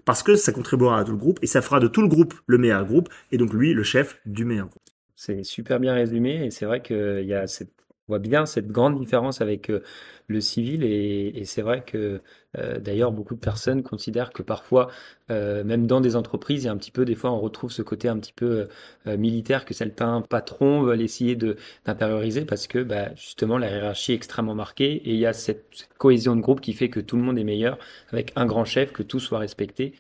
parce 0.06 0.24
que 0.24 0.36
ça 0.36 0.52
contribuera 0.52 1.00
à 1.00 1.04
tout 1.04 1.12
le 1.12 1.18
groupe 1.18 1.40
et 1.42 1.48
ça 1.48 1.62
fera 1.62 1.80
de 1.80 1.88
tout 1.88 2.02
le 2.02 2.08
groupe 2.08 2.34
le 2.48 2.58
meilleur 2.58 2.86
groupe 2.86 3.10
et 3.32 3.38
donc 3.38 3.54
lui 3.54 3.74
le 3.74 3.84
chef 3.84 4.20
du 4.26 4.46
meilleur 4.46 4.68
groupe. 4.68 4.82
C'est 5.16 5.44
super 5.44 5.80
bien 5.80 5.94
résumé 5.94 6.46
et 6.46 6.52
c'est 6.52 6.66
vrai 6.66 6.82
qu'il 6.82 7.26
y 7.26 7.34
a 7.34 7.48
cette, 7.48 7.72
voit 8.08 8.20
bien 8.20 8.46
cette 8.46 8.68
grande 8.68 8.98
différence 9.00 9.42
avec 9.42 9.70
euh, 9.70 9.82
le 10.28 10.42
civil 10.42 10.84
et, 10.84 11.32
et 11.36 11.46
c'est 11.46 11.62
vrai 11.62 11.84
que 11.86 12.22
euh, 12.58 12.80
d'ailleurs 12.80 13.12
beaucoup 13.12 13.36
de 13.36 13.40
personnes 13.40 13.84
considèrent 13.84 14.32
que 14.32 14.42
parfois, 14.44 14.90
euh, 15.32 15.64
même 15.64 15.88
dans 15.88 16.02
des 16.02 16.16
entreprises, 16.16 16.64
il 16.64 16.66
y 16.68 16.70
a 16.70 16.72
un 16.72 16.78
petit 16.78 16.92
peu, 16.92 17.06
des 17.06 17.16
fois 17.16 17.32
on 17.32 17.40
retrouve 17.40 17.72
ce 17.72 17.82
côté 17.82 18.08
un 18.10 18.18
petit 18.20 18.34
peu 18.34 18.68
euh, 19.08 19.18
militaire 19.18 19.66
que 19.66 19.74
certains 19.74 20.22
patrons 20.22 20.82
veulent 20.84 21.02
essayer 21.02 21.36
de 21.36 21.58
d'intérioriser 21.86 22.46
parce 22.46 22.68
que 22.68 22.80
bah, 22.84 23.14
justement 23.16 23.58
la 23.58 23.70
hiérarchie 23.72 24.14
est 24.14 24.16
extrêmement 24.16 24.56
marquée 24.56 24.94
et 24.96 25.12
il 25.14 25.18
y 25.20 25.26
a 25.26 25.34
cette, 25.34 25.66
cette 25.72 25.94
cohésion 25.98 26.36
de 26.36 26.42
groupe 26.42 26.62
qui 26.62 26.74
fait 26.74 26.90
que 26.90 27.00
tout 27.00 27.16
le 27.18 27.24
monde 27.24 27.38
est 27.38 27.44
meilleur 27.44 27.78
avec 28.12 28.32
un 28.36 28.46
grand 28.46 28.66
chef, 28.66 28.92
que 28.92 29.04
tout 29.04 29.20
soit 29.20 29.40
respecté. 29.40 29.94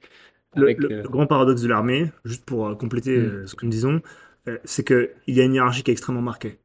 Le, 0.55 0.65
Avec, 0.65 0.79
le- 0.79 0.89
le 1.03 1.09
grand 1.09 1.27
paradoxe 1.27 1.61
de 1.61 1.67
l'armée, 1.67 2.11
juste 2.25 2.45
pour 2.45 2.77
compléter 2.77 3.11
Mm. 3.15 3.19
euh, 3.19 3.47
ce 3.47 3.55
que 3.55 3.65
nous 3.65 3.71
disons, 3.71 4.01
c'est 4.65 4.85
qu'il 4.85 5.09
y 5.27 5.41
a 5.41 5.45
une 5.45 5.53
hiérarchie 5.55 5.83
qui 5.83 5.91
est 5.91 5.93
extrêmement 5.93 6.21
marquée. 6.21 6.59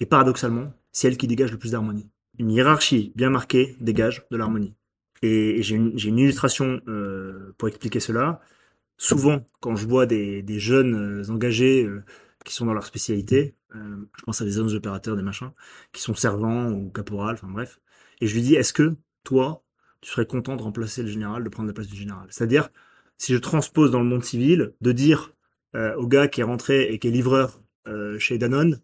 Et 0.00 0.06
paradoxalement, 0.06 0.72
c'est 0.92 1.08
elle 1.08 1.16
qui 1.18 1.26
dégage 1.26 1.52
le 1.52 1.58
plus 1.58 1.72
d'harmonie. 1.72 2.08
Une 2.38 2.50
hiérarchie 2.50 3.12
bien 3.14 3.30
marquée 3.30 3.76
dégage 3.80 4.24
de 4.30 4.36
l'harmonie. 4.38 4.74
Et, 5.22 5.62
j'ai 5.62 5.76
une, 5.76 6.18
illustration 6.18 6.80
euh, 6.88 7.54
pour 7.58 7.68
expliquer 7.68 8.00
cela. 8.00 8.40
Souvent, 8.96 9.46
quand 9.60 9.76
je 9.76 9.86
vois 9.86 10.06
des, 10.06 10.44
jeunes 10.58 10.94
euh, 10.94 11.30
engagés 11.30 11.84
euh, 11.84 12.02
qui 12.44 12.54
sont 12.54 12.66
dans 12.66 12.74
leur 12.74 12.86
spécialité, 12.86 13.54
je 13.72 14.24
pense 14.24 14.40
à 14.40 14.44
des 14.44 14.58
hommes 14.58 14.74
opérateurs, 14.74 15.16
des 15.16 15.22
machins, 15.22 15.52
qui 15.92 16.02
sont 16.02 16.16
sergents 16.16 16.72
ou 16.72 16.90
caporal, 16.90 17.34
enfin 17.34 17.46
bref, 17.46 17.78
et 18.20 18.26
je 18.26 18.34
lui 18.34 18.42
dis, 18.42 18.56
est-ce 18.56 18.72
que 18.72 18.96
toi, 19.22 19.62
tu 20.00 20.10
serais 20.10 20.26
content 20.26 20.56
de 20.56 20.62
remplacer 20.62 21.04
le 21.04 21.08
général, 21.08 21.44
de 21.44 21.48
prendre 21.48 21.68
la 21.68 21.72
place 21.72 21.86
du 21.86 21.94
général? 21.94 22.26
C'est-à-dire, 22.30 22.70
si 23.16 23.32
je 23.32 23.38
transpose 23.38 23.92
dans 23.92 24.00
le 24.00 24.06
monde 24.06 24.24
civil, 24.24 24.72
de 24.80 24.90
dire 24.90 25.34
au 25.74 26.08
gars 26.08 26.26
qui 26.26 26.40
est 26.40 26.44
rentré 26.44 26.92
et 26.92 26.98
qui 26.98 27.06
est 27.06 27.12
livreur 27.12 27.62
chez 28.18 28.38
Danone, 28.38 28.80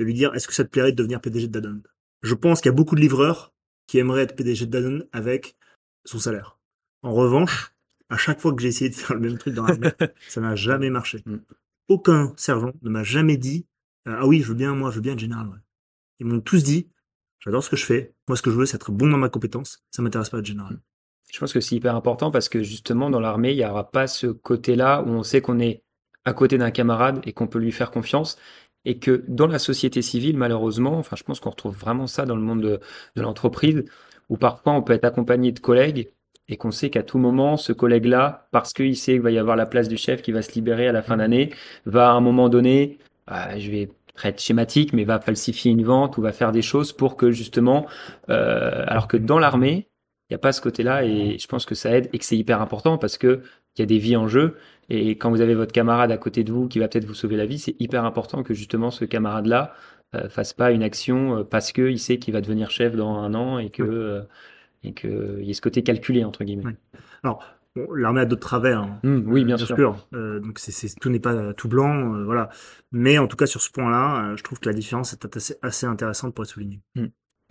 de 0.00 0.04
lui 0.04 0.14
dire 0.14 0.34
est-ce 0.34 0.48
que 0.48 0.54
ça 0.54 0.64
te 0.64 0.70
plairait 0.70 0.92
de 0.92 0.96
devenir 0.96 1.20
PDG 1.20 1.46
de 1.48 1.60
Danone? 1.60 1.82
Je 2.22 2.34
pense 2.34 2.60
qu'il 2.60 2.70
y 2.70 2.74
a 2.74 2.76
beaucoup 2.76 2.94
de 2.94 3.00
livreurs 3.00 3.52
qui 3.86 3.98
aimeraient 3.98 4.22
être 4.22 4.34
PDG 4.34 4.66
de 4.66 4.70
Danone 4.70 5.06
avec 5.12 5.56
son 6.04 6.18
salaire. 6.18 6.58
En 7.02 7.12
revanche, 7.12 7.74
à 8.08 8.16
chaque 8.16 8.40
fois 8.40 8.54
que 8.54 8.62
j'ai 8.62 8.68
essayé 8.68 8.90
de 8.90 8.94
faire 8.94 9.14
le 9.14 9.20
même 9.20 9.38
truc 9.38 9.54
dans 9.54 9.66
l'armée, 9.66 9.90
ça 10.28 10.40
n'a 10.40 10.56
jamais 10.56 10.90
marché. 10.90 11.22
Mm. 11.26 11.36
Aucun 11.88 12.32
sergent 12.36 12.72
ne 12.82 12.90
m'a 12.90 13.04
jamais 13.04 13.36
dit 13.36 13.66
euh, 14.08 14.16
ah 14.18 14.26
oui, 14.26 14.40
je 14.40 14.48
veux 14.48 14.54
bien 14.54 14.74
moi, 14.74 14.90
je 14.90 14.96
veux 14.96 15.02
bien 15.02 15.12
être 15.12 15.18
général. 15.18 15.48
ouais. 15.48 15.58
Ils 16.18 16.26
m'ont 16.26 16.40
tous 16.40 16.62
dit 16.62 16.88
j'adore 17.40 17.62
ce 17.62 17.70
que 17.70 17.76
je 17.76 17.84
fais. 17.84 18.14
Moi, 18.26 18.36
ce 18.36 18.42
que 18.42 18.50
je 18.50 18.56
veux, 18.56 18.66
c'est 18.66 18.76
être 18.76 18.92
bon 18.92 19.08
dans 19.08 19.18
ma 19.18 19.28
compétence. 19.28 19.84
Ça 19.90 20.02
m'intéresse 20.02 20.30
pas 20.30 20.38
d'être 20.38 20.46
général. 20.46 20.80
Je 21.30 21.38
pense 21.38 21.52
que 21.52 21.60
c'est 21.60 21.76
hyper 21.76 21.94
important 21.94 22.30
parce 22.30 22.48
que 22.48 22.62
justement 22.62 23.10
dans 23.10 23.20
l'armée, 23.20 23.52
il 23.52 23.56
n'y 23.56 23.64
aura 23.64 23.90
pas 23.90 24.06
ce 24.06 24.26
côté-là 24.28 25.02
où 25.02 25.10
on 25.10 25.22
sait 25.22 25.40
qu'on 25.40 25.60
est 25.60 25.84
à 26.24 26.32
côté 26.32 26.58
d'un 26.58 26.70
camarade 26.70 27.20
et 27.24 27.32
qu'on 27.32 27.46
peut 27.46 27.58
lui 27.58 27.72
faire 27.72 27.90
confiance. 27.90 28.36
Et 28.84 28.98
que 28.98 29.24
dans 29.28 29.46
la 29.46 29.58
société 29.58 30.02
civile, 30.02 30.36
malheureusement, 30.36 30.96
enfin, 30.96 31.16
je 31.16 31.22
pense 31.22 31.40
qu'on 31.40 31.50
retrouve 31.50 31.76
vraiment 31.76 32.06
ça 32.06 32.24
dans 32.24 32.36
le 32.36 32.42
monde 32.42 32.62
de, 32.62 32.80
de 33.16 33.22
l'entreprise, 33.22 33.84
où 34.28 34.36
parfois 34.36 34.72
on 34.72 34.82
peut 34.82 34.94
être 34.94 35.04
accompagné 35.04 35.52
de 35.52 35.60
collègues 35.60 36.10
et 36.48 36.56
qu'on 36.56 36.72
sait 36.72 36.90
qu'à 36.90 37.02
tout 37.02 37.18
moment, 37.18 37.56
ce 37.56 37.72
collègue-là, 37.72 38.48
parce 38.50 38.72
qu'il 38.72 38.96
sait 38.96 39.12
qu'il 39.12 39.20
va 39.22 39.30
y 39.30 39.38
avoir 39.38 39.56
la 39.56 39.66
place 39.66 39.88
du 39.88 39.96
chef 39.96 40.20
qui 40.20 40.32
va 40.32 40.42
se 40.42 40.52
libérer 40.52 40.88
à 40.88 40.92
la 40.92 41.02
fin 41.02 41.18
d'année, 41.18 41.50
va 41.86 42.10
à 42.10 42.12
un 42.12 42.20
moment 42.20 42.48
donné, 42.48 42.98
euh, 43.30 43.58
je 43.58 43.70
vais 43.70 43.88
être 44.24 44.40
schématique, 44.40 44.92
mais 44.92 45.04
va 45.04 45.20
falsifier 45.20 45.70
une 45.70 45.84
vente 45.84 46.18
ou 46.18 46.22
va 46.22 46.32
faire 46.32 46.52
des 46.52 46.62
choses 46.62 46.92
pour 46.92 47.16
que 47.16 47.30
justement, 47.30 47.86
euh, 48.28 48.84
alors 48.86 49.08
que 49.08 49.16
dans 49.16 49.38
l'armée, 49.38 49.88
il 50.28 50.34
n'y 50.34 50.36
a 50.36 50.38
pas 50.38 50.52
ce 50.52 50.60
côté-là 50.60 51.04
et 51.04 51.38
je 51.38 51.46
pense 51.46 51.66
que 51.66 51.74
ça 51.74 51.90
aide 51.96 52.08
et 52.12 52.18
que 52.18 52.24
c'est 52.24 52.36
hyper 52.36 52.60
important 52.60 52.98
parce 52.98 53.18
que 53.18 53.42
il 53.76 53.80
y 53.80 53.82
a 53.82 53.86
des 53.86 53.98
vies 53.98 54.16
en 54.16 54.28
jeu 54.28 54.56
et 54.90 55.16
quand 55.16 55.30
vous 55.30 55.40
avez 55.40 55.54
votre 55.54 55.72
camarade 55.72 56.10
à 56.12 56.16
côté 56.18 56.44
de 56.44 56.52
vous 56.52 56.68
qui 56.68 56.78
va 56.78 56.88
peut-être 56.88 57.04
vous 57.06 57.14
sauver 57.14 57.36
la 57.36 57.46
vie, 57.46 57.58
c'est 57.58 57.76
hyper 57.80 58.04
important 58.04 58.42
que 58.42 58.54
justement 58.54 58.90
ce 58.90 59.04
camarade-là 59.04 59.72
euh, 60.14 60.28
fasse 60.28 60.52
pas 60.52 60.72
une 60.72 60.82
action 60.82 61.38
euh, 61.38 61.44
parce 61.44 61.72
que 61.72 61.88
il 61.88 61.98
sait 61.98 62.18
qu'il 62.18 62.34
va 62.34 62.40
devenir 62.40 62.70
chef 62.70 62.96
dans 62.96 63.14
un 63.18 63.32
an 63.34 63.58
et 63.58 63.70
que 63.70 63.82
euh, 63.82 64.22
et 64.82 64.92
que 64.92 65.36
il 65.40 65.46
y 65.46 65.50
ait 65.50 65.54
ce 65.54 65.60
côté 65.60 65.82
calculé 65.82 66.24
entre 66.24 66.42
guillemets. 66.42 66.64
Alors, 67.22 67.44
l'armée 67.94 68.22
a 68.22 68.24
d'autres 68.24 68.40
travers. 68.46 68.80
hein. 68.80 68.98
Hum, 69.04 69.24
oui, 69.26 69.44
bien, 69.44 69.56
sûr. 69.66 69.76
Euh, 70.14 70.40
donc 70.40 70.58
c'est, 70.58 70.72
c'est- 70.72 70.98
tout 70.98 71.10
n'est 71.10 71.20
pas 71.20 71.34
euh, 71.34 71.52
tout 71.52 71.68
blanc, 71.68 72.14
euh, 72.14 72.24
voilà. 72.24 72.48
Mais 72.90 73.18
en 73.18 73.26
tout 73.28 73.36
cas 73.36 73.46
sur 73.46 73.60
ce 73.62 73.70
point-là, 73.70 74.30
euh, 74.32 74.36
je 74.36 74.42
trouve 74.42 74.58
que 74.58 74.68
la 74.68 74.74
différence 74.74 75.12
est 75.12 75.36
assez, 75.36 75.54
assez 75.62 75.86
intéressante 75.86 76.34
pour 76.34 76.44
être 76.44 76.50
soulignée. 76.50 76.80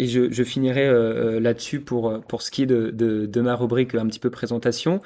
Et 0.02 0.08
je, 0.08 0.32
je 0.32 0.44
finirai 0.44 0.88
euh, 0.88 1.36
euh, 1.36 1.40
là-dessus 1.40 1.82
pour, 1.82 2.10
euh, 2.10 2.20
pour 2.20 2.42
ce 2.42 2.52
qui 2.52 2.64
est 2.64 2.66
de, 2.66 2.90
de, 2.90 3.26
de 3.26 3.42
ma 3.42 3.54
rubrique 3.56 3.96
un 3.96 4.08
petit 4.08 4.20
peu 4.20 4.30
présentation. 4.30 5.02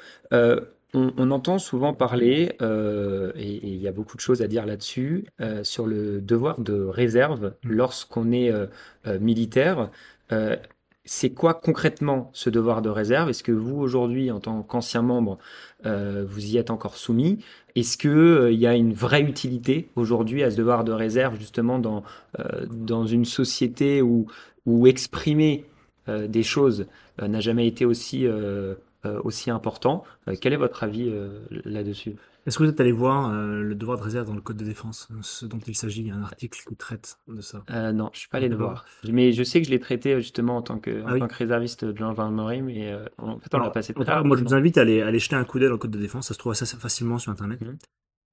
On, 0.94 1.12
on 1.18 1.30
entend 1.32 1.58
souvent 1.58 1.92
parler, 1.92 2.52
euh, 2.62 3.32
et 3.36 3.56
et 3.56 3.68
il 3.68 3.80
y 3.82 3.88
a 3.88 3.92
beaucoup 3.92 4.16
de 4.16 4.20
choses 4.22 4.42
à 4.42 4.46
dire 4.48 4.64
là-dessus, 4.66 5.26
euh, 5.40 5.64
sur 5.64 5.86
le 5.86 6.20
devoir 6.20 6.60
de 6.60 6.74
réserve 6.84 7.54
lorsqu'on 7.64 8.32
est 8.32 8.50
euh, 8.52 8.66
euh, 9.06 9.18
militaire. 9.18 9.90
Euh, 10.32 10.56
c'est 11.06 11.30
quoi 11.34 11.52
concrètement 11.54 12.30
ce 12.32 12.48
devoir 12.48 12.80
de 12.80 12.88
réserve? 12.88 13.28
Est-ce 13.28 13.42
que 13.42 13.52
vous, 13.52 13.76
aujourd'hui, 13.78 14.30
en 14.30 14.40
tant 14.40 14.62
qu'ancien 14.62 15.02
membre, 15.02 15.38
euh, 15.84 16.24
vous 16.26 16.46
y 16.46 16.56
êtes 16.56 16.70
encore 16.70 16.96
soumis? 16.96 17.40
Est-ce 17.74 17.98
que, 17.98 18.08
euh, 18.08 18.52
il 18.52 18.58
y 18.60 18.66
a 18.66 18.74
une 18.74 18.94
vraie 18.94 19.20
utilité 19.22 19.90
aujourd'hui 19.96 20.42
à 20.42 20.50
ce 20.50 20.56
devoir 20.56 20.84
de 20.84 20.92
réserve, 20.92 21.38
justement, 21.38 21.78
dans, 21.78 22.04
euh, 22.38 22.66
dans 22.70 23.06
une 23.06 23.24
société 23.24 24.00
où 24.02 24.26
où 24.66 24.86
exprimer 24.86 25.66
euh, 26.08 26.26
des 26.26 26.42
choses 26.42 26.86
euh, 27.20 27.28
n'a 27.28 27.40
jamais 27.40 27.66
été 27.66 27.84
aussi, 27.84 28.26
euh, 28.26 28.74
aussi 29.24 29.50
important. 29.50 30.04
Euh, 30.28 30.34
quel 30.40 30.52
est 30.52 30.56
votre 30.56 30.82
avis 30.84 31.08
euh, 31.08 31.40
là-dessus? 31.64 32.16
Est-ce 32.46 32.58
que 32.58 32.64
vous 32.64 32.68
êtes 32.68 32.80
allé 32.80 32.92
voir 32.92 33.30
euh, 33.32 33.62
le 33.62 33.74
devoir 33.74 33.96
de 33.96 34.02
réserve 34.02 34.26
dans 34.26 34.34
le 34.34 34.40
code 34.42 34.58
de 34.58 34.64
défense, 34.64 35.08
euh, 35.12 35.16
ce 35.22 35.46
dont 35.46 35.58
il 35.66 35.74
s'agit, 35.74 36.02
il 36.02 36.08
y 36.08 36.10
a 36.10 36.14
un 36.14 36.22
article 36.22 36.58
qui 36.68 36.76
traite 36.76 37.18
de 37.26 37.40
ça. 37.40 37.64
Euh, 37.70 37.92
non, 37.92 38.10
je 38.12 38.18
suis 38.20 38.28
pas 38.28 38.36
allé 38.36 38.48
le 38.48 38.56
voir. 38.56 38.84
Mais 39.10 39.32
je 39.32 39.42
sais 39.42 39.60
que 39.62 39.66
je 39.66 39.70
l'ai 39.70 39.80
traité 39.80 40.12
euh, 40.14 40.20
justement 40.20 40.58
en 40.58 40.62
tant 40.62 40.78
que, 40.78 41.02
en 41.02 41.06
Ah 41.06 41.12
oui. 41.14 41.20
tant 41.20 41.28
que 41.28 41.34
réserviste 41.36 41.86
de 41.86 41.96
gendarmerie, 41.96 42.60
mais 42.60 42.92
euh, 42.92 43.06
en 43.16 43.38
fait, 43.38 43.54
on 43.54 43.58
l'a 43.58 43.70
passé 43.70 43.94
en 43.96 44.04
très 44.04 44.22
moi, 44.24 44.36
je 44.36 44.44
vous 44.44 44.54
invite 44.54 44.76
à 44.76 44.82
aller, 44.82 45.00
à 45.00 45.06
aller 45.06 45.18
jeter 45.18 45.36
un 45.36 45.44
coup 45.44 45.58
d'œil 45.58 45.68
dans 45.68 45.74
le 45.74 45.78
code 45.78 45.90
de 45.92 45.98
défense. 45.98 46.28
Ça 46.28 46.34
se 46.34 46.38
trouve 46.38 46.52
assez 46.52 46.66
facilement 46.76 47.18
sur 47.18 47.32
Internet. 47.32 47.62
Mhm. 47.62 47.70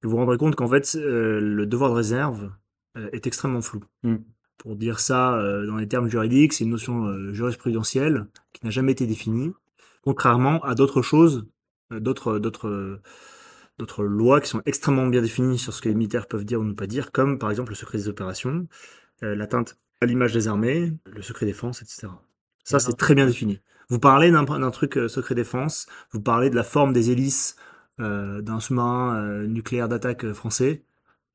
Et 0.04 0.06
vous 0.06 0.10
vous 0.10 0.16
rendrez 0.18 0.36
compte 0.36 0.56
qu'en 0.56 0.68
fait, 0.68 0.94
euh, 0.96 1.40
le 1.40 1.64
devoir 1.64 1.88
de 1.90 1.94
réserve 1.96 2.50
euh, 2.98 3.08
est 3.12 3.26
extrêmement 3.26 3.62
flou. 3.62 3.80
Mhm. 4.02 4.22
Pour 4.58 4.76
dire 4.76 5.00
ça 5.00 5.34
euh, 5.38 5.66
dans 5.66 5.76
les 5.76 5.88
termes 5.88 6.08
juridiques, 6.08 6.52
c'est 6.52 6.64
une 6.64 6.70
notion 6.70 7.06
euh, 7.06 7.32
jurisprudentielle 7.32 8.26
qui 8.52 8.64
n'a 8.64 8.70
jamais 8.70 8.92
été 8.92 9.06
définie, 9.06 9.52
contrairement 10.02 10.62
à 10.64 10.74
d'autres 10.74 11.02
choses, 11.02 11.46
euh, 11.92 12.00
d'autres, 12.00 12.38
d'autres, 12.38 12.68
euh, 12.68 13.00
d'autres 13.78 14.04
lois 14.04 14.40
qui 14.40 14.48
sont 14.48 14.62
extrêmement 14.66 15.06
bien 15.06 15.22
définies 15.22 15.58
sur 15.58 15.72
ce 15.72 15.80
que 15.82 15.88
les 15.88 15.94
militaires 15.94 16.26
peuvent 16.26 16.44
dire 16.44 16.60
ou 16.60 16.64
ne 16.64 16.74
pas 16.74 16.86
dire, 16.86 17.12
comme 17.12 17.38
par 17.38 17.50
exemple 17.50 17.70
le 17.70 17.76
secret 17.76 17.98
des 17.98 18.08
opérations, 18.08 18.66
euh, 19.22 19.34
l'atteinte 19.34 19.78
à 20.00 20.06
l'image 20.06 20.32
des 20.32 20.48
armées, 20.48 20.92
le 21.06 21.22
secret 21.22 21.46
défense, 21.46 21.82
etc. 21.82 22.08
Ça, 22.64 22.78
c'est 22.78 22.94
très 22.94 23.14
bien 23.14 23.26
défini. 23.26 23.60
Vous 23.88 23.98
parlez 23.98 24.30
d'un 24.30 24.70
truc 24.70 24.96
euh, 24.96 25.08
secret 25.08 25.34
défense, 25.34 25.86
vous 26.12 26.20
parlez 26.20 26.50
de 26.50 26.56
la 26.56 26.64
forme 26.64 26.92
des 26.92 27.10
hélices 27.10 27.56
euh, 28.00 28.40
d'un 28.40 28.60
sous-marin 28.60 29.16
euh, 29.16 29.46
nucléaire 29.46 29.88
d'attaque 29.88 30.24
euh, 30.24 30.34
français, 30.34 30.84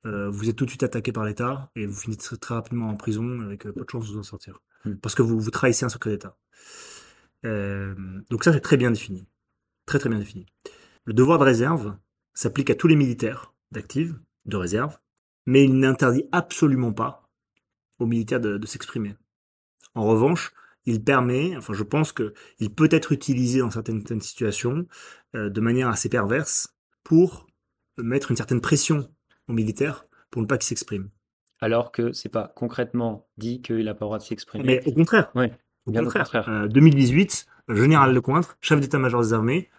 euh, 0.06 0.30
vous 0.30 0.50
êtes 0.50 0.56
tout 0.56 0.66
de 0.66 0.70
suite 0.70 0.84
attaqué 0.84 1.12
par 1.12 1.26
l'État 1.26 1.70
et 1.76 1.86
vous 1.86 1.96
finissez 1.96 2.22
très, 2.22 2.38
très 2.38 2.56
rapidement 2.56 2.90
en 2.90 2.96
prison 2.96 3.42
avec 3.42 3.66
euh, 3.66 3.72
peu 3.72 3.84
de 3.84 3.90
chances 3.90 4.08
de 4.08 4.14
vous 4.14 4.20
en 4.20 4.24
sortir. 4.24 4.60
Hmm. 4.86 4.96
Parce 4.96 5.16
que 5.16 5.22
vous, 5.22 5.40
vous 5.40 5.52
trahissez 5.52 5.86
un 5.86 5.90
secret 5.90 6.12
d'État. 6.12 6.38
Euh, 7.48 7.96
donc 8.30 8.44
ça, 8.44 8.54
c'est 8.54 8.62
très 8.62 8.78
bien 8.78 8.92
défini. 8.92 9.28
Très 9.86 10.00
très 10.00 10.10
bien 10.10 10.20
défini. 10.20 10.46
Le 11.06 11.14
devoir 11.14 11.40
de 11.40 11.44
réserve 11.46 11.98
s'applique 12.34 12.70
à 12.70 12.76
tous 12.76 12.88
les 12.88 12.96
militaires 12.96 13.54
d'active, 13.72 14.20
de 14.46 14.58
réserve, 14.58 14.98
mais 15.46 15.64
il 15.64 15.80
n'interdit 15.80 16.26
absolument 16.32 16.94
pas 16.94 17.30
aux 18.00 18.06
militaires 18.06 18.42
de, 18.42 18.58
de 18.58 18.68
s'exprimer. 18.68 19.16
En 19.96 20.06
revanche, 20.06 20.54
il 20.86 21.04
permet, 21.04 21.56
enfin 21.58 21.74
je 21.74 21.84
pense 21.84 22.12
que 22.12 22.34
il 22.60 22.74
peut 22.74 22.88
être 22.92 23.12
utilisé 23.12 23.60
dans 23.60 23.72
certaines, 23.72 24.00
certaines 24.00 24.22
situations 24.22 24.86
euh, 25.36 25.50
de 25.50 25.62
manière 25.62 25.90
assez 25.90 26.10
perverse 26.10 26.76
pour 27.04 27.48
mettre 27.98 28.32
une 28.32 28.38
certaine 28.38 28.62
pression 28.62 29.10
aux 29.48 29.54
militaires 29.54 30.06
pour 30.30 30.42
ne 30.42 30.48
pas 30.48 30.58
qu'ils 30.58 30.68
s'expriment. 30.68 31.10
Alors 31.60 31.92
que 31.92 32.14
c'est 32.14 32.30
pas 32.30 32.54
concrètement 32.56 33.28
dit 33.38 33.62
qu'il 33.62 33.86
n'a 33.86 33.94
pas 33.94 34.06
le 34.06 34.08
droit 34.08 34.18
de 34.20 34.24
s'exprimer. 34.24 34.64
Mais 34.64 34.88
au 34.88 34.94
contraire, 34.94 35.32
Ouais, 35.36 35.52
au 35.88 35.92
bien 35.92 36.04
contraire, 36.04 36.26
contraire. 36.26 36.50
euh, 36.50 36.68
2018, 36.68 37.48
le 37.68 37.76
général 37.76 38.14
Lecointre, 38.14 38.58
chef 38.62 38.80
d'état-major 38.80 39.22
des 39.22 39.34
armées, 39.34 39.70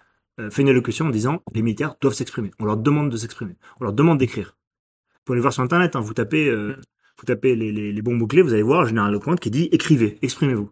euh, 0.41 0.51
fait 0.51 0.63
une 0.63 0.69
allocution 0.69 1.07
en 1.07 1.11
disant 1.11 1.43
les 1.55 1.63
militaires 1.63 1.97
doivent 2.01 2.15
s'exprimer. 2.15 2.51
On 2.59 2.65
leur 2.65 2.77
demande 2.77 3.11
de 3.11 3.17
s'exprimer. 3.17 3.57
On 3.81 3.85
leur 3.85 3.93
demande 3.93 4.19
d'écrire. 4.19 4.57
Vous 5.15 5.21
pouvez 5.25 5.37
aller 5.37 5.43
voir 5.43 5.53
sur 5.53 5.63
Internet, 5.63 5.97
hein, 5.97 6.01
vous 6.01 6.15
tapez, 6.15 6.49
euh, 6.49 6.77
vous 7.19 7.25
tapez 7.27 7.57
les, 7.57 7.73
les, 7.73 7.93
les 7.93 8.03
bons 8.03 8.15
mots-clés, 8.15 8.43
vous 8.43 8.53
allez 8.53 8.63
voir 8.63 8.87
Général 8.87 9.13
Lecointe 9.13 9.41
qui 9.41 9.51
dit 9.51 9.69
écrivez, 9.73 10.19
exprimez-vous. 10.23 10.71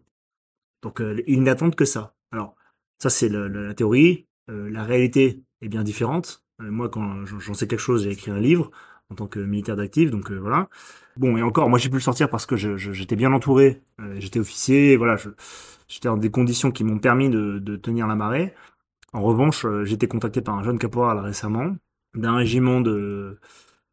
Donc 0.82 1.00
euh, 1.00 1.20
ils 1.26 1.42
n'attendent 1.42 1.74
que 1.74 1.84
ça. 1.84 2.14
Alors, 2.32 2.54
ça 3.02 3.10
c'est 3.10 3.28
la 3.28 3.74
théorie. 3.74 4.26
Euh, 4.50 4.70
la 4.70 4.84
réalité 4.84 5.42
est 5.60 5.68
bien 5.68 5.82
différente. 5.82 6.44
Euh, 6.62 6.70
moi, 6.70 6.88
quand 6.88 7.24
j'en 7.26 7.54
sais 7.54 7.66
quelque 7.66 7.80
chose, 7.80 8.04
j'ai 8.04 8.10
écrit 8.12 8.30
un 8.30 8.38
livre 8.38 8.70
en 9.10 9.14
tant 9.14 9.26
que 9.26 9.38
militaire 9.40 9.76
d'actif, 9.76 10.10
donc 10.10 10.30
euh, 10.30 10.36
voilà. 10.38 10.68
Bon, 11.16 11.36
et 11.36 11.42
encore, 11.42 11.68
moi 11.70 11.78
j'ai 11.78 11.88
pu 11.88 11.96
le 11.96 12.00
sortir 12.00 12.28
parce 12.30 12.46
que 12.46 12.56
je- 12.56 12.76
je- 12.76 12.92
j'étais 12.92 13.16
bien 13.16 13.32
entouré. 13.32 13.82
Euh, 14.00 14.16
j'étais 14.18 14.38
officier, 14.40 14.96
voilà, 14.96 15.16
j'étais 15.88 16.08
dans 16.08 16.16
des 16.16 16.30
conditions 16.30 16.70
qui 16.70 16.84
m'ont 16.84 16.98
permis 16.98 17.30
de, 17.30 17.58
de 17.58 17.76
tenir 17.76 18.06
la 18.06 18.16
marée. 18.16 18.54
En 19.12 19.22
revanche, 19.22 19.64
euh, 19.66 19.84
j'ai 19.84 19.94
été 19.94 20.08
contacté 20.08 20.40
par 20.42 20.56
un 20.56 20.64
jeune 20.64 20.78
caporal 20.78 21.18
récemment 21.20 21.76
d'un 22.14 22.36
régiment 22.36 22.80
de, 22.80 23.38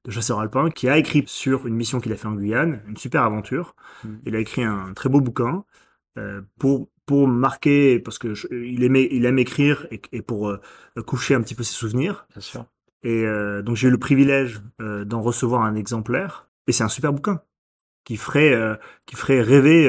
de 0.05 0.11
chasseurs 0.11 0.39
alpins 0.39 0.69
qui 0.69 0.89
a 0.89 0.97
écrit 0.97 1.23
sur 1.27 1.67
une 1.67 1.75
mission 1.75 1.99
qu'il 1.99 2.11
a 2.11 2.15
fait 2.17 2.27
en 2.27 2.33
Guyane, 2.33 2.81
une 2.87 2.97
super 2.97 3.23
aventure. 3.23 3.75
Mm. 4.03 4.09
Il 4.25 4.35
a 4.35 4.39
écrit 4.39 4.63
un 4.63 4.93
très 4.93 5.09
beau 5.09 5.21
bouquin 5.21 5.65
euh, 6.17 6.41
pour 6.59 6.89
pour 7.05 7.27
marquer 7.27 7.99
parce 7.99 8.17
que 8.17 8.33
je- 8.33 8.47
il 8.53 8.83
aimait 8.83 9.09
il 9.11 9.25
aime 9.25 9.39
écrire 9.39 9.87
et, 9.91 10.01
et 10.13 10.21
pour 10.21 10.49
euh, 10.49 10.61
coucher 11.05 11.35
un 11.35 11.41
petit 11.41 11.55
peu 11.55 11.63
ses 11.63 11.73
souvenirs. 11.73 12.25
Bien 12.31 12.41
sûr. 12.41 12.65
Et 13.03 13.25
euh, 13.25 13.61
donc 13.61 13.75
j'ai 13.75 13.87
eu 13.89 13.91
le 13.91 13.97
privilège 13.97 14.61
euh, 14.81 15.05
d'en 15.05 15.21
recevoir 15.21 15.63
un 15.63 15.75
exemplaire. 15.75 16.49
Et 16.67 16.71
c'est 16.71 16.83
un 16.83 16.89
super 16.89 17.13
bouquin 17.13 17.41
qui 18.05 18.17
ferait 18.17 18.53
euh, 18.53 18.75
rêver 19.29 19.87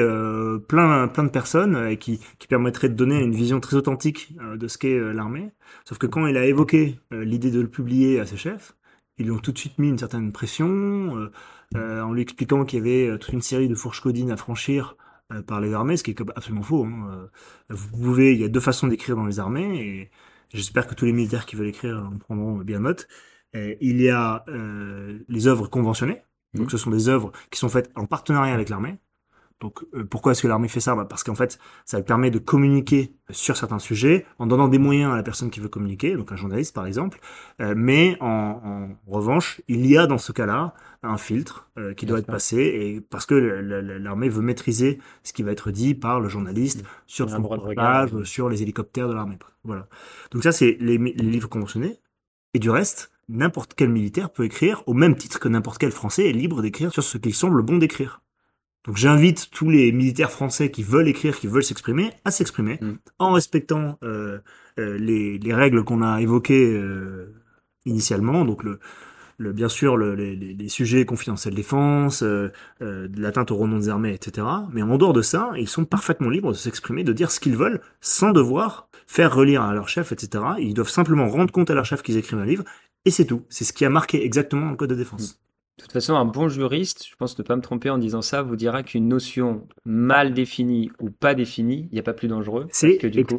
plein 0.69 1.07
plein 1.09 1.23
de 1.23 1.29
personnes 1.29 1.87
et 1.89 1.97
qui 1.97 2.19
permettrait 2.47 2.87
de 2.89 2.93
donner 2.93 3.21
une 3.21 3.35
vision 3.35 3.59
très 3.59 3.75
authentique 3.75 4.33
de 4.39 4.67
ce 4.67 4.77
qu'est 4.77 4.97
l'armée. 5.13 5.51
Sauf 5.83 5.97
que 5.97 6.07
quand 6.07 6.25
il 6.25 6.37
a 6.37 6.45
évoqué 6.45 6.97
l'idée 7.11 7.51
de 7.51 7.59
le 7.59 7.67
publier 7.67 8.21
à 8.21 8.25
ses 8.25 8.37
chefs, 8.37 8.73
ils 9.17 9.25
lui 9.25 9.31
ont 9.31 9.39
tout 9.39 9.51
de 9.51 9.57
suite 9.57 9.79
mis 9.79 9.89
une 9.89 9.97
certaine 9.97 10.31
pression 10.31 11.29
en 11.75 12.13
lui 12.13 12.21
expliquant 12.21 12.63
qu'il 12.63 12.79
y 12.79 12.81
avait 12.81 13.17
toute 13.19 13.33
une 13.33 13.41
série 13.41 13.67
de 13.67 13.75
fourches 13.75 13.99
codines 13.99 14.31
à 14.31 14.37
franchir 14.37 14.95
par 15.45 15.59
les 15.59 15.73
armées, 15.73 15.97
ce 15.97 16.03
qui 16.03 16.11
est 16.11 16.21
absolument 16.37 16.63
faux. 16.63 16.85
hein. 16.85 17.29
Vous 17.69 17.97
pouvez, 17.97 18.33
il 18.33 18.39
y 18.39 18.45
a 18.45 18.49
deux 18.49 18.61
façons 18.61 18.87
d'écrire 18.87 19.17
dans 19.17 19.25
les 19.25 19.41
armées 19.41 20.09
j'espère 20.53 20.87
que 20.87 20.95
tous 20.95 21.05
les 21.05 21.13
militaires 21.13 21.45
qui 21.45 21.55
veulent 21.55 21.67
écrire 21.67 21.97
en 22.13 22.17
prendront 22.17 22.57
bien 22.57 22.79
note. 22.79 23.07
Euh, 23.55 23.75
il 23.81 24.01
y 24.01 24.09
a 24.09 24.43
euh, 24.49 25.23
les 25.29 25.47
œuvres 25.47 25.67
conventionnées, 25.67 26.23
donc 26.53 26.69
Mhm. 26.69 26.69
ce 26.71 26.77
sont 26.77 26.91
des 26.91 27.09
œuvres 27.09 27.31
qui 27.51 27.59
sont 27.59 27.69
faites 27.69 27.91
en 27.95 28.05
partenariat 28.05 28.53
avec 28.53 28.69
l'armée. 28.69 28.97
Donc 29.61 29.83
euh, 29.93 30.03
pourquoi 30.03 30.33
est-ce 30.33 30.41
que 30.41 30.47
l'armée 30.47 30.67
fait 30.67 30.79
ça? 30.81 30.95
Bah, 30.95 31.05
Parce 31.05 31.23
qu'en 31.23 31.35
fait, 31.35 31.59
ça 31.85 32.01
permet 32.01 32.29
de 32.29 32.39
communiquer 32.39 33.13
sur 33.29 33.55
certains 33.55 33.79
sujets 33.79 34.25
en 34.37 34.47
donnant 34.47 34.67
des 34.67 34.79
moyens 34.79 35.13
à 35.13 35.15
la 35.15 35.23
personne 35.23 35.49
qui 35.49 35.59
veut 35.59 35.69
communiquer, 35.69 36.15
donc 36.15 36.31
un 36.31 36.35
journaliste 36.35 36.75
par 36.75 36.85
exemple. 36.85 37.19
Euh, 37.61 37.73
mais 37.77 38.17
en, 38.19 38.27
en 38.27 39.11
revanche, 39.11 39.61
il 39.67 39.85
y 39.85 39.97
a 39.97 40.07
dans 40.07 40.17
ce 40.17 40.31
cas-là 40.33 40.73
un 41.03 41.17
filtre 41.17 41.69
euh, 41.77 41.93
qui 41.93 42.05
doit 42.05 42.19
être 42.19 42.27
passé 42.27 42.57
et 42.57 43.01
parce 43.01 43.25
que 43.25 43.35
l'armée 43.35 44.29
veut 44.29 44.41
maîtriser 44.41 44.99
ce 45.23 45.33
qui 45.33 45.43
va 45.43 45.51
être 45.51 45.71
dit 45.71 45.95
par 45.95 46.19
le 46.19 46.27
journaliste 46.27 46.83
sur 47.07 47.29
son 47.29 47.41
reportage, 47.43 48.23
sur 48.23 48.49
les 48.49 48.61
hélicoptères 48.61 49.07
de 49.07 49.13
l'armée. 49.13 49.39
Voilà. 49.63 49.87
Donc 50.31 50.43
ça, 50.43 50.51
c'est 50.51 50.77
les, 50.79 50.97
les 50.97 51.11
livres 51.11 51.49
conventionnés. 51.49 51.99
Et 52.53 52.59
du 52.59 52.69
reste, 52.69 53.11
n'importe 53.29 53.73
quel 53.75 53.89
militaire 53.89 54.31
peut 54.31 54.43
écrire, 54.43 54.83
au 54.85 54.93
même 54.93 55.15
titre 55.15 55.39
que 55.39 55.47
n'importe 55.47 55.77
quel 55.77 55.91
Français 55.91 56.29
est 56.29 56.33
libre 56.33 56.61
d'écrire 56.61 56.91
sur 56.91 57.03
ce 57.03 57.17
qu'il 57.17 57.33
semble 57.33 57.61
bon 57.61 57.77
d'écrire. 57.77 58.21
Donc 58.85 58.97
j'invite 58.97 59.49
tous 59.51 59.69
les 59.69 59.91
militaires 59.91 60.31
français 60.31 60.69
qui 60.71 60.83
veulent 60.83 61.07
écrire, 61.07 61.37
qui 61.39 61.47
veulent 61.47 61.63
s'exprimer, 61.63 62.11
à 62.23 62.31
s'exprimer, 62.31 62.77
Mm. 62.81 62.93
en 63.19 63.31
respectant 63.33 63.97
euh, 64.03 64.39
euh, 64.79 64.97
les, 64.97 65.39
les 65.39 65.53
règles 65.53 65.83
qu'on 65.83 66.01
a 66.01 66.21
évoquées 66.21 66.71
euh, 66.73 67.33
initialement. 67.85 68.45
Donc 68.45 68.63
le, 68.63 68.79
le, 69.37 69.51
bien 69.53 69.69
sûr 69.69 69.97
le- 69.97 70.13
les, 70.15 70.35
les- 70.35 70.53
les 70.53 70.69
sujets 70.69 71.05
confidentiels 71.05 71.55
défense, 71.55 72.21
euh, 72.23 72.51
euh, 72.81 73.07
de 73.07 73.21
l'atteinte 73.21 73.51
au 73.51 73.55
renom 73.57 73.79
des 73.79 73.89
armées, 73.89 74.13
etc. 74.13 74.45
Mais 74.71 74.81
en 74.83 74.97
dehors 74.97 75.13
de 75.13 75.21
ça, 75.21 75.51
ils 75.57 75.67
sont 75.67 75.85
parfaitement 75.85 76.29
libres 76.29 76.51
de 76.51 76.57
s'exprimer, 76.57 77.03
de 77.03 77.13
dire 77.13 77.31
ce 77.31 77.39
qu'ils 77.39 77.57
veulent, 77.57 77.81
sans 78.01 78.31
devoir 78.31 78.87
faire 79.07 79.33
relire 79.35 79.61
à 79.63 79.73
leur 79.73 79.89
chef, 79.89 80.11
etc. 80.11 80.43
Ils 80.59 80.73
doivent 80.73 80.89
simplement 80.89 81.27
rendre 81.27 81.51
compte 81.51 81.69
à 81.69 81.73
leur 81.73 81.85
chef 81.85 82.01
qu'ils 82.01 82.17
écrivent 82.17 82.39
un 82.39 82.45
livre, 82.45 82.63
et 83.05 83.11
c'est 83.11 83.25
tout. 83.25 83.43
C'est 83.49 83.63
ce 83.65 83.73
qui 83.73 83.83
a 83.85 83.89
marqué 83.89 84.23
exactement 84.23 84.69
le 84.71 84.75
code 84.77 84.89
de 84.91 84.95
défense. 84.95 85.39
De 85.77 85.83
toute 85.83 85.91
façon, 85.91 86.15
un 86.15 86.23
bon 86.23 86.47
juriste, 86.47 87.05
je 87.05 87.17
pense 87.17 87.37
ne 87.37 87.43
pas 87.43 87.57
me 87.57 87.61
tromper 87.61 87.89
en 87.89 87.97
disant 87.97 88.21
ça, 88.21 88.41
vous 88.41 88.55
dira 88.55 88.81
qu'une 88.81 89.09
notion 89.09 89.67
mal 89.83 90.33
définie 90.33 90.89
ou 91.01 91.09
pas 91.09 91.35
définie, 91.35 91.89
il 91.91 91.95
n'y 91.95 91.99
a 91.99 92.03
pas 92.03 92.13
plus 92.13 92.29
dangereux. 92.29 92.67
C'est 92.71 92.97
que 92.97 93.07
du 93.07 93.25
coup, 93.25 93.35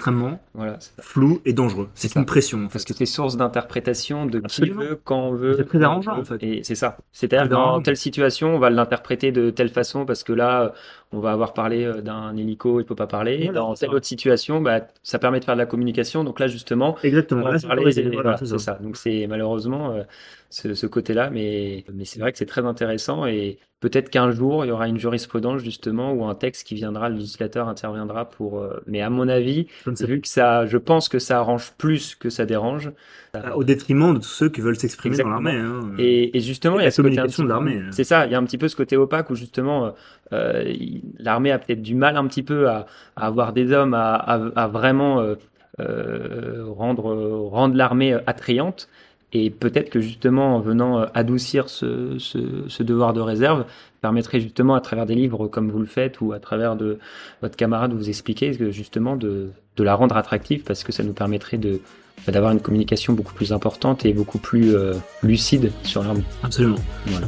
voilà, 0.52 0.78
flou 1.00 1.40
et 1.46 1.54
dangereux. 1.54 1.88
C'est 1.94 2.08
ça. 2.08 2.20
une 2.20 2.26
pression. 2.26 2.66
En 2.66 2.68
Parce 2.68 2.84
que 2.84 2.92
c'est 2.92 3.06
source 3.06 3.38
d'interprétation 3.38 4.26
de 4.26 4.40
qui 4.40 4.68
veut, 4.68 5.00
quand 5.02 5.28
on 5.28 5.32
veut. 5.32 5.54
C'est 5.56 5.64
très 5.64 5.82
arrangeant, 5.82 6.18
en 6.18 6.24
fait. 6.24 6.42
Et 6.42 6.62
c'est 6.62 6.74
ça. 6.74 6.98
C'est-à-dire 7.10 7.48
dans 7.48 7.80
telle 7.80 7.96
situation, 7.96 8.54
on 8.54 8.58
va 8.58 8.68
l'interpréter 8.68 9.32
de 9.32 9.48
telle 9.48 9.70
façon 9.70 10.04
parce 10.04 10.22
que 10.22 10.34
là, 10.34 10.74
on 11.12 11.20
va 11.20 11.32
avoir 11.32 11.54
parlé 11.54 11.84
euh, 11.84 12.02
d'un 12.02 12.36
hélico, 12.36 12.80
il 12.80 12.84
peut 12.86 12.94
pas 12.96 13.06
parler. 13.06 13.50
Voilà, 13.50 13.52
dans 13.52 13.74
telle 13.74 13.90
ça. 13.90 13.94
autre 13.94 14.06
situation, 14.06 14.60
bah, 14.60 14.86
ça 15.02 15.18
permet 15.18 15.40
de 15.40 15.44
faire 15.44 15.54
de 15.54 15.60
la 15.60 15.66
communication. 15.66 16.24
Donc 16.24 16.40
là, 16.40 16.48
justement, 16.48 16.96
Exactement. 17.02 17.44
on 17.44 17.50
va 17.50 17.58
parler 17.60 17.90
Voilà, 18.12 18.36
c'est 18.36 18.46
c'est 18.46 18.58
ça. 18.58 18.58
ça. 18.58 18.74
Donc 18.80 18.96
c'est 18.96 19.26
malheureusement 19.26 19.92
euh, 19.92 20.02
ce, 20.50 20.74
ce 20.74 20.86
côté-là, 20.86 21.30
mais, 21.30 21.84
mais 21.92 22.04
c'est 22.04 22.20
vrai 22.20 22.32
que 22.32 22.38
c'est 22.38 22.46
très 22.46 22.64
intéressant 22.66 23.26
et 23.26 23.58
peut-être 23.86 24.10
qu'un 24.10 24.30
jour 24.30 24.64
il 24.64 24.68
y 24.68 24.70
aura 24.70 24.88
une 24.88 24.98
jurisprudence 24.98 25.60
justement 25.62 26.12
ou 26.12 26.24
un 26.24 26.34
texte 26.34 26.66
qui 26.66 26.74
viendra, 26.74 27.08
le 27.08 27.16
législateur 27.16 27.68
interviendra 27.68 28.28
pour. 28.30 28.58
euh, 28.60 28.82
mais 28.86 29.00
à 29.00 29.10
mon 29.10 29.28
avis, 29.28 29.66
vu 29.86 30.20
que 30.20 30.28
ça, 30.28 30.66
je 30.66 30.78
pense 30.78 31.08
que 31.08 31.18
ça 31.18 31.38
arrange 31.38 31.72
plus 31.78 32.14
que 32.14 32.28
ça 32.30 32.44
dérange. 32.46 32.90
pas. 33.32 33.54
Au 33.56 33.64
détriment 33.64 34.12
de 34.14 34.18
tous 34.18 34.24
ceux 34.40 34.48
qui 34.48 34.60
veulent 34.60 34.76
s'exprimer 34.78 35.16
dans 35.18 35.28
l'armée. 35.28 35.52
hein. 35.52 35.80
Et, 35.98 36.36
et 36.36 36.40
justement, 36.40 36.76
Et 36.76 36.78
il 36.78 36.82
y 36.82 36.84
la 36.84 36.88
a 36.88 36.90
ce 36.90 37.02
côté 37.02 37.18
un 37.18 37.22
communication 37.28 37.44
de 37.44 37.48
l'armée, 37.48 37.78
hein. 37.78 37.90
C'est 37.92 38.04
ça, 38.04 38.26
il 38.26 38.32
y 38.32 38.34
a 38.34 38.38
un 38.38 38.44
petit 38.44 38.58
peu 38.58 38.68
ce 38.68 38.76
côté 38.76 38.96
opaque 38.96 39.30
où 39.30 39.34
justement 39.34 39.92
euh, 40.32 40.64
l'armée 41.18 41.52
a 41.52 41.58
peut-être 41.58 41.82
du 41.82 41.94
mal 41.94 42.16
un 42.16 42.26
petit 42.26 42.42
peu 42.42 42.68
à, 42.68 42.86
à 43.16 43.26
avoir 43.26 43.52
des 43.52 43.72
hommes 43.72 43.94
à, 43.94 44.14
à- 44.14 44.50
à 44.56 44.66
vraiment 44.68 45.20
euh, 45.20 46.64
rendre, 46.66 47.14
rendre 47.50 47.74
l'armée 47.76 48.16
attrayante. 48.26 48.88
Et 49.38 49.50
peut-être 49.50 49.90
que 49.90 50.00
justement, 50.00 50.56
en 50.56 50.60
venant 50.60 51.00
euh, 51.00 51.06
adoucir 51.12 51.68
ce, 51.68 52.18
ce, 52.18 52.38
ce 52.68 52.82
devoir 52.82 53.12
de 53.12 53.20
réserve, 53.20 53.66
permettrait 54.00 54.40
justement 54.40 54.74
à 54.74 54.80
travers 54.80 55.04
des 55.04 55.14
livres 55.14 55.46
comme 55.48 55.70
vous 55.70 55.78
le 55.78 55.86
faites 55.86 56.20
ou 56.20 56.32
à 56.32 56.38
travers 56.38 56.76
de 56.76 56.98
votre 57.42 57.56
camarade 57.56 57.92
où 57.92 57.96
vous 57.96 58.08
expliquez 58.08 58.52
que 58.56 58.70
justement 58.70 59.16
de, 59.16 59.50
de 59.76 59.84
la 59.84 59.94
rendre 59.94 60.16
attractive 60.16 60.62
parce 60.62 60.84
que 60.84 60.92
ça 60.92 61.02
nous 61.02 61.12
permettrait 61.12 61.58
de 61.58 61.80
bah, 62.26 62.32
d'avoir 62.32 62.52
une 62.52 62.60
communication 62.60 63.12
beaucoup 63.12 63.34
plus 63.34 63.52
importante 63.52 64.06
et 64.06 64.12
beaucoup 64.12 64.38
plus 64.38 64.74
euh, 64.74 64.94
lucide 65.22 65.70
sur 65.82 66.02
l'armée. 66.02 66.24
Absolument. 66.42 66.78
Voilà. 67.06 67.26